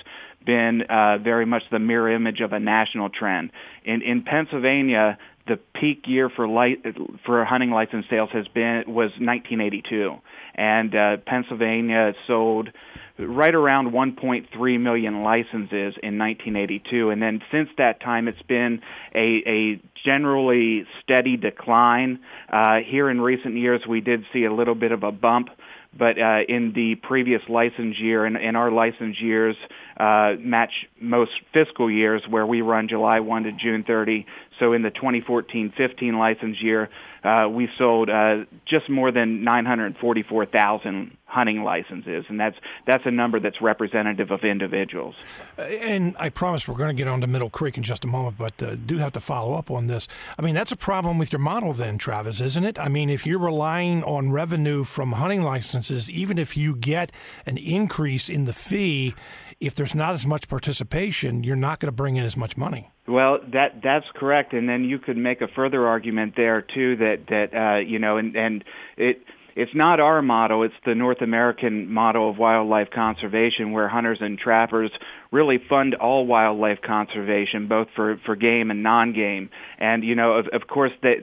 been 0.47 0.83
uh, 0.89 1.19
very 1.19 1.47
much 1.47 1.63
the 1.71 1.79
mirror 1.79 2.15
image 2.15 2.41
of 2.41 2.53
a 2.53 2.61
national 2.61 3.11
trend. 3.11 3.51
In 3.85 4.03
in 4.03 4.23
Pennsylvania, 4.23 5.19
the 5.47 5.59
peak 5.75 6.05
year 6.07 6.31
for 6.31 6.49
light 6.49 6.85
for 7.27 7.45
hunting 7.45 7.71
license 7.71 8.07
sales 8.09 8.31
has 8.33 8.47
been 8.49 8.85
was 8.87 9.11
1982, 9.19 10.15
and 10.55 10.95
uh, 10.95 11.17
Pennsylvania 11.27 12.15
sold 12.27 12.71
right 13.19 13.55
around 13.55 13.93
1.3 13.93 14.81
million 14.81 15.23
licenses 15.23 15.95
in 16.03 16.19
1982, 16.19 17.11
and 17.11 17.23
then 17.23 17.41
since 17.53 17.69
that 17.79 18.01
time, 18.01 18.29
it's 18.29 18.43
been 18.43 18.81
a, 19.15 19.43
a 19.47 19.83
generally 20.05 20.85
steady 21.03 21.37
decline. 21.37 22.21
Uh, 22.53 22.77
here 22.89 23.09
in 23.09 23.21
recent 23.21 23.57
years, 23.57 23.83
we 23.89 24.01
did 24.01 24.25
see 24.33 24.45
a 24.45 24.53
little 24.53 24.75
bit 24.75 24.93
of 24.93 25.03
a 25.03 25.13
bump 25.13 25.49
but 25.97 26.19
uh, 26.19 26.41
in 26.49 26.73
the 26.75 26.97
previous 27.03 27.43
license 27.49 27.97
year 27.99 28.25
and 28.25 28.37
in 28.37 28.57
our 28.57 28.71
license 28.71 29.17
years 29.21 29.57
uh, 29.99 30.33
match 30.41 30.73
most 31.01 31.31
fiscal 31.53 31.91
years 31.91 32.23
where 32.29 32.47
we 32.47 32.61
run 32.61 32.89
July 32.89 33.21
1 33.21 33.45
to 33.45 33.53
June 33.53 33.85
30. 33.87 34.27
So 34.59 34.73
in 34.73 34.83
the 34.83 34.91
2014-15 34.91 36.19
license 36.19 36.63
year, 36.63 36.89
uh, 37.25 37.49
we 37.49 37.69
sold 37.79 38.11
uh, 38.11 38.45
just 38.67 38.91
more 38.91 39.11
than 39.11 39.45
944,000 39.45 41.17
hunting 41.35 41.65
licenses, 41.65 42.25
and 42.29 42.39
that's 42.39 42.57
that's 42.87 43.03
a 43.07 43.11
number 43.11 43.41
that's 43.41 43.61
representative 43.61 44.31
of 44.31 44.45
individuals. 44.45 45.15
Uh, 45.59 45.63
and 45.63 46.15
I 46.19 46.29
promise 46.29 46.69
we're 46.69 46.77
going 46.77 46.95
to 46.95 47.01
get 47.01 47.09
on 47.09 47.23
to 47.23 47.27
Middle 47.27 47.51
Creek 47.51 47.77
in 47.77 47.83
just 47.83 48.05
a 48.05 48.07
moment, 48.07 48.37
but 48.39 48.63
uh, 48.63 48.77
do 48.77 48.99
have 48.99 49.13
to 49.13 49.21
follow 49.21 49.55
up 49.55 49.71
on 49.71 49.89
this. 49.89 50.07
I 50.39 50.43
mean, 50.43 50.55
that's 50.55 50.71
a 50.71 50.77
problem 50.77 51.19
with 51.19 51.33
your 51.33 51.41
model, 51.41 51.73
then, 51.73 51.99
Travis, 51.99 52.41
isn't 52.41 52.65
it? 52.65 52.79
I 52.79 52.89
mean, 52.89 53.11
if 53.11 53.27
you're 53.27 53.41
relying 53.41 54.05
on 54.05 54.31
revenue 54.31 54.85
from 54.85 55.13
hunting 55.13 55.43
licenses, 55.43 56.11
even 56.11 56.39
if 56.39 56.57
you 56.57 56.77
get 56.77 57.11
an 57.47 57.57
increase 57.57 58.29
in 58.29 58.45
the 58.45 58.53
fee, 58.53 59.15
if 59.61 59.75
there's 59.75 59.95
not 59.95 60.15
as 60.15 60.27
much 60.27 60.49
participation, 60.49 61.45
you're 61.45 61.57
not 61.57 61.81
going 61.81 61.89
to 61.89 61.97
bring 61.97 62.17
in 62.17 62.25
as 62.25 62.37
much 62.37 62.57
money. 62.57 62.91
Well, 63.07 63.39
that 63.53 63.81
that's 63.83 64.07
correct, 64.15 64.53
and 64.53 64.69
then 64.69 64.85
you 64.85 64.99
could 64.99 65.17
make 65.17 65.41
a 65.41 65.49
further 65.49 65.87
argument 65.87 66.35
there 66.37 66.63
too 66.63 66.97
that 66.97 67.27
that 67.29 67.55
uh, 67.55 67.79
you 67.79 67.99
know, 67.99 68.17
and 68.17 68.35
and 68.35 68.65
it 68.97 69.19
it's 69.57 69.75
not 69.75 70.01
our 70.01 70.21
model, 70.21 70.65
it's 70.65 70.75
the 70.85 70.95
North 70.95 71.21
American 71.21 71.93
model 71.93 72.29
of 72.29 72.39
wildlife 72.39 72.89
conservation 72.93 73.71
where 73.71 73.89
hunters 73.89 74.19
and 74.21 74.37
trappers 74.37 74.91
really 75.31 75.59
fund 75.69 75.95
all 75.95 76.27
wildlife 76.27 76.79
conservation, 76.85 77.69
both 77.69 77.87
for, 77.95 78.21
for 78.27 78.35
game 78.35 78.73
and 78.73 78.83
non-game. 78.83 79.51
And, 79.85 80.03
you 80.03 80.15
know, 80.15 80.31
of, 80.39 80.47
of 80.53 80.67
course, 80.67 80.93
that 81.03 81.19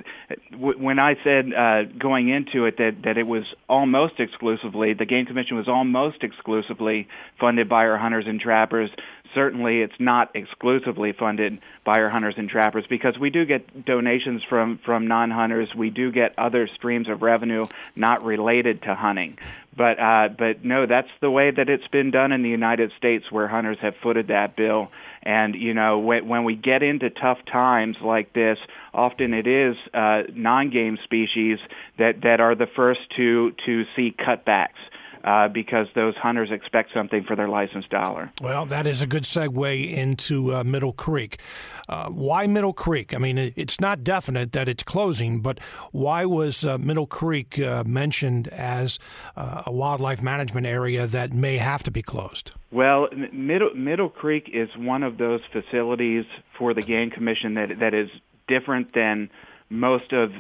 w- 0.51 0.77
when 0.77 0.99
I 0.99 1.15
said 1.23 1.51
uh, 1.53 1.83
going 1.97 2.29
into 2.29 2.65
it 2.65 2.77
that, 2.77 2.97
that 3.05 3.17
it 3.17 3.27
was 3.35 3.43
almost 3.67 4.19
exclusively, 4.19 4.93
the 4.93 5.05
Game 5.05 5.25
Commission 5.25 5.57
was 5.57 5.67
almost 5.67 6.23
exclusively 6.23 7.07
funded 7.39 7.67
by 7.67 7.85
our 7.85 7.97
hunters 7.97 8.25
and 8.27 8.39
trappers, 8.39 8.91
certainly 9.33 9.81
it's 9.81 9.99
not 9.99 10.35
exclusively 10.35 11.13
funded 11.17 11.59
by 11.85 11.99
our 11.99 12.09
hunters 12.09 12.35
and 12.37 12.49
trappers 12.49 12.85
because 12.89 13.17
we 13.19 13.29
do 13.29 13.45
get 13.45 13.85
donations 13.85 14.41
from 14.49 14.79
from 14.85 15.07
non-hunters. 15.07 15.69
We 15.75 15.89
do 15.89 16.11
get 16.11 16.37
other 16.37 16.67
streams 16.75 17.09
of 17.09 17.21
revenue 17.21 17.65
not 17.95 18.23
related 18.23 18.83
to 18.83 18.95
hunting. 18.95 19.37
But 19.75 19.99
uh, 19.99 20.29
but 20.37 20.65
no, 20.65 20.85
that's 20.85 21.07
the 21.21 21.31
way 21.31 21.49
that 21.51 21.69
it's 21.69 21.87
been 21.87 22.11
done 22.11 22.31
in 22.31 22.43
the 22.43 22.49
United 22.49 22.91
States, 22.97 23.25
where 23.31 23.47
hunters 23.47 23.77
have 23.81 23.95
footed 24.03 24.27
that 24.27 24.55
bill. 24.55 24.91
And 25.23 25.55
you 25.55 25.73
know, 25.73 25.99
when, 25.99 26.27
when 26.27 26.43
we 26.43 26.55
get 26.55 26.83
into 26.83 27.09
tough 27.09 27.39
times 27.51 27.97
like 28.03 28.33
this, 28.33 28.57
often 28.93 29.33
it 29.33 29.47
is 29.47 29.75
uh, 29.93 30.23
non-game 30.33 30.97
species 31.03 31.59
that 31.97 32.21
that 32.23 32.39
are 32.39 32.55
the 32.55 32.67
first 32.75 33.01
to 33.17 33.51
to 33.65 33.83
see 33.95 34.15
cutbacks 34.17 34.81
uh, 35.23 35.47
because 35.47 35.87
those 35.95 36.15
hunters 36.15 36.49
expect 36.51 36.91
something 36.93 37.23
for 37.23 37.35
their 37.35 37.47
license 37.47 37.85
dollar. 37.89 38.31
Well, 38.41 38.65
that 38.67 38.87
is 38.87 39.01
a 39.01 39.07
good 39.07 39.23
segue 39.23 39.93
into 39.93 40.53
uh, 40.53 40.63
Middle 40.63 40.93
Creek. 40.93 41.39
Uh, 41.87 42.09
why 42.09 42.47
Middle 42.47 42.73
Creek? 42.73 43.13
I 43.13 43.17
mean, 43.17 43.37
it's 43.37 43.79
not 43.79 44.03
definite 44.03 44.53
that 44.53 44.69
it's 44.69 44.83
closing, 44.83 45.41
but 45.41 45.59
why 45.91 46.25
was 46.25 46.65
uh, 46.65 46.77
Middle 46.77 47.07
Creek 47.07 47.59
uh, 47.59 47.83
mentioned 47.85 48.47
as 48.49 48.97
uh, 49.35 49.63
a 49.65 49.71
wildlife 49.71 50.21
management 50.21 50.65
area 50.65 51.05
that 51.07 51.33
may 51.33 51.57
have 51.57 51.83
to 51.83 51.91
be 51.91 52.01
closed? 52.01 52.51
Well, 52.71 53.09
Middle 53.33 53.75
Middle 53.75 54.09
Creek 54.09 54.49
is 54.53 54.69
one 54.77 55.03
of 55.03 55.17
those 55.17 55.41
facilities 55.51 56.25
for 56.57 56.73
the 56.73 56.81
Game 56.81 57.09
Commission 57.09 57.55
that 57.55 57.79
that 57.79 57.93
is 57.93 58.09
different 58.47 58.93
than 58.93 59.29
most 59.69 60.13
of 60.13 60.31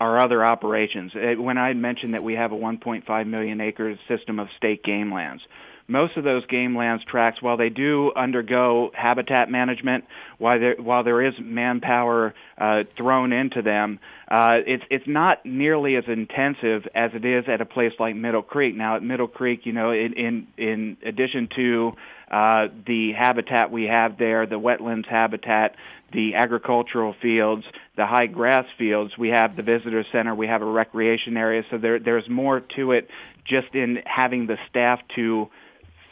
our 0.00 0.20
other 0.20 0.44
operations. 0.44 1.12
Uh, 1.14 1.40
when 1.40 1.58
I 1.58 1.72
mentioned 1.74 2.14
that 2.14 2.22
we 2.22 2.34
have 2.34 2.52
a 2.52 2.56
1.5 2.56 3.26
million 3.26 3.60
acre 3.60 3.98
system 4.08 4.38
of 4.38 4.48
state 4.56 4.82
game 4.84 5.12
lands, 5.12 5.42
most 5.90 6.18
of 6.18 6.24
those 6.24 6.44
game 6.46 6.76
lands 6.76 7.02
tracts, 7.04 7.40
while 7.40 7.56
they 7.56 7.70
do 7.70 8.12
undergo 8.14 8.90
habitat 8.94 9.50
management, 9.50 10.04
while 10.36 10.60
there, 10.60 10.76
while 10.78 11.02
there 11.02 11.26
is 11.26 11.32
manpower 11.40 12.34
uh, 12.58 12.82
thrown 12.98 13.32
into 13.32 13.62
them, 13.62 13.98
uh, 14.30 14.58
it's 14.66 14.84
it's 14.90 15.06
not 15.08 15.44
nearly 15.46 15.96
as 15.96 16.04
intensive 16.06 16.86
as 16.94 17.12
it 17.14 17.24
is 17.24 17.44
at 17.48 17.62
a 17.62 17.64
place 17.64 17.92
like 17.98 18.14
Middle 18.14 18.42
Creek. 18.42 18.76
Now, 18.76 18.96
at 18.96 19.02
Middle 19.02 19.28
Creek, 19.28 19.60
you 19.64 19.72
know, 19.72 19.90
in 19.90 20.12
in, 20.12 20.46
in 20.58 20.96
addition 21.06 21.48
to 21.56 21.92
uh, 22.30 22.68
the 22.86 23.12
habitat 23.18 23.70
we 23.70 23.84
have 23.84 24.18
there, 24.18 24.46
the 24.46 24.58
wetlands 24.60 25.08
habitat, 25.08 25.74
the 26.12 26.34
agricultural 26.34 27.14
fields, 27.20 27.64
the 27.96 28.06
high 28.06 28.26
grass 28.26 28.64
fields. 28.78 29.12
We 29.18 29.28
have 29.28 29.56
the 29.56 29.62
visitor 29.62 30.04
center. 30.12 30.34
We 30.34 30.46
have 30.46 30.62
a 30.62 30.66
recreation 30.66 31.36
area. 31.36 31.62
So 31.70 31.78
there, 31.78 31.98
there's 31.98 32.28
more 32.28 32.60
to 32.76 32.92
it 32.92 33.08
just 33.46 33.74
in 33.74 33.98
having 34.04 34.46
the 34.46 34.56
staff 34.68 35.00
to 35.16 35.48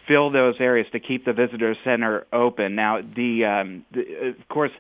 fill 0.09 0.31
those 0.31 0.55
areas 0.61 0.87
to 0.93 1.01
keep 1.01 1.25
the 1.25 1.33
visitor 1.33 1.75
center 1.85 2.27
open. 2.33 2.75
Now, 2.75 3.01
the, 3.01 3.45
um, 3.45 3.85
the 3.93 4.35
of 4.39 4.49
course, 4.49 4.71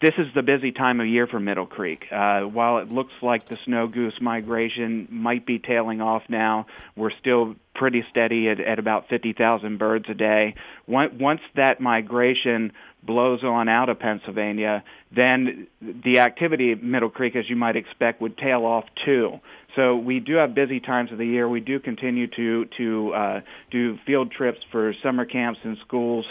this 0.00 0.14
is 0.16 0.26
the 0.34 0.42
busy 0.42 0.70
time 0.70 1.00
of 1.00 1.08
year 1.08 1.26
for 1.26 1.40
Middle 1.40 1.66
Creek. 1.66 2.04
Uh, 2.12 2.42
while 2.42 2.78
it 2.78 2.90
looks 2.90 3.12
like 3.20 3.46
the 3.46 3.58
snow 3.64 3.88
goose 3.88 4.18
migration 4.20 5.08
might 5.10 5.44
be 5.44 5.58
tailing 5.58 6.00
off 6.00 6.22
now, 6.28 6.66
we're 6.96 7.10
still 7.18 7.56
pretty 7.74 8.04
steady 8.10 8.48
at, 8.48 8.60
at 8.60 8.78
about 8.78 9.08
50,000 9.08 9.76
birds 9.78 10.04
a 10.08 10.14
day. 10.14 10.54
Once 10.86 11.40
that 11.56 11.80
migration 11.80 12.72
blows 13.02 13.42
on 13.42 13.68
out 13.68 13.88
of 13.88 13.98
Pennsylvania, 13.98 14.84
then 15.14 15.66
the 15.80 16.20
activity 16.20 16.72
at 16.72 16.82
Middle 16.82 17.10
Creek, 17.10 17.34
as 17.34 17.48
you 17.48 17.56
might 17.56 17.76
expect, 17.76 18.20
would 18.20 18.36
tail 18.38 18.64
off 18.64 18.84
too. 19.04 19.40
So 19.76 19.96
we 19.96 20.18
do 20.18 20.34
have 20.34 20.54
busy 20.54 20.80
times 20.80 21.12
of 21.12 21.18
the 21.18 21.26
year. 21.26 21.48
We 21.48 21.60
do 21.60 21.78
continue 21.78 22.26
to 22.26 22.64
to 22.78 23.14
uh, 23.14 23.40
do 23.70 23.96
field 24.06 24.32
trips 24.32 24.58
for 24.72 24.92
summer 25.02 25.24
camps 25.24 25.60
and 25.62 25.76
schools 25.86 26.26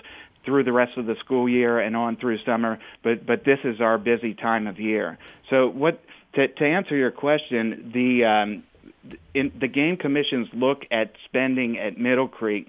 through 0.47 0.63
the 0.63 0.71
rest 0.71 0.97
of 0.97 1.05
the 1.05 1.15
school 1.23 1.47
year 1.47 1.79
and 1.79 1.95
on 1.95 2.15
through 2.15 2.37
summer. 2.45 2.79
But 3.03 3.27
but 3.27 3.43
this 3.45 3.59
is 3.63 3.81
our 3.81 3.97
busy 3.97 4.33
time 4.33 4.65
of 4.65 4.79
year. 4.79 5.19
So 5.49 5.67
what 5.67 6.01
to, 6.35 6.47
to 6.47 6.65
answer 6.65 6.95
your 6.95 7.11
question, 7.11 7.91
the 7.93 8.25
um, 8.25 8.63
in, 9.33 9.51
the 9.59 9.67
game 9.67 9.97
commission's 9.97 10.47
look 10.53 10.83
at 10.89 11.11
spending 11.25 11.77
at 11.77 11.97
Middle 11.97 12.29
Creek 12.29 12.67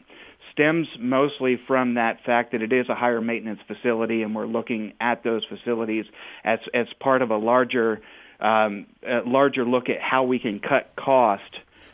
stems 0.53 0.89
mostly 0.99 1.59
from 1.69 1.95
that 1.95 2.19
fact 2.27 2.51
that 2.51 2.63
it 2.63 2.73
is 2.73 2.89
a 2.89 2.95
higher 2.97 3.21
maintenance 3.21 3.61
facility, 3.69 4.23
and 4.23 4.35
we're 4.35 4.47
looking 4.47 4.93
at 5.01 5.23
those 5.23 5.45
facilities 5.49 6.05
as 6.45 6.59
as 6.75 6.87
part 7.01 7.23
of 7.23 7.31
a 7.31 7.37
larger 7.37 8.01
um, 8.41 8.87
a 9.07 9.21
larger 9.25 9.65
look 9.65 9.89
at 9.89 10.01
how 10.01 10.25
we 10.25 10.41
can 10.41 10.59
cut 10.59 10.93
cost 10.97 11.43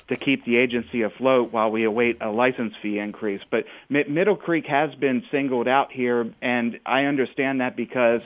to 0.09 0.17
keep 0.17 0.45
the 0.45 0.57
agency 0.57 1.03
afloat 1.03 1.53
while 1.53 1.71
we 1.71 1.85
await 1.85 2.19
a 2.21 2.31
license 2.31 2.75
fee 2.83 2.99
increase. 2.99 3.41
But 3.51 3.65
Middle 3.89 4.37
Creek 4.37 4.67
has 4.67 4.95
been 4.95 5.23
singled 5.31 5.69
out 5.69 5.93
here, 5.93 6.31
and 6.43 6.79
I 6.85 7.05
understand 7.05 7.61
that 7.61 7.77
because 7.77 8.21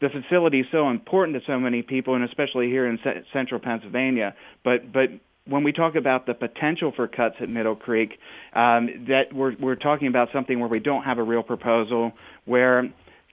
the 0.00 0.08
facility 0.10 0.60
is 0.60 0.66
so 0.70 0.90
important 0.90 1.38
to 1.38 1.46
so 1.46 1.58
many 1.58 1.82
people, 1.82 2.14
and 2.14 2.24
especially 2.24 2.68
here 2.68 2.86
in 2.86 2.98
central 3.32 3.60
Pennsylvania. 3.60 4.34
But 4.62 4.92
but 4.92 5.10
when 5.46 5.62
we 5.62 5.72
talk 5.72 5.94
about 5.94 6.26
the 6.26 6.34
potential 6.34 6.92
for 6.94 7.06
cuts 7.06 7.36
at 7.40 7.48
Middle 7.48 7.76
Creek, 7.76 8.18
um, 8.54 9.06
that 9.08 9.32
we're 9.32 9.54
we're 9.58 9.76
talking 9.76 10.08
about 10.08 10.28
something 10.32 10.58
where 10.60 10.68
we 10.68 10.80
don't 10.80 11.04
have 11.04 11.18
a 11.18 11.22
real 11.22 11.42
proposal. 11.42 12.12
Where 12.44 12.92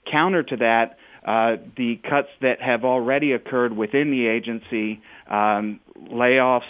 counter 0.10 0.44
to 0.44 0.58
that, 0.58 0.98
uh, 1.26 1.58
the 1.78 2.00
cuts 2.10 2.30
that 2.42 2.62
have 2.62 2.86
already 2.86 3.34
occurred 3.34 3.76
within 3.76 4.12
the 4.12 4.28
agency, 4.28 5.02
um, 5.30 5.80
layoffs, 5.98 6.62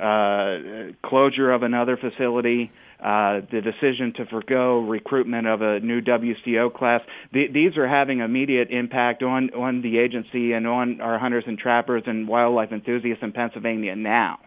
uh, 0.00 0.92
closure 1.02 1.50
of 1.50 1.62
another 1.62 1.96
facility. 1.96 2.70
Uh, 3.00 3.42
the 3.52 3.60
decision 3.60 4.12
to 4.12 4.26
forego 4.26 4.80
recruitment 4.80 5.46
of 5.46 5.62
a 5.62 5.78
new 5.78 6.00
WCO 6.00 6.74
class. 6.74 7.00
Th- 7.32 7.52
these 7.52 7.76
are 7.76 7.86
having 7.86 8.18
immediate 8.18 8.72
impact 8.72 9.22
on, 9.22 9.50
on 9.54 9.82
the 9.82 9.98
agency 9.98 10.52
and 10.52 10.66
on 10.66 11.00
our 11.00 11.16
hunters 11.16 11.44
and 11.46 11.56
trappers 11.56 12.02
and 12.06 12.26
wildlife 12.26 12.72
enthusiasts 12.72 13.22
in 13.22 13.30
Pennsylvania 13.30 13.94
now. 13.94 14.40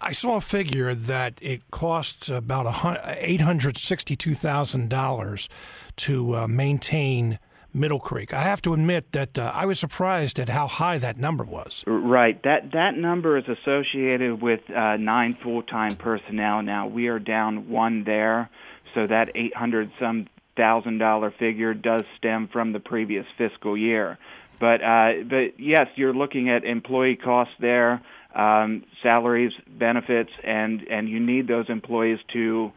I 0.00 0.12
saw 0.12 0.36
a 0.36 0.40
figure 0.40 0.94
that 0.94 1.40
it 1.40 1.68
costs 1.72 2.28
about 2.28 2.66
$862,000 2.66 5.48
to 5.96 6.36
uh, 6.36 6.46
maintain 6.46 7.40
Middle 7.74 7.98
Creek. 7.98 8.32
I 8.32 8.42
have 8.42 8.62
to 8.62 8.72
admit 8.72 9.12
that 9.12 9.36
uh, 9.38 9.50
I 9.52 9.66
was 9.66 9.80
surprised 9.80 10.38
at 10.38 10.48
how 10.48 10.68
high 10.68 10.98
that 10.98 11.16
number 11.16 11.44
was. 11.44 11.82
Right. 11.86 12.40
That 12.44 12.70
that 12.72 12.96
number 12.96 13.36
is 13.36 13.44
associated 13.48 14.40
with 14.40 14.60
uh, 14.70 14.96
nine 14.96 15.36
full-time 15.42 15.96
personnel. 15.96 16.62
Now 16.62 16.86
we 16.86 17.08
are 17.08 17.18
down 17.18 17.68
one 17.68 18.04
there, 18.04 18.48
so 18.94 19.06
that 19.06 19.30
800 19.34 19.90
some 19.98 20.28
thousand 20.56 20.98
dollar 20.98 21.32
figure 21.36 21.74
does 21.74 22.04
stem 22.16 22.48
from 22.52 22.72
the 22.72 22.80
previous 22.80 23.26
fiscal 23.36 23.76
year. 23.76 24.18
But 24.60 24.82
uh, 24.82 25.24
but 25.28 25.58
yes, 25.58 25.88
you're 25.96 26.14
looking 26.14 26.48
at 26.48 26.64
employee 26.64 27.16
costs 27.16 27.54
there, 27.60 28.02
um, 28.34 28.84
salaries, 29.02 29.52
benefits, 29.66 30.30
and 30.44 30.86
and 30.88 31.08
you 31.08 31.20
need 31.20 31.48
those 31.48 31.68
employees 31.68 32.20
to 32.32 32.72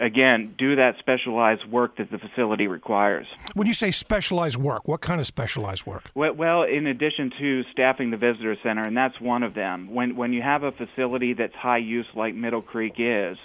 again, 0.00 0.54
do 0.58 0.76
that 0.76 0.96
specialized 0.98 1.64
work 1.66 1.96
that 1.98 2.10
the 2.10 2.18
facility 2.18 2.66
requires. 2.66 3.26
When 3.54 3.66
you 3.66 3.72
say 3.72 3.90
specialized 3.90 4.56
work, 4.56 4.86
what 4.86 5.00
kind 5.00 5.20
of 5.20 5.26
specialized 5.26 5.86
work? 5.86 6.10
Well, 6.14 6.62
in 6.62 6.86
addition 6.86 7.32
to 7.38 7.62
staffing 7.72 8.10
the 8.10 8.16
visitor 8.16 8.56
center, 8.62 8.84
and 8.84 8.96
that's 8.96 9.20
one 9.20 9.42
of 9.42 9.54
them. 9.54 9.94
When 9.94 10.16
when 10.16 10.32
you 10.32 10.42
have 10.42 10.62
a 10.62 10.72
facility 10.72 11.34
that's 11.34 11.54
high 11.54 11.78
use 11.78 12.06
like 12.14 12.34
Middle 12.34 12.62
Creek 12.62 12.94
is, 12.98 13.36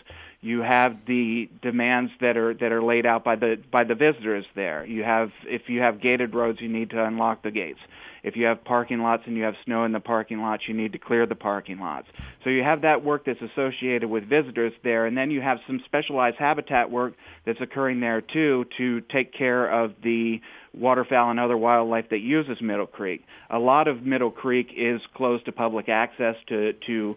you 0.42 0.62
have 0.62 0.98
the 1.06 1.50
demands 1.62 2.12
that 2.20 2.36
are 2.36 2.54
that 2.56 2.72
are 2.72 2.84
laid 2.84 3.06
out 3.06 3.24
by 3.24 3.36
the 3.36 3.58
by 3.72 3.84
the 3.84 3.96
visitors 3.96 4.46
there. 4.56 4.86
You 4.86 5.04
have 5.04 5.32
if 5.46 5.64
you 5.68 5.82
have 5.82 6.02
gated 6.02 6.34
roads, 6.34 6.60
you 6.62 6.68
need 6.68 6.90
to 6.92 7.04
unlock 7.04 7.44
the 7.44 7.52
gates. 7.52 7.80
If 8.24 8.36
you 8.36 8.46
have 8.46 8.64
parking 8.64 9.00
lots 9.00 9.24
and 9.26 9.36
you 9.36 9.44
have 9.44 9.56
snow 9.66 9.84
in 9.86 9.92
the 9.92 10.00
parking 10.00 10.40
lots, 10.40 10.64
you 10.68 10.74
need 10.74 10.92
to 10.94 11.00
clear 11.00 11.26
the 11.26 11.36
parking 11.36 11.80
lots. 11.80 12.08
So 12.44 12.50
you 12.50 12.64
have 12.64 12.82
that 12.82 13.04
work 13.04 13.26
that's 13.26 13.42
associated 13.42 14.10
with 14.10 14.28
visitors 14.30 14.74
there, 14.84 15.06
and 15.06 15.18
then 15.18 15.32
you 15.32 15.42
have 15.42 15.58
some 15.68 15.82
specialized 15.86 16.38
habitat 16.38 16.92
work 16.92 17.14
that's 17.46 17.60
occurring 17.62 18.00
there 18.00 18.22
too 18.22 18.66
to 18.78 19.02
take 19.02 19.34
care 19.34 19.68
of 19.68 19.92
the 20.04 20.40
waterfowl 20.74 21.32
and 21.32 21.40
other 21.40 21.58
wildlife 21.58 22.06
that 22.10 22.20
uses 22.20 22.58
Middle 22.62 22.88
Creek. 22.88 23.24
A 23.50 23.60
lot 23.60 23.88
of 23.88 24.04
Middle 24.04 24.32
Creek 24.32 24.68
is 24.78 25.02
closed 25.16 25.46
to 25.46 25.52
public 25.52 25.90
access 25.90 26.36
to 26.48 26.74
to 26.88 27.16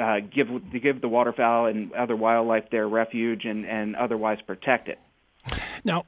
uh, 0.00 0.16
give 0.34 0.48
to 0.72 0.80
give 0.80 1.00
the 1.00 1.08
waterfowl 1.08 1.66
and 1.66 1.92
other 1.92 2.16
wildlife 2.16 2.64
their 2.70 2.88
refuge 2.88 3.44
and, 3.44 3.64
and 3.66 3.96
otherwise 3.96 4.38
protect 4.46 4.88
it. 4.88 4.98
Now, 5.84 6.06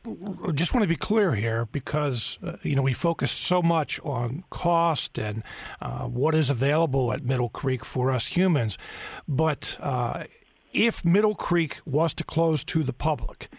just 0.55 0.73
want 0.73 0.83
to 0.83 0.89
be 0.89 0.97
clear 0.97 1.35
here 1.35 1.67
because 1.67 2.39
uh, 2.43 2.57
you 2.63 2.75
know 2.75 2.83
we 2.83 2.93
focus 2.93 3.33
so 3.33 3.63
much 3.63 4.01
on 4.01 4.45
cost 4.51 5.19
and 5.19 5.43
uh, 5.81 6.05
what 6.05 6.35
is 6.35 6.51
available 6.51 7.13
at 7.13 7.25
Middle 7.25 7.49
Creek 7.49 7.85
for 7.85 8.11
us 8.11 8.29
humans, 8.29 8.79
but 9.29 9.77
uh, 9.81 10.25
if 10.73 11.05
Middle 11.05 11.35
Creek 11.35 11.79
was 11.85 12.15
to 12.15 12.25
close 12.25 12.65
to 12.65 12.83
the 12.83 12.93
public, 12.93 13.51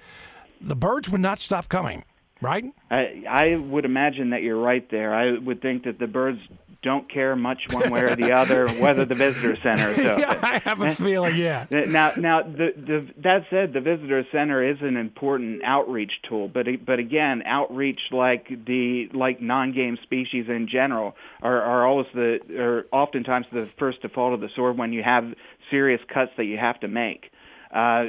the 0.61 0.75
birds 0.75 1.09
would 1.09 1.21
not 1.21 1.39
stop 1.39 1.69
coming, 1.69 2.03
right? 2.41 2.65
I, 2.91 3.23
I 3.27 3.55
would 3.55 3.85
imagine 3.85 4.29
that 4.31 4.43
you're 4.43 4.59
right 4.59 4.89
there. 4.89 5.13
I 5.13 5.37
would 5.37 5.61
think 5.61 5.83
that 5.83 5.99
the 5.99 6.07
birds 6.07 6.39
don't 6.87 7.09
care 7.09 7.35
much 7.35 7.63
one 7.71 7.91
way 7.91 8.01
or 8.01 8.15
the 8.15 8.31
other 8.31 8.69
whether 8.79 9.03
the 9.03 9.13
visitor 9.13 9.57
center 9.61 9.89
is 9.89 9.99
open. 9.99 10.19
yeah, 10.19 10.39
I 10.41 10.59
have 10.63 10.81
a 10.81 10.95
feeling, 10.95 11.35
yeah. 11.35 11.65
Now, 11.71 12.13
now 12.15 12.43
the, 12.43 12.71
the, 12.75 13.07
that 13.17 13.45
said, 13.49 13.73
the 13.73 13.81
visitor 13.81 14.25
center 14.31 14.63
is 14.63 14.81
an 14.81 14.95
important 14.95 15.63
outreach 15.65 16.13
tool, 16.27 16.47
but 16.47 16.65
but 16.85 16.99
again, 16.99 17.43
outreach 17.45 17.99
like 18.11 18.47
the 18.65 19.09
like 19.13 19.41
non-game 19.41 19.97
species 20.03 20.45
in 20.47 20.69
general 20.69 21.15
are, 21.41 21.61
are 21.61 21.85
always 21.85 22.07
the 22.13 22.39
are 22.57 22.85
oftentimes 22.91 23.47
the 23.51 23.69
first 23.77 24.01
to 24.03 24.09
fall 24.09 24.31
to 24.31 24.37
the 24.37 24.49
sword 24.55 24.77
when 24.77 24.93
you 24.93 25.03
have 25.03 25.25
serious 25.69 26.01
cuts 26.07 26.31
that 26.37 26.45
you 26.45 26.57
have 26.57 26.79
to 26.79 26.87
make. 26.87 27.31
Uh, 27.69 28.05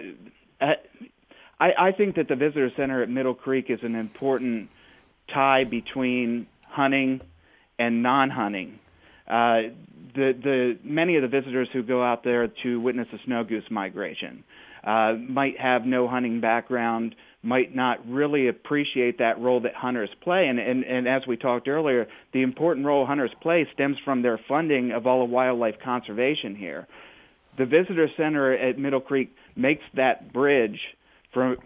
I, 0.61 0.77
I 1.61 1.93
think 1.93 2.15
that 2.15 2.29
the 2.29 2.37
visitor 2.37 2.71
center 2.77 3.03
at 3.03 3.11
Middle 3.11 3.35
Creek 3.35 3.67
is 3.71 3.81
an 3.83 3.97
important 3.97 4.71
tie 5.35 5.65
between 5.65 6.47
hunting 6.63 7.21
and 7.79 8.03
non-hunting. 8.03 8.79
Uh, 9.27 9.75
the 10.15 10.33
the 10.43 10.79
many 10.83 11.17
of 11.17 11.23
the 11.23 11.29
visitors 11.29 11.69
who 11.73 11.83
go 11.83 12.03
out 12.03 12.25
there 12.25 12.49
to 12.63 12.81
witness 12.81 13.09
the 13.13 13.19
snow 13.25 13.45
goose 13.45 13.65
migration 13.71 14.43
uh, 14.85 15.13
might 15.29 15.59
have 15.61 15.85
no 15.85 16.09
hunting 16.09 16.41
background, 16.41 17.15
might 17.43 17.75
not 17.75 17.99
really 18.09 18.49
appreciate 18.49 19.19
that 19.19 19.39
role 19.41 19.61
that 19.61 19.75
hunters 19.75 20.11
play. 20.23 20.47
And, 20.49 20.59
and, 20.59 20.85
and 20.85 21.07
as 21.07 21.23
we 21.27 21.37
talked 21.37 21.69
earlier, 21.69 22.07
the 22.33 22.43
important 22.43 22.87
role 22.87 23.07
hunters 23.07 23.31
play 23.43 23.67
stems 23.75 23.97
from 24.05 24.23
their 24.23 24.41
funding 24.49 24.93
of 24.93 25.07
all 25.07 25.25
of 25.25 25.31
wildlife 25.31 25.75
conservation 25.85 26.55
here. 26.57 26.87
The 27.59 27.67
visitor 27.67 28.09
center 28.17 28.53
at 28.53 28.79
Middle 28.79 29.01
Creek 29.01 29.35
makes 29.57 29.83
that 29.95 30.33
bridge 30.33 30.79
from 31.35 31.57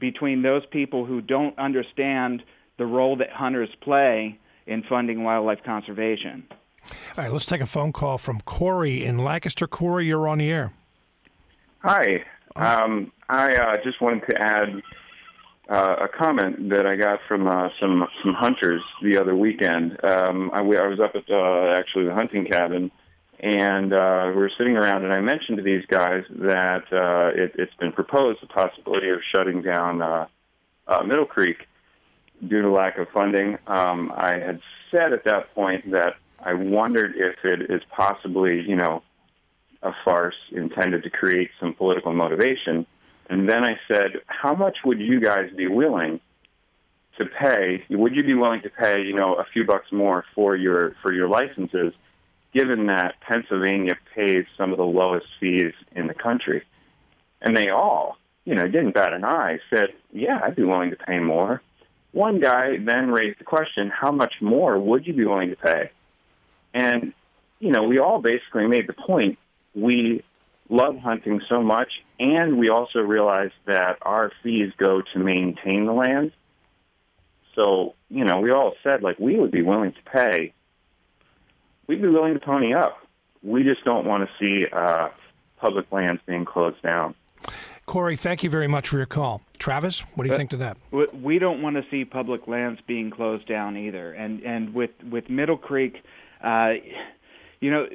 between 0.00 0.42
those 0.42 0.62
people 0.72 1.04
who 1.04 1.20
don't 1.20 1.58
understand 1.58 2.42
the 2.78 2.86
role 2.86 3.16
that 3.18 3.30
hunters 3.30 3.68
play 3.82 4.38
in 4.66 4.82
funding 4.84 5.24
wildlife 5.24 5.62
conservation. 5.64 6.44
All 7.16 7.24
right, 7.24 7.32
let's 7.32 7.46
take 7.46 7.60
a 7.60 7.66
phone 7.66 7.92
call 7.92 8.18
from 8.18 8.40
Corey 8.40 9.04
in 9.04 9.18
Lancaster. 9.18 9.66
Corey, 9.66 10.06
you're 10.06 10.26
on 10.26 10.38
the 10.38 10.50
air. 10.50 10.72
Hi. 11.80 12.24
Um, 12.56 13.12
I 13.28 13.54
uh, 13.54 13.76
just 13.82 14.00
wanted 14.00 14.26
to 14.28 14.40
add 14.40 14.82
uh, 15.68 15.96
a 16.02 16.08
comment 16.08 16.70
that 16.70 16.86
I 16.86 16.96
got 16.96 17.20
from 17.26 17.46
uh, 17.46 17.68
some 17.80 18.06
some 18.22 18.34
hunters 18.34 18.82
the 19.02 19.18
other 19.18 19.34
weekend. 19.34 19.92
Um, 20.04 20.50
I, 20.52 20.58
I 20.58 20.86
was 20.86 21.00
up 21.00 21.14
at 21.14 21.30
uh, 21.30 21.74
actually 21.78 22.06
the 22.06 22.14
hunting 22.14 22.44
cabin, 22.44 22.90
and 23.40 23.92
uh, 23.92 24.26
we 24.28 24.34
were 24.34 24.50
sitting 24.58 24.76
around, 24.76 25.04
and 25.04 25.12
I 25.12 25.20
mentioned 25.20 25.56
to 25.58 25.62
these 25.62 25.84
guys 25.86 26.24
that 26.30 26.84
uh, 26.92 27.30
it, 27.34 27.52
it's 27.56 27.74
been 27.74 27.92
proposed 27.92 28.42
the 28.42 28.48
possibility 28.48 29.08
of 29.08 29.20
shutting 29.34 29.62
down 29.62 30.02
uh, 30.02 30.26
uh, 30.88 31.02
Middle 31.04 31.26
Creek 31.26 31.56
due 32.46 32.62
to 32.62 32.70
lack 32.70 32.98
of 32.98 33.08
funding. 33.08 33.58
Um, 33.66 34.12
I 34.16 34.32
had 34.38 34.60
said 34.90 35.12
at 35.12 35.24
that 35.24 35.54
point 35.54 35.90
that 35.92 36.14
I 36.40 36.54
wondered 36.54 37.14
if 37.16 37.44
it 37.44 37.70
is 37.70 37.82
possibly, 37.90 38.62
you 38.62 38.76
know, 38.76 39.02
a 39.82 39.92
farce 40.04 40.34
intended 40.50 41.02
to 41.04 41.10
create 41.10 41.50
some 41.60 41.74
political 41.74 42.12
motivation. 42.12 42.86
And 43.28 43.48
then 43.48 43.64
I 43.64 43.76
said, 43.88 44.20
how 44.26 44.54
much 44.54 44.78
would 44.84 45.00
you 45.00 45.20
guys 45.20 45.50
be 45.56 45.66
willing 45.66 46.20
to 47.18 47.26
pay? 47.26 47.84
Would 47.90 48.14
you 48.14 48.22
be 48.22 48.34
willing 48.34 48.62
to 48.62 48.70
pay, 48.70 49.02
you 49.02 49.14
know, 49.14 49.34
a 49.34 49.44
few 49.52 49.64
bucks 49.64 49.90
more 49.92 50.24
for 50.34 50.56
your 50.56 50.94
for 51.02 51.12
your 51.12 51.28
licenses, 51.28 51.92
given 52.52 52.86
that 52.86 53.14
Pennsylvania 53.20 53.96
pays 54.14 54.44
some 54.56 54.72
of 54.72 54.78
the 54.78 54.84
lowest 54.84 55.26
fees 55.40 55.72
in 55.94 56.06
the 56.06 56.14
country? 56.14 56.62
And 57.40 57.56
they 57.56 57.70
all, 57.70 58.16
you 58.44 58.54
know, 58.54 58.66
didn't 58.66 58.94
bat 58.94 59.12
an 59.12 59.24
eye. 59.24 59.58
Said, 59.70 59.88
yeah, 60.12 60.40
I'd 60.42 60.56
be 60.56 60.64
willing 60.64 60.90
to 60.90 60.96
pay 60.96 61.18
more. 61.18 61.60
One 62.12 62.40
guy 62.40 62.76
then 62.76 63.10
raised 63.10 63.40
the 63.40 63.44
question, 63.44 63.90
how 63.90 64.12
much 64.12 64.34
more 64.40 64.78
would 64.78 65.06
you 65.06 65.14
be 65.14 65.24
willing 65.24 65.50
to 65.50 65.56
pay? 65.56 65.90
And, 66.74 67.12
you 67.58 67.70
know, 67.70 67.84
we 67.84 67.98
all 67.98 68.20
basically 68.20 68.66
made 68.66 68.86
the 68.86 68.92
point 68.92 69.38
we 69.74 70.22
love 70.68 70.98
hunting 70.98 71.40
so 71.48 71.62
much, 71.62 71.88
and 72.18 72.58
we 72.58 72.68
also 72.68 73.00
realize 73.00 73.50
that 73.66 73.98
our 74.02 74.30
fees 74.42 74.72
go 74.76 75.02
to 75.12 75.18
maintain 75.18 75.86
the 75.86 75.92
land. 75.92 76.32
So, 77.54 77.94
you 78.08 78.24
know, 78.24 78.40
we 78.40 78.50
all 78.50 78.74
said, 78.82 79.02
like, 79.02 79.18
we 79.18 79.38
would 79.38 79.50
be 79.50 79.62
willing 79.62 79.92
to 79.92 80.02
pay. 80.10 80.52
We'd 81.86 82.00
be 82.00 82.08
willing 82.08 82.34
to 82.34 82.40
pony 82.40 82.74
up. 82.74 82.98
We 83.42 83.64
just 83.64 83.84
don't 83.84 84.06
want 84.06 84.28
to 84.28 84.44
see 84.44 84.66
uh, 84.70 85.08
public 85.58 85.90
lands 85.92 86.22
being 86.26 86.44
closed 86.44 86.80
down. 86.82 87.14
Corey, 87.86 88.16
thank 88.16 88.42
you 88.42 88.50
very 88.50 88.68
much 88.68 88.88
for 88.88 88.96
your 88.96 89.06
call. 89.06 89.42
Travis, 89.58 90.00
what 90.14 90.24
do 90.24 90.28
you 90.28 90.32
but, 90.32 90.38
think 90.38 90.50
to 90.50 90.56
that? 90.58 90.76
We 91.20 91.38
don't 91.38 91.62
want 91.62 91.76
to 91.76 91.82
see 91.90 92.04
public 92.04 92.46
lands 92.46 92.80
being 92.86 93.10
closed 93.10 93.46
down 93.46 93.76
either. 93.76 94.12
And 94.12 94.40
and 94.42 94.74
with 94.74 94.90
with 95.10 95.28
Middle 95.28 95.56
Creek, 95.56 95.96
uh, 96.42 96.74
you 97.60 97.70
know, 97.70 97.86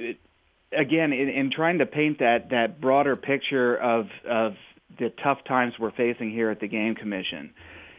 again, 0.71 1.13
in, 1.13 1.29
in 1.29 1.51
trying 1.51 1.79
to 1.79 1.85
paint 1.85 2.19
that 2.19 2.49
that 2.51 2.81
broader 2.81 3.15
picture 3.15 3.75
of 3.77 4.07
of 4.29 4.53
the 4.99 5.11
tough 5.23 5.39
times 5.47 5.73
we're 5.79 5.91
facing 5.91 6.31
here 6.31 6.49
at 6.49 6.59
the 6.59 6.67
Game 6.67 6.95
Commission, 6.95 7.53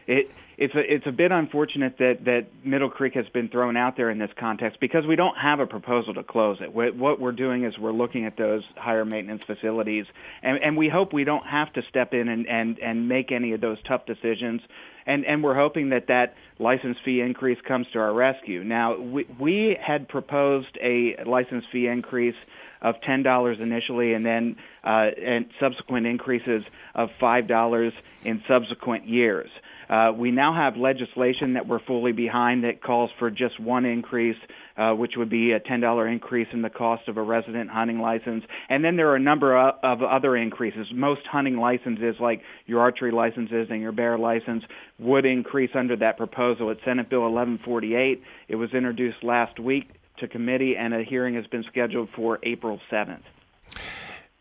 it 0.09 0.31
it's 0.57 0.75
a 0.75 0.93
it's 0.93 1.07
a 1.07 1.11
bit 1.11 1.31
unfortunate 1.31 1.97
that 1.99 2.25
that 2.25 2.47
Middle 2.65 2.89
Creek 2.89 3.13
has 3.13 3.29
been 3.29 3.47
thrown 3.47 3.77
out 3.77 3.95
there 3.95 4.09
in 4.09 4.17
this 4.17 4.31
context 4.37 4.79
because 4.81 5.05
we 5.07 5.15
don't 5.15 5.37
have 5.37 5.61
a 5.61 5.65
proposal 5.65 6.13
to 6.15 6.23
close 6.23 6.57
it. 6.59 6.73
What 6.73 7.19
we're 7.19 7.31
doing 7.31 7.63
is 7.63 7.77
we're 7.77 7.93
looking 7.93 8.25
at 8.25 8.35
those 8.35 8.63
higher 8.75 9.05
maintenance 9.05 9.43
facilities, 9.43 10.05
and, 10.43 10.61
and 10.61 10.75
we 10.75 10.89
hope 10.89 11.13
we 11.13 11.23
don't 11.23 11.45
have 11.45 11.71
to 11.73 11.81
step 11.83 12.13
in 12.13 12.27
and, 12.27 12.45
and 12.47 12.77
and 12.79 13.07
make 13.07 13.31
any 13.31 13.53
of 13.53 13.61
those 13.61 13.77
tough 13.87 14.05
decisions. 14.05 14.61
And 15.05 15.23
and 15.25 15.43
we're 15.43 15.55
hoping 15.55 15.89
that 15.89 16.07
that 16.07 16.35
license 16.57 16.97
fee 17.05 17.21
increase 17.21 17.59
comes 17.61 17.87
to 17.93 17.99
our 17.99 18.13
rescue. 18.13 18.63
Now 18.63 18.97
we 18.99 19.27
we 19.39 19.77
had 19.79 20.09
proposed 20.09 20.77
a 20.81 21.23
license 21.25 21.63
fee 21.71 21.87
increase 21.87 22.35
of 22.81 22.99
ten 23.01 23.23
dollars 23.23 23.59
initially, 23.61 24.13
and 24.13 24.25
then 24.25 24.57
uh, 24.83 25.11
and 25.25 25.45
subsequent 25.59 26.05
increases 26.05 26.63
of 26.95 27.11
five 27.17 27.47
dollars 27.47 27.93
in 28.25 28.43
subsequent 28.45 29.07
years. 29.07 29.49
Uh, 29.89 30.11
we 30.15 30.31
now 30.31 30.53
have 30.53 30.77
legislation 30.77 31.53
that 31.53 31.67
we're 31.67 31.79
fully 31.79 32.11
behind 32.11 32.63
that 32.63 32.83
calls 32.83 33.09
for 33.17 33.31
just 33.31 33.59
one 33.59 33.85
increase 33.85 34.37
uh, 34.79 34.93
which 34.93 35.13
would 35.17 35.29
be 35.29 35.51
a 35.51 35.59
$10 35.59 36.11
increase 36.11 36.47
in 36.53 36.61
the 36.61 36.69
cost 36.69 37.07
of 37.09 37.17
a 37.17 37.21
resident 37.21 37.69
hunting 37.69 37.99
license. 37.99 38.45
And 38.69 38.83
then 38.83 38.95
there 38.95 39.09
are 39.09 39.17
a 39.17 39.19
number 39.19 39.57
of, 39.57 39.75
of 39.83 40.01
other 40.01 40.37
increases. 40.37 40.87
Most 40.93 41.21
hunting 41.29 41.57
licenses, 41.57 42.15
like 42.19 42.41
your 42.65 42.79
archery 42.79 43.11
licenses 43.11 43.67
and 43.69 43.81
your 43.81 43.91
bear 43.91 44.17
license, 44.17 44.63
would 44.97 45.25
increase 45.25 45.71
under 45.75 45.97
that 45.97 46.15
proposal. 46.15 46.69
It's 46.71 46.79
Senate 46.85 47.09
Bill 47.09 47.21
1148. 47.21 48.23
It 48.47 48.55
was 48.55 48.73
introduced 48.73 49.21
last 49.21 49.59
week 49.59 49.89
to 50.19 50.29
committee, 50.29 50.75
and 50.77 50.93
a 50.93 51.03
hearing 51.03 51.35
has 51.35 51.47
been 51.47 51.65
scheduled 51.69 52.09
for 52.15 52.39
April 52.43 52.79
7th. 52.89 53.19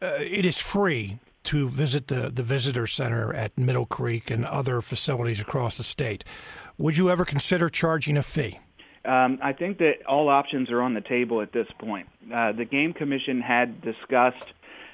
Uh, 0.00 0.18
it 0.20 0.44
is 0.44 0.58
free 0.58 1.18
to 1.48 1.68
visit 1.70 2.08
the, 2.08 2.30
the 2.30 2.42
visitor 2.42 2.86
center 2.86 3.32
at 3.32 3.56
Middle 3.56 3.86
Creek 3.86 4.30
and 4.30 4.44
other 4.44 4.82
facilities 4.82 5.40
across 5.40 5.78
the 5.78 5.84
state. 5.84 6.22
Would 6.76 6.98
you 6.98 7.10
ever 7.10 7.24
consider 7.24 7.70
charging 7.70 8.18
a 8.18 8.22
fee? 8.22 8.60
Um, 9.06 9.38
I 9.42 9.54
think 9.54 9.78
that 9.78 10.04
all 10.06 10.28
options 10.28 10.70
are 10.70 10.82
on 10.82 10.92
the 10.92 11.00
table 11.00 11.40
at 11.40 11.52
this 11.52 11.66
point. 11.78 12.06
Uh, 12.26 12.52
the 12.52 12.66
Game 12.66 12.92
Commission 12.92 13.40
had 13.40 13.80
discussed 13.80 14.44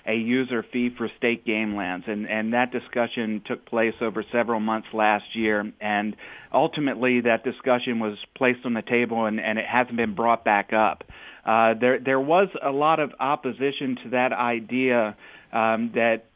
a 0.07 0.14
user 0.14 0.64
fee 0.72 0.90
for 0.96 1.11
state 1.16 1.44
game 1.44 1.74
lands, 1.74 2.05
and, 2.07 2.28
and 2.28 2.52
that 2.52 2.70
discussion 2.70 3.42
took 3.44 3.66
place 3.66 3.94
over 4.00 4.24
several 4.30 4.61
months 4.61 4.86
last 4.92 5.24
year. 5.34 5.72
And 5.80 6.14
ultimately, 6.52 7.22
that 7.22 7.42
discussion 7.42 7.98
was 7.98 8.16
placed 8.36 8.61
on 8.64 8.74
the 8.74 8.82
table, 8.82 9.24
and, 9.24 9.40
and 9.40 9.59
it 9.59 9.64
hasn't 9.66 9.96
been 9.96 10.14
brought 10.14 10.44
back 10.44 10.72
up. 10.72 11.02
Uh, 11.44 11.74
there, 11.80 11.98
there 11.98 12.20
was 12.20 12.48
a 12.62 12.70
lot 12.70 13.00
of 13.00 13.11
opposition 13.18 13.96
to 14.05 14.11
that 14.11 14.32
idea 14.32 15.16
um, 15.52 15.90
that 15.94 16.26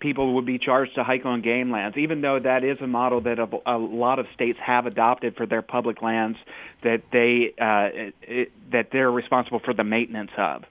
people 0.00 0.34
would 0.34 0.46
be 0.46 0.58
charged 0.58 0.94
to 0.94 1.04
hike 1.04 1.24
on 1.24 1.42
game 1.42 1.70
lands, 1.70 1.96
even 1.96 2.20
though 2.20 2.38
that 2.38 2.64
is 2.64 2.78
a 2.80 2.86
model 2.86 3.20
that 3.22 3.38
a, 3.38 3.48
a 3.66 3.78
lot 3.78 4.18
of 4.18 4.26
states 4.34 4.58
have 4.64 4.86
adopted 4.86 5.36
for 5.36 5.46
their 5.46 5.62
public 5.62 6.02
lands 6.02 6.38
that 6.82 7.02
they 7.12 7.54
uh, 7.60 8.10
it, 8.22 8.52
that 8.70 8.88
they're 8.92 9.10
responsible 9.10 9.60
for 9.64 9.74
the 9.74 9.84
maintenance 9.84 10.30
of. 10.36 10.64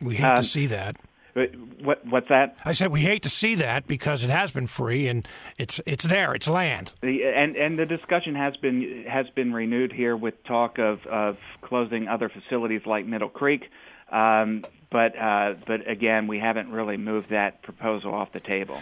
We 0.00 0.16
hate 0.16 0.24
um, 0.24 0.36
to 0.36 0.44
see 0.44 0.66
that. 0.66 0.96
What, 1.82 2.04
what's 2.06 2.28
that? 2.28 2.56
I 2.64 2.72
said 2.72 2.90
we 2.90 3.02
hate 3.02 3.22
to 3.22 3.28
see 3.28 3.54
that 3.54 3.86
because 3.86 4.24
it 4.24 4.30
has 4.30 4.50
been 4.50 4.66
free 4.66 5.06
and 5.06 5.26
it's 5.58 5.80
it's 5.86 6.04
there, 6.04 6.34
it's 6.34 6.48
land. 6.48 6.92
And 7.02 7.56
and 7.56 7.78
the 7.78 7.86
discussion 7.86 8.34
has 8.34 8.56
been 8.56 9.04
has 9.08 9.26
been 9.34 9.52
renewed 9.52 9.92
here 9.92 10.16
with 10.16 10.42
talk 10.44 10.78
of 10.78 11.06
of 11.06 11.36
closing 11.62 12.08
other 12.08 12.28
facilities 12.28 12.82
like 12.84 13.06
Middle 13.06 13.28
Creek. 13.28 13.62
Um, 14.10 14.64
but 14.90 15.16
uh, 15.16 15.54
but 15.66 15.88
again, 15.88 16.26
we 16.26 16.38
haven't 16.38 16.70
really 16.70 16.96
moved 16.96 17.30
that 17.30 17.62
proposal 17.62 18.12
off 18.12 18.32
the 18.32 18.40
table. 18.40 18.80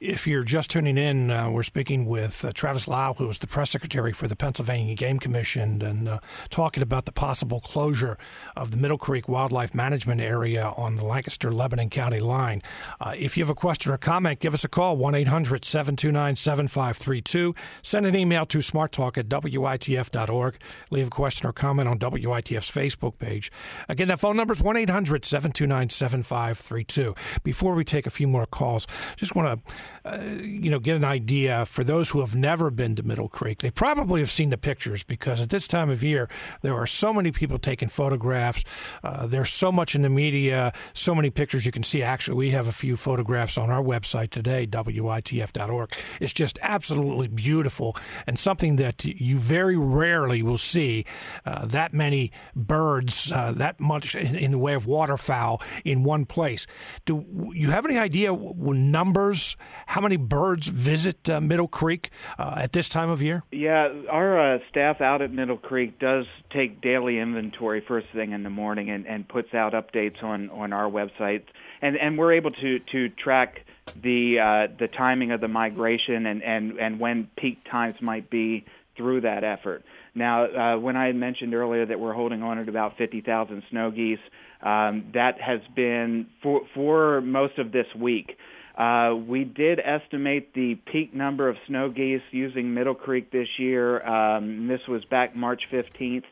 If 0.00 0.28
you're 0.28 0.44
just 0.44 0.70
tuning 0.70 0.96
in, 0.96 1.32
uh, 1.32 1.50
we're 1.50 1.64
speaking 1.64 2.06
with 2.06 2.44
uh, 2.44 2.52
Travis 2.54 2.86
Lau, 2.86 3.14
who 3.14 3.28
is 3.28 3.38
the 3.38 3.48
press 3.48 3.70
secretary 3.70 4.12
for 4.12 4.28
the 4.28 4.36
Pennsylvania 4.36 4.94
Game 4.94 5.18
Commission, 5.18 5.82
and 5.82 6.08
uh, 6.08 6.20
talking 6.50 6.84
about 6.84 7.04
the 7.04 7.10
possible 7.10 7.60
closure 7.60 8.16
of 8.56 8.70
the 8.70 8.76
Middle 8.76 8.96
Creek 8.96 9.28
Wildlife 9.28 9.74
Management 9.74 10.20
Area 10.20 10.72
on 10.76 10.94
the 10.94 11.04
Lancaster 11.04 11.50
Lebanon 11.50 11.90
County 11.90 12.20
line. 12.20 12.62
Uh, 13.00 13.14
if 13.18 13.36
you 13.36 13.42
have 13.42 13.50
a 13.50 13.56
question 13.56 13.90
or 13.90 13.98
comment, 13.98 14.38
give 14.38 14.54
us 14.54 14.62
a 14.62 14.68
call 14.68 14.96
1 14.96 15.16
800 15.16 15.64
729 15.64 16.36
7532. 16.36 17.56
Send 17.82 18.06
an 18.06 18.14
email 18.14 18.46
to 18.46 18.58
smarttalk 18.58 19.18
at 19.18 19.28
WITF.org. 19.28 20.60
Leave 20.92 21.08
a 21.08 21.10
question 21.10 21.48
or 21.48 21.52
comment 21.52 21.88
on 21.88 21.98
WITF's 21.98 22.70
Facebook 22.70 23.18
page. 23.18 23.50
Again, 23.88 24.06
that 24.06 24.20
phone 24.20 24.36
number 24.36 24.52
is 24.52 24.62
1 24.62 24.76
800 24.76 25.24
729 25.24 25.88
7532. 25.88 27.16
Before 27.42 27.74
we 27.74 27.84
take 27.84 28.06
a 28.06 28.10
few 28.10 28.28
more 28.28 28.46
calls, 28.46 28.86
just 29.16 29.34
want 29.34 29.64
to 29.66 29.74
uh, 30.04 30.18
you 30.40 30.70
know, 30.70 30.78
get 30.78 30.96
an 30.96 31.04
idea 31.04 31.66
for 31.66 31.84
those 31.84 32.10
who 32.10 32.20
have 32.20 32.34
never 32.34 32.70
been 32.70 32.96
to 32.96 33.02
Middle 33.02 33.28
Creek. 33.28 33.58
They 33.58 33.70
probably 33.70 34.20
have 34.20 34.30
seen 34.30 34.50
the 34.50 34.58
pictures 34.58 35.02
because 35.02 35.40
at 35.40 35.50
this 35.50 35.68
time 35.68 35.90
of 35.90 36.02
year, 36.02 36.28
there 36.62 36.74
are 36.74 36.86
so 36.86 37.12
many 37.12 37.30
people 37.30 37.58
taking 37.58 37.88
photographs. 37.88 38.64
Uh, 39.02 39.26
there's 39.26 39.50
so 39.50 39.70
much 39.72 39.94
in 39.94 40.02
the 40.02 40.08
media, 40.08 40.72
so 40.92 41.14
many 41.14 41.30
pictures 41.30 41.66
you 41.66 41.72
can 41.72 41.82
see. 41.82 42.02
Actually, 42.02 42.36
we 42.36 42.50
have 42.50 42.66
a 42.66 42.72
few 42.72 42.96
photographs 42.96 43.58
on 43.58 43.70
our 43.70 43.82
website 43.82 44.30
today, 44.30 44.66
WITF.org. 44.66 45.90
It's 46.20 46.32
just 46.32 46.58
absolutely 46.62 47.28
beautiful 47.28 47.96
and 48.26 48.38
something 48.38 48.76
that 48.76 49.04
you 49.04 49.38
very 49.38 49.76
rarely 49.76 50.42
will 50.42 50.58
see 50.58 51.04
uh, 51.44 51.66
that 51.66 51.92
many 51.92 52.32
birds, 52.54 53.32
uh, 53.32 53.52
that 53.52 53.80
much 53.80 54.14
in, 54.14 54.34
in, 54.34 54.50
the 54.52 54.58
way 54.58 54.74
of 54.74 54.86
waterfowl 54.86 55.60
in 55.84 56.04
one 56.04 56.24
place. 56.24 56.66
Do 57.04 57.52
you 57.54 57.70
have 57.70 57.84
any 57.84 57.98
idea 57.98 58.32
numbers? 58.34 59.56
How 59.86 60.00
many 60.00 60.16
birds 60.16 60.66
visit 60.66 61.28
uh, 61.28 61.40
Middle 61.40 61.68
Creek 61.68 62.10
uh, 62.38 62.54
at 62.58 62.72
this 62.72 62.88
time 62.88 63.10
of 63.10 63.22
year? 63.22 63.42
Yeah, 63.52 63.92
our 64.10 64.54
uh, 64.54 64.58
staff 64.70 65.00
out 65.00 65.22
at 65.22 65.32
Middle 65.32 65.56
Creek 65.56 65.98
does 65.98 66.26
take 66.50 66.80
daily 66.80 67.18
inventory 67.18 67.82
first 67.86 68.06
thing 68.14 68.32
in 68.32 68.42
the 68.42 68.50
morning 68.50 68.90
and, 68.90 69.06
and 69.06 69.28
puts 69.28 69.54
out 69.54 69.72
updates 69.72 70.22
on, 70.22 70.50
on 70.50 70.72
our 70.72 70.90
website. 70.90 71.42
And, 71.80 71.96
and 71.96 72.18
we're 72.18 72.32
able 72.32 72.50
to, 72.50 72.78
to 72.92 73.08
track 73.10 73.60
the 74.02 74.38
uh, 74.38 74.76
the 74.78 74.88
timing 74.88 75.32
of 75.32 75.40
the 75.40 75.48
migration 75.48 76.26
and, 76.26 76.42
and, 76.42 76.78
and 76.78 77.00
when 77.00 77.28
peak 77.38 77.58
times 77.70 77.96
might 78.02 78.28
be 78.28 78.66
through 78.96 79.22
that 79.22 79.44
effort. 79.44 79.82
Now, 80.14 80.44
uh, 80.44 80.78
when 80.78 80.96
I 80.96 81.06
had 81.06 81.16
mentioned 81.16 81.54
earlier 81.54 81.86
that 81.86 81.98
we're 81.98 82.12
holding 82.12 82.42
on 82.42 82.58
at 82.58 82.68
about 82.68 82.98
50,000 82.98 83.62
snow 83.70 83.90
geese, 83.90 84.18
um, 84.62 85.06
that 85.14 85.40
has 85.40 85.60
been 85.74 86.26
for, 86.42 86.62
for 86.74 87.20
most 87.20 87.58
of 87.58 87.70
this 87.70 87.86
week. 87.96 88.36
Uh, 88.78 89.16
we 89.16 89.42
did 89.42 89.80
estimate 89.80 90.54
the 90.54 90.76
peak 90.92 91.12
number 91.12 91.48
of 91.48 91.56
snow 91.66 91.90
geese 91.90 92.22
using 92.30 92.72
Middle 92.72 92.94
Creek 92.94 93.32
this 93.32 93.48
year. 93.58 94.06
Um, 94.06 94.68
this 94.68 94.80
was 94.86 95.04
back 95.06 95.34
March 95.34 95.62
15th 95.72 96.22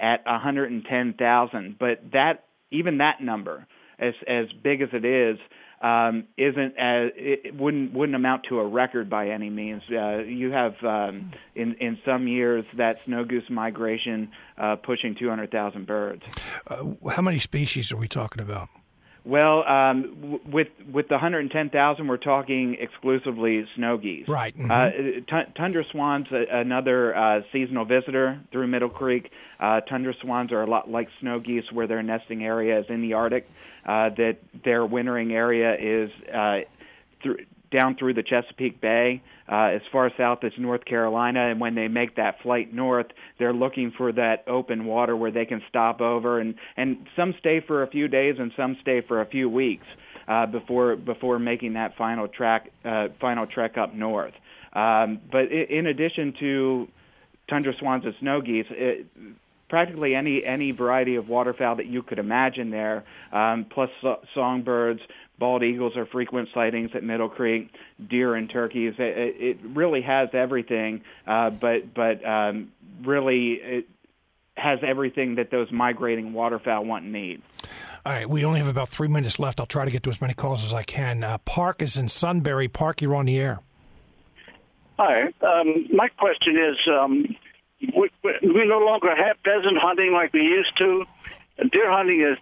at 0.00 0.24
110,000. 0.24 1.76
But 1.78 2.00
that 2.12 2.44
even 2.70 2.98
that 2.98 3.20
number, 3.20 3.66
as 3.98 4.14
as 4.26 4.46
big 4.62 4.80
as 4.80 4.88
it 4.94 5.04
is, 5.04 5.38
um, 5.82 6.24
isn't 6.38 6.78
as 6.78 7.10
it 7.16 7.54
wouldn't 7.54 7.92
wouldn't 7.92 8.16
amount 8.16 8.44
to 8.48 8.60
a 8.60 8.66
record 8.66 9.10
by 9.10 9.28
any 9.28 9.50
means. 9.50 9.82
Uh, 9.90 10.18
you 10.18 10.50
have 10.52 10.74
um, 10.82 11.32
in 11.54 11.74
in 11.74 11.98
some 12.06 12.26
years 12.26 12.64
that 12.78 12.96
snow 13.04 13.24
goose 13.24 13.50
migration 13.50 14.30
uh, 14.56 14.76
pushing 14.76 15.14
200,000 15.18 15.86
birds. 15.86 16.22
Uh, 16.66 16.84
how 17.10 17.20
many 17.20 17.38
species 17.38 17.92
are 17.92 17.96
we 17.96 18.08
talking 18.08 18.42
about? 18.42 18.68
Well, 19.24 19.66
um, 19.66 20.16
w- 20.20 20.40
with 20.46 20.68
with 20.92 21.08
the 21.08 21.14
110,000, 21.14 22.06
we're 22.06 22.16
talking 22.16 22.76
exclusively 22.80 23.64
snow 23.76 23.98
geese. 23.98 24.28
Right. 24.28 24.56
Mm-hmm. 24.56 24.70
Uh, 24.70 25.42
t- 25.42 25.52
tundra 25.56 25.84
swans, 25.90 26.26
uh, 26.32 26.38
another 26.50 27.14
uh, 27.14 27.40
seasonal 27.52 27.84
visitor 27.84 28.40
through 28.50 28.66
Middle 28.68 28.88
Creek. 28.88 29.30
Uh, 29.58 29.80
tundra 29.82 30.14
swans 30.22 30.52
are 30.52 30.62
a 30.62 30.70
lot 30.70 30.90
like 30.90 31.08
snow 31.20 31.38
geese, 31.38 31.64
where 31.72 31.86
their 31.86 32.02
nesting 32.02 32.44
area 32.44 32.80
is 32.80 32.86
in 32.88 33.02
the 33.02 33.12
Arctic. 33.14 33.46
Uh, 33.84 34.10
that 34.10 34.36
their 34.64 34.84
wintering 34.84 35.32
area 35.32 35.74
is 35.74 36.10
uh, 36.34 36.58
through 37.22 37.38
down 37.70 37.96
through 37.96 38.14
the 38.14 38.22
Chesapeake 38.22 38.80
Bay 38.80 39.22
uh, 39.50 39.66
as 39.66 39.82
far 39.92 40.10
south 40.16 40.44
as 40.44 40.52
North 40.58 40.84
Carolina. 40.84 41.50
And 41.50 41.60
when 41.60 41.74
they 41.74 41.88
make 41.88 42.16
that 42.16 42.40
flight 42.42 42.72
north, 42.72 43.06
they're 43.38 43.52
looking 43.52 43.92
for 43.96 44.12
that 44.12 44.44
open 44.46 44.86
water 44.86 45.16
where 45.16 45.30
they 45.30 45.44
can 45.44 45.62
stop 45.68 46.00
over. 46.00 46.40
And, 46.40 46.54
and 46.76 47.06
some 47.16 47.34
stay 47.38 47.60
for 47.66 47.82
a 47.82 47.86
few 47.86 48.08
days 48.08 48.36
and 48.38 48.52
some 48.56 48.76
stay 48.80 49.02
for 49.06 49.20
a 49.20 49.26
few 49.26 49.48
weeks 49.48 49.86
uh, 50.28 50.46
before, 50.46 50.96
before 50.96 51.38
making 51.38 51.74
that 51.74 51.96
final, 51.96 52.28
track, 52.28 52.70
uh, 52.84 53.08
final 53.20 53.46
trek 53.46 53.78
up 53.78 53.94
north. 53.94 54.34
Um, 54.72 55.20
but 55.30 55.50
in 55.50 55.86
addition 55.86 56.34
to 56.40 56.88
tundra 57.48 57.72
swans 57.78 58.04
and 58.04 58.14
snow 58.20 58.40
geese, 58.40 58.66
it, 58.70 59.06
practically 59.70 60.14
any 60.14 60.44
any 60.44 60.72
variety 60.72 61.14
of 61.14 61.28
waterfowl 61.28 61.76
that 61.76 61.86
you 61.86 62.02
could 62.02 62.18
imagine 62.18 62.70
there, 62.70 63.04
um, 63.32 63.64
plus 63.72 63.88
so- 64.02 64.20
songbirds, 64.34 65.00
bald 65.40 65.64
eagles 65.64 65.96
are 65.96 66.06
frequent 66.06 66.50
sightings 66.54 66.90
at 66.94 67.02
Middle 67.02 67.28
Creek, 67.28 67.72
deer 68.08 68.36
and 68.36 68.48
turkeys. 68.48 68.94
It, 68.98 69.36
it 69.40 69.58
really 69.74 70.02
has 70.02 70.28
everything, 70.32 71.00
uh, 71.26 71.50
but 71.50 71.92
but 71.92 72.24
um, 72.24 72.70
really 73.02 73.54
it 73.54 73.88
has 74.56 74.78
everything 74.86 75.36
that 75.36 75.50
those 75.50 75.72
migrating 75.72 76.32
waterfowl 76.32 76.84
want 76.84 77.04
and 77.04 77.12
need. 77.12 77.42
All 78.04 78.12
right, 78.12 78.28
we 78.28 78.44
only 78.44 78.60
have 78.60 78.68
about 78.68 78.88
three 78.88 79.08
minutes 79.08 79.38
left. 79.38 79.58
I'll 79.58 79.66
try 79.66 79.84
to 79.84 79.90
get 79.90 80.02
to 80.04 80.10
as 80.10 80.20
many 80.20 80.34
calls 80.34 80.64
as 80.64 80.72
I 80.72 80.82
can. 80.82 81.24
Uh, 81.24 81.38
Park 81.38 81.82
is 81.82 81.96
in 81.96 82.08
Sunbury. 82.08 82.68
Park, 82.68 83.02
you're 83.02 83.16
on 83.16 83.26
the 83.26 83.38
air. 83.38 83.60
Hi. 84.98 85.32
Um, 85.40 85.86
my 85.92 86.08
question 86.08 86.56
is 86.56 86.76
um, 86.88 87.36
we, 87.96 88.10
we 88.22 88.66
no 88.66 88.78
longer 88.78 89.14
have 89.16 89.36
pheasant 89.44 89.78
hunting 89.78 90.12
like 90.12 90.32
we 90.32 90.42
used 90.42 90.76
to. 90.78 91.04
Deer 91.72 91.90
hunting 91.90 92.20
is 92.20 92.38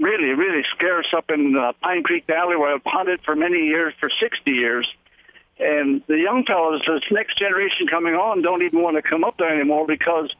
really, 0.00 0.30
really 0.34 0.62
scarce 0.74 1.06
up 1.16 1.30
in 1.30 1.56
uh, 1.56 1.72
Pine 1.82 2.02
Creek 2.02 2.26
Valley 2.26 2.56
where 2.56 2.74
I've 2.74 2.82
hunted 2.84 3.20
for 3.24 3.34
many 3.34 3.66
years, 3.66 3.94
for 4.00 4.08
60 4.20 4.50
years. 4.50 4.88
And 5.58 6.02
the 6.06 6.18
young 6.18 6.44
fellows, 6.44 6.82
this 6.86 7.02
next 7.10 7.38
generation 7.38 7.86
coming 7.88 8.14
on, 8.14 8.42
don't 8.42 8.62
even 8.62 8.82
want 8.82 8.96
to 8.96 9.02
come 9.02 9.24
up 9.24 9.36
there 9.38 9.52
anymore 9.52 9.86
because 9.86 10.30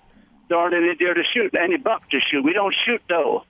there 0.49 0.59
aren't 0.59 0.75
any 0.75 0.95
deer 0.95 1.15
to 1.15 1.25
shoot, 1.25 1.55
any 1.59 1.77
buck 1.77 2.09
to 2.11 2.21
shoot. 2.21 2.45
We 2.45 2.53
don't 2.53 2.75
shoot 2.85 3.01
doe. 3.09 3.45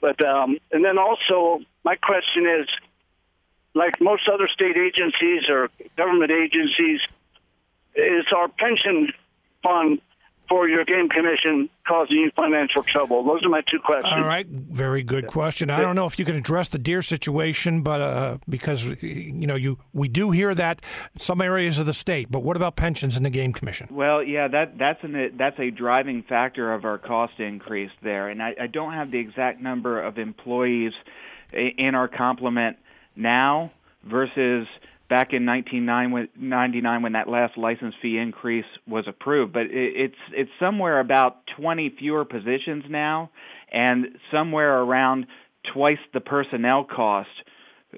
But 0.00 0.24
um, 0.24 0.58
and 0.70 0.84
then 0.84 0.98
also, 0.98 1.64
my 1.84 1.96
question 1.96 2.46
is, 2.46 2.68
like 3.74 4.00
most 4.00 4.28
other 4.32 4.48
state 4.48 4.76
agencies 4.76 5.48
or 5.48 5.68
government 5.96 6.30
agencies, 6.30 7.00
is 7.94 8.24
our 8.34 8.48
pension 8.48 9.12
fund 9.62 10.00
for 10.50 10.68
your 10.68 10.84
game 10.84 11.08
commission 11.08 11.70
causing 11.86 12.16
you 12.16 12.30
financial 12.34 12.82
trouble? 12.82 13.24
Those 13.24 13.46
are 13.46 13.48
my 13.48 13.62
two 13.62 13.78
questions. 13.78 14.12
All 14.12 14.24
right, 14.24 14.46
very 14.46 15.04
good 15.04 15.28
question. 15.28 15.70
I 15.70 15.80
don't 15.80 15.94
know 15.94 16.06
if 16.06 16.18
you 16.18 16.24
can 16.24 16.34
address 16.34 16.68
the 16.68 16.78
deer 16.78 17.00
situation, 17.02 17.82
but 17.82 18.00
uh, 18.00 18.38
because 18.48 18.84
you 18.84 19.46
know 19.46 19.54
you 19.54 19.78
we 19.94 20.08
do 20.08 20.32
hear 20.32 20.54
that 20.56 20.82
in 21.14 21.20
some 21.20 21.40
areas 21.40 21.78
of 21.78 21.86
the 21.86 21.94
state. 21.94 22.30
But 22.30 22.40
what 22.40 22.56
about 22.56 22.74
pensions 22.74 23.16
in 23.16 23.22
the 23.22 23.30
game 23.30 23.52
commission? 23.52 23.86
Well, 23.90 24.22
yeah, 24.22 24.48
that 24.48 24.76
that's 24.76 25.02
an 25.04 25.36
that's 25.38 25.58
a 25.60 25.70
driving 25.70 26.24
factor 26.24 26.74
of 26.74 26.84
our 26.84 26.98
cost 26.98 27.38
increase 27.38 27.92
there, 28.02 28.28
and 28.28 28.42
I, 28.42 28.54
I 28.60 28.66
don't 28.66 28.92
have 28.92 29.12
the 29.12 29.18
exact 29.18 29.60
number 29.62 30.02
of 30.02 30.18
employees 30.18 30.92
in 31.52 31.94
our 31.94 32.08
complement 32.08 32.76
now 33.14 33.72
versus 34.04 34.66
back 35.10 35.32
in 35.32 35.44
1999 35.44 37.02
when 37.02 37.12
that 37.12 37.28
last 37.28 37.58
license 37.58 37.94
fee 38.00 38.16
increase 38.16 38.64
was 38.86 39.04
approved. 39.08 39.52
But 39.52 39.64
it's 39.68 40.14
it's 40.32 40.50
somewhere 40.58 41.00
about 41.00 41.38
20 41.58 41.96
fewer 41.98 42.24
positions 42.24 42.84
now, 42.88 43.30
and 43.70 44.16
somewhere 44.32 44.80
around 44.80 45.26
twice 45.74 45.98
the 46.14 46.20
personnel 46.20 46.84
cost. 46.84 47.28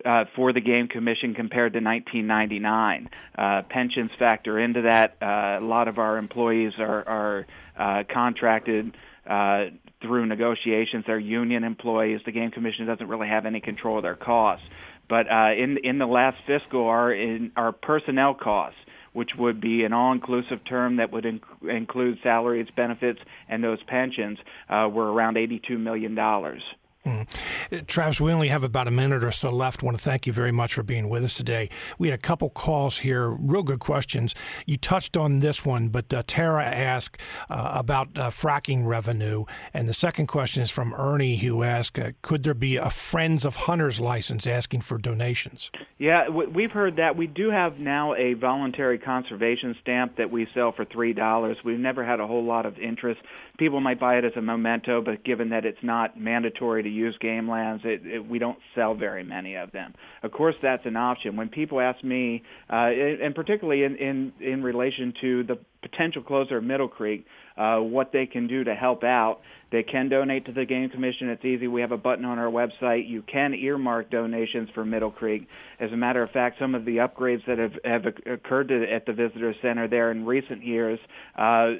Uh, 0.07 0.25
for 0.35 0.55
the 0.55 0.61
game 0.63 0.89
commission 0.89 1.35
compared 1.35 1.75
to 1.75 1.79
1999, 1.79 3.11
uh, 3.37 3.61
pensions 3.69 4.11
factor 4.19 4.59
into 4.59 4.81
that. 4.81 5.19
Uh, 5.21 5.63
a 5.63 5.67
lot 5.67 5.87
of 5.87 5.99
our 5.99 6.17
employees 6.17 6.73
are, 6.79 7.07
are 7.07 7.47
uh, 7.79 8.03
contracted 8.11 8.97
uh, 9.29 9.67
through 10.01 10.25
negotiations. 10.25 11.05
They're 11.07 11.19
union 11.19 11.63
employees. 11.63 12.21
The 12.25 12.33
game 12.33 12.51
commission 12.51 12.87
doesn't 12.87 13.07
really 13.07 13.29
have 13.29 13.45
any 13.45 13.61
control 13.61 13.99
of 13.99 14.03
their 14.03 14.17
costs. 14.17 14.65
But 15.13 15.31
uh, 15.31 15.53
in 15.53 15.77
in 15.85 15.99
the 15.99 16.07
last 16.07 16.39
fiscal, 16.47 16.87
our 16.87 17.13
in 17.13 17.53
our 17.55 17.71
personnel 17.71 18.33
costs, 18.33 18.79
which 19.13 19.33
would 19.37 19.61
be 19.61 19.85
an 19.85 19.93
all-inclusive 19.93 20.61
term 20.67 20.97
that 20.97 21.13
would 21.13 21.25
inc- 21.25 21.69
include 21.69 22.17
salaries, 22.23 22.67
benefits, 22.75 23.19
and 23.47 23.63
those 23.63 23.77
pensions, 23.83 24.39
uh, 24.71 24.89
were 24.91 25.13
around 25.13 25.37
eighty-two 25.37 25.77
million 25.77 26.15
dollars. 26.15 26.63
Mm. 27.05 27.87
Travis, 27.89 28.21
we 28.21 28.31
only 28.31 28.49
have 28.49 28.63
about 28.63 28.87
a 28.87 28.91
minute 28.93 29.25
or 29.25 29.33
so 29.33 29.51
left. 29.51 29.83
I 29.83 29.87
want 29.87 29.99
to 29.99 30.03
thank 30.03 30.25
you 30.27 30.33
very 30.33 30.53
much 30.53 30.75
for 30.75 30.85
being 30.85 31.09
with 31.09 31.25
us 31.25 31.35
today. 31.35 31.69
We 31.99 32.09
had 32.09 32.15
a 32.19 32.23
couple 32.23 32.49
calls 32.51 32.99
here, 32.99 33.29
real 33.29 33.65
good 33.65 33.81
questions. 33.81 34.37
You 34.67 34.77
touched 34.77 35.17
on 35.17 35.41
this 35.41 35.65
one, 35.65 35.89
but 35.89 36.15
uh, 36.15 36.23
Tara 36.27 36.65
asked 36.65 37.19
uh, 37.51 37.73
about 37.75 38.17
uh, 38.17 38.31
fracking 38.31 38.87
revenue. 38.87 39.47
And 39.75 39.89
the 39.89 39.93
second 39.93 40.29
question 40.29 40.63
is 40.63 40.71
from 40.71 40.95
Ernie, 40.95 41.39
who 41.39 41.65
asked 41.65 41.99
uh, 41.99 42.13
Could 42.23 42.45
there 42.45 42.55
be 42.55 42.77
a 42.77 42.91
Friends 42.91 43.45
of 43.45 43.57
Hunters 43.57 43.99
license 43.99 44.47
asking 44.47 44.83
for 44.83 44.97
donations? 44.97 45.73
Yeah, 45.99 46.29
we've 46.29 46.71
heard 46.71 46.97
that. 46.97 47.17
We 47.17 47.27
do 47.27 47.51
have 47.51 47.79
now 47.79 48.15
a 48.15 48.35
voluntary 48.35 48.99
conservation 48.99 49.75
stamp 49.83 50.17
that 50.19 50.31
we 50.31 50.47
sell 50.55 50.71
for 50.73 50.85
$3. 50.85 51.57
We've 51.65 51.79
never 51.79 52.05
had 52.05 52.21
a 52.21 52.27
whole 52.27 52.45
lot 52.45 52.65
of 52.65 52.79
interest. 52.79 53.21
People 53.59 53.81
might 53.81 53.99
buy 53.99 54.19
it 54.19 54.25
as 54.25 54.33
a 54.37 54.43
memento, 54.43 55.03
but 55.03 55.25
given 55.25 55.51
that 55.51 55.65
it's 55.65 55.83
not 55.83 56.19
mandatory 56.19 56.83
to 56.83 56.92
use 56.93 57.17
game 57.21 57.49
lands. 57.51 57.83
It, 57.85 58.07
it, 58.07 58.29
we 58.29 58.39
don't 58.39 58.59
sell 58.75 58.95
very 58.95 59.25
many 59.25 59.57
of 59.57 59.73
them. 59.73 59.95
Of 60.23 60.33
course, 60.33 60.55
that's 60.63 60.87
an 60.87 60.97
option. 60.97 61.37
When 61.37 61.49
people 61.49 61.81
ask 61.81 62.03
me, 62.05 62.43
uh, 62.71 62.91
and 63.25 63.35
particularly 63.35 63.85
in, 63.85 63.97
in, 63.97 64.33
in 64.41 64.63
relation 64.63 65.13
to 65.21 65.45
the 65.45 65.59
potential 65.83 66.23
closure 66.23 66.59
of 66.59 66.65
Middle 66.65 66.89
Creek, 66.89 67.27
uh, 67.57 67.79
what 67.79 68.13
they 68.13 68.27
can 68.27 68.47
do 68.47 68.65
to 68.65 68.75
help 68.75 69.05
out, 69.05 69.41
they 69.71 69.83
can 69.83 70.09
donate 70.09 70.47
to 70.47 70.53
the 70.53 70.65
Game 70.65 70.91
Commission. 70.91 71.29
It's 71.31 71.45
easy. 71.45 71.67
We 71.67 71.81
have 71.81 71.93
a 71.93 71.97
button 71.97 72.25
on 72.25 72.39
our 72.39 72.51
website. 72.51 73.09
You 73.09 73.23
can 73.23 73.55
earmark 73.55 74.11
donations 74.11 74.69
for 74.75 74.85
Middle 74.85 75.11
Creek. 75.11 75.49
As 75.81 75.91
a 75.93 75.97
matter 75.97 76.23
of 76.23 76.31
fact, 76.31 76.59
some 76.61 76.75
of 76.75 76.85
the 76.85 76.97
upgrades 76.97 77.45
that 77.47 77.59
have, 77.59 77.73
have 77.85 78.15
occurred 78.31 78.69
to, 78.69 78.85
at 78.91 79.07
the 79.07 79.13
Visitor 79.13 79.55
Center 79.63 79.89
there 79.89 80.11
in 80.11 80.27
recent 80.27 80.65
years, 80.65 80.99
uh, 81.39 81.73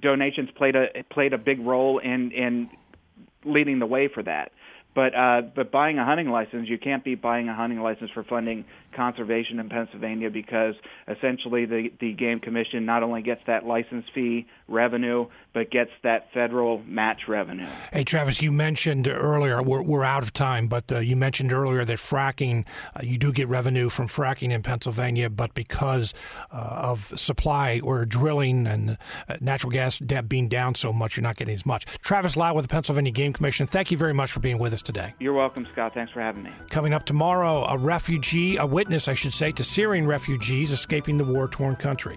donations 0.00 0.48
played 0.56 0.76
a 0.76 0.86
played 1.12 1.32
a 1.32 1.38
big 1.38 1.60
role 1.60 1.98
in 1.98 2.30
in 2.32 2.70
leading 3.48 3.78
the 3.78 3.86
way 3.86 4.08
for 4.12 4.22
that. 4.22 4.52
But 4.94 5.14
uh, 5.14 5.42
but 5.54 5.70
buying 5.70 5.98
a 5.98 6.04
hunting 6.04 6.28
license, 6.28 6.68
you 6.68 6.78
can't 6.78 7.04
be 7.04 7.14
buying 7.14 7.48
a 7.48 7.54
hunting 7.54 7.80
license 7.80 8.10
for 8.12 8.24
funding 8.24 8.64
conservation 8.96 9.60
in 9.60 9.68
Pennsylvania 9.68 10.30
because 10.30 10.74
essentially 11.06 11.66
the 11.66 11.92
the 12.00 12.14
game 12.14 12.40
commission 12.40 12.84
not 12.84 13.02
only 13.02 13.22
gets 13.22 13.40
that 13.46 13.64
license 13.64 14.04
fee 14.14 14.46
revenue 14.66 15.26
but 15.58 15.72
gets 15.72 15.90
that 16.04 16.32
federal 16.32 16.80
match 16.86 17.22
revenue. 17.26 17.66
Hey 17.92 18.04
Travis, 18.04 18.40
you 18.40 18.52
mentioned 18.52 19.08
earlier 19.08 19.60
we're 19.60 19.82
we're 19.82 20.04
out 20.04 20.22
of 20.22 20.32
time, 20.32 20.68
but 20.68 20.92
uh, 20.92 21.00
you 21.00 21.16
mentioned 21.16 21.52
earlier 21.52 21.84
that 21.84 21.98
fracking 21.98 22.64
uh, 22.94 23.00
you 23.02 23.18
do 23.18 23.32
get 23.32 23.48
revenue 23.48 23.88
from 23.88 24.06
fracking 24.06 24.52
in 24.52 24.62
Pennsylvania, 24.62 25.28
but 25.28 25.54
because 25.54 26.14
uh, 26.52 26.54
of 26.56 27.12
supply 27.16 27.80
or 27.82 28.04
drilling 28.04 28.68
and 28.68 28.98
uh, 29.28 29.36
natural 29.40 29.72
gas 29.72 29.98
being 30.28 30.46
down 30.46 30.76
so 30.76 30.92
much, 30.92 31.16
you're 31.16 31.24
not 31.24 31.34
getting 31.34 31.54
as 31.54 31.66
much. 31.66 31.86
Travis 32.02 32.36
Lau 32.36 32.54
with 32.54 32.64
the 32.64 32.68
Pennsylvania 32.68 33.10
Game 33.10 33.32
Commission. 33.32 33.66
Thank 33.66 33.90
you 33.90 33.98
very 33.98 34.14
much 34.14 34.30
for 34.30 34.38
being 34.38 34.58
with 34.58 34.72
us 34.72 34.82
today. 34.82 35.12
You're 35.18 35.32
welcome, 35.32 35.66
Scott. 35.72 35.92
Thanks 35.92 36.12
for 36.12 36.20
having 36.20 36.44
me. 36.44 36.52
Coming 36.70 36.94
up 36.94 37.04
tomorrow, 37.04 37.64
a 37.64 37.76
refugee, 37.76 38.58
a 38.58 38.66
witness, 38.66 39.08
I 39.08 39.14
should 39.14 39.32
say, 39.34 39.50
to 39.50 39.64
Syrian 39.64 40.06
refugees 40.06 40.70
escaping 40.70 41.18
the 41.18 41.24
war 41.24 41.48
torn 41.48 41.74
country. 41.74 42.16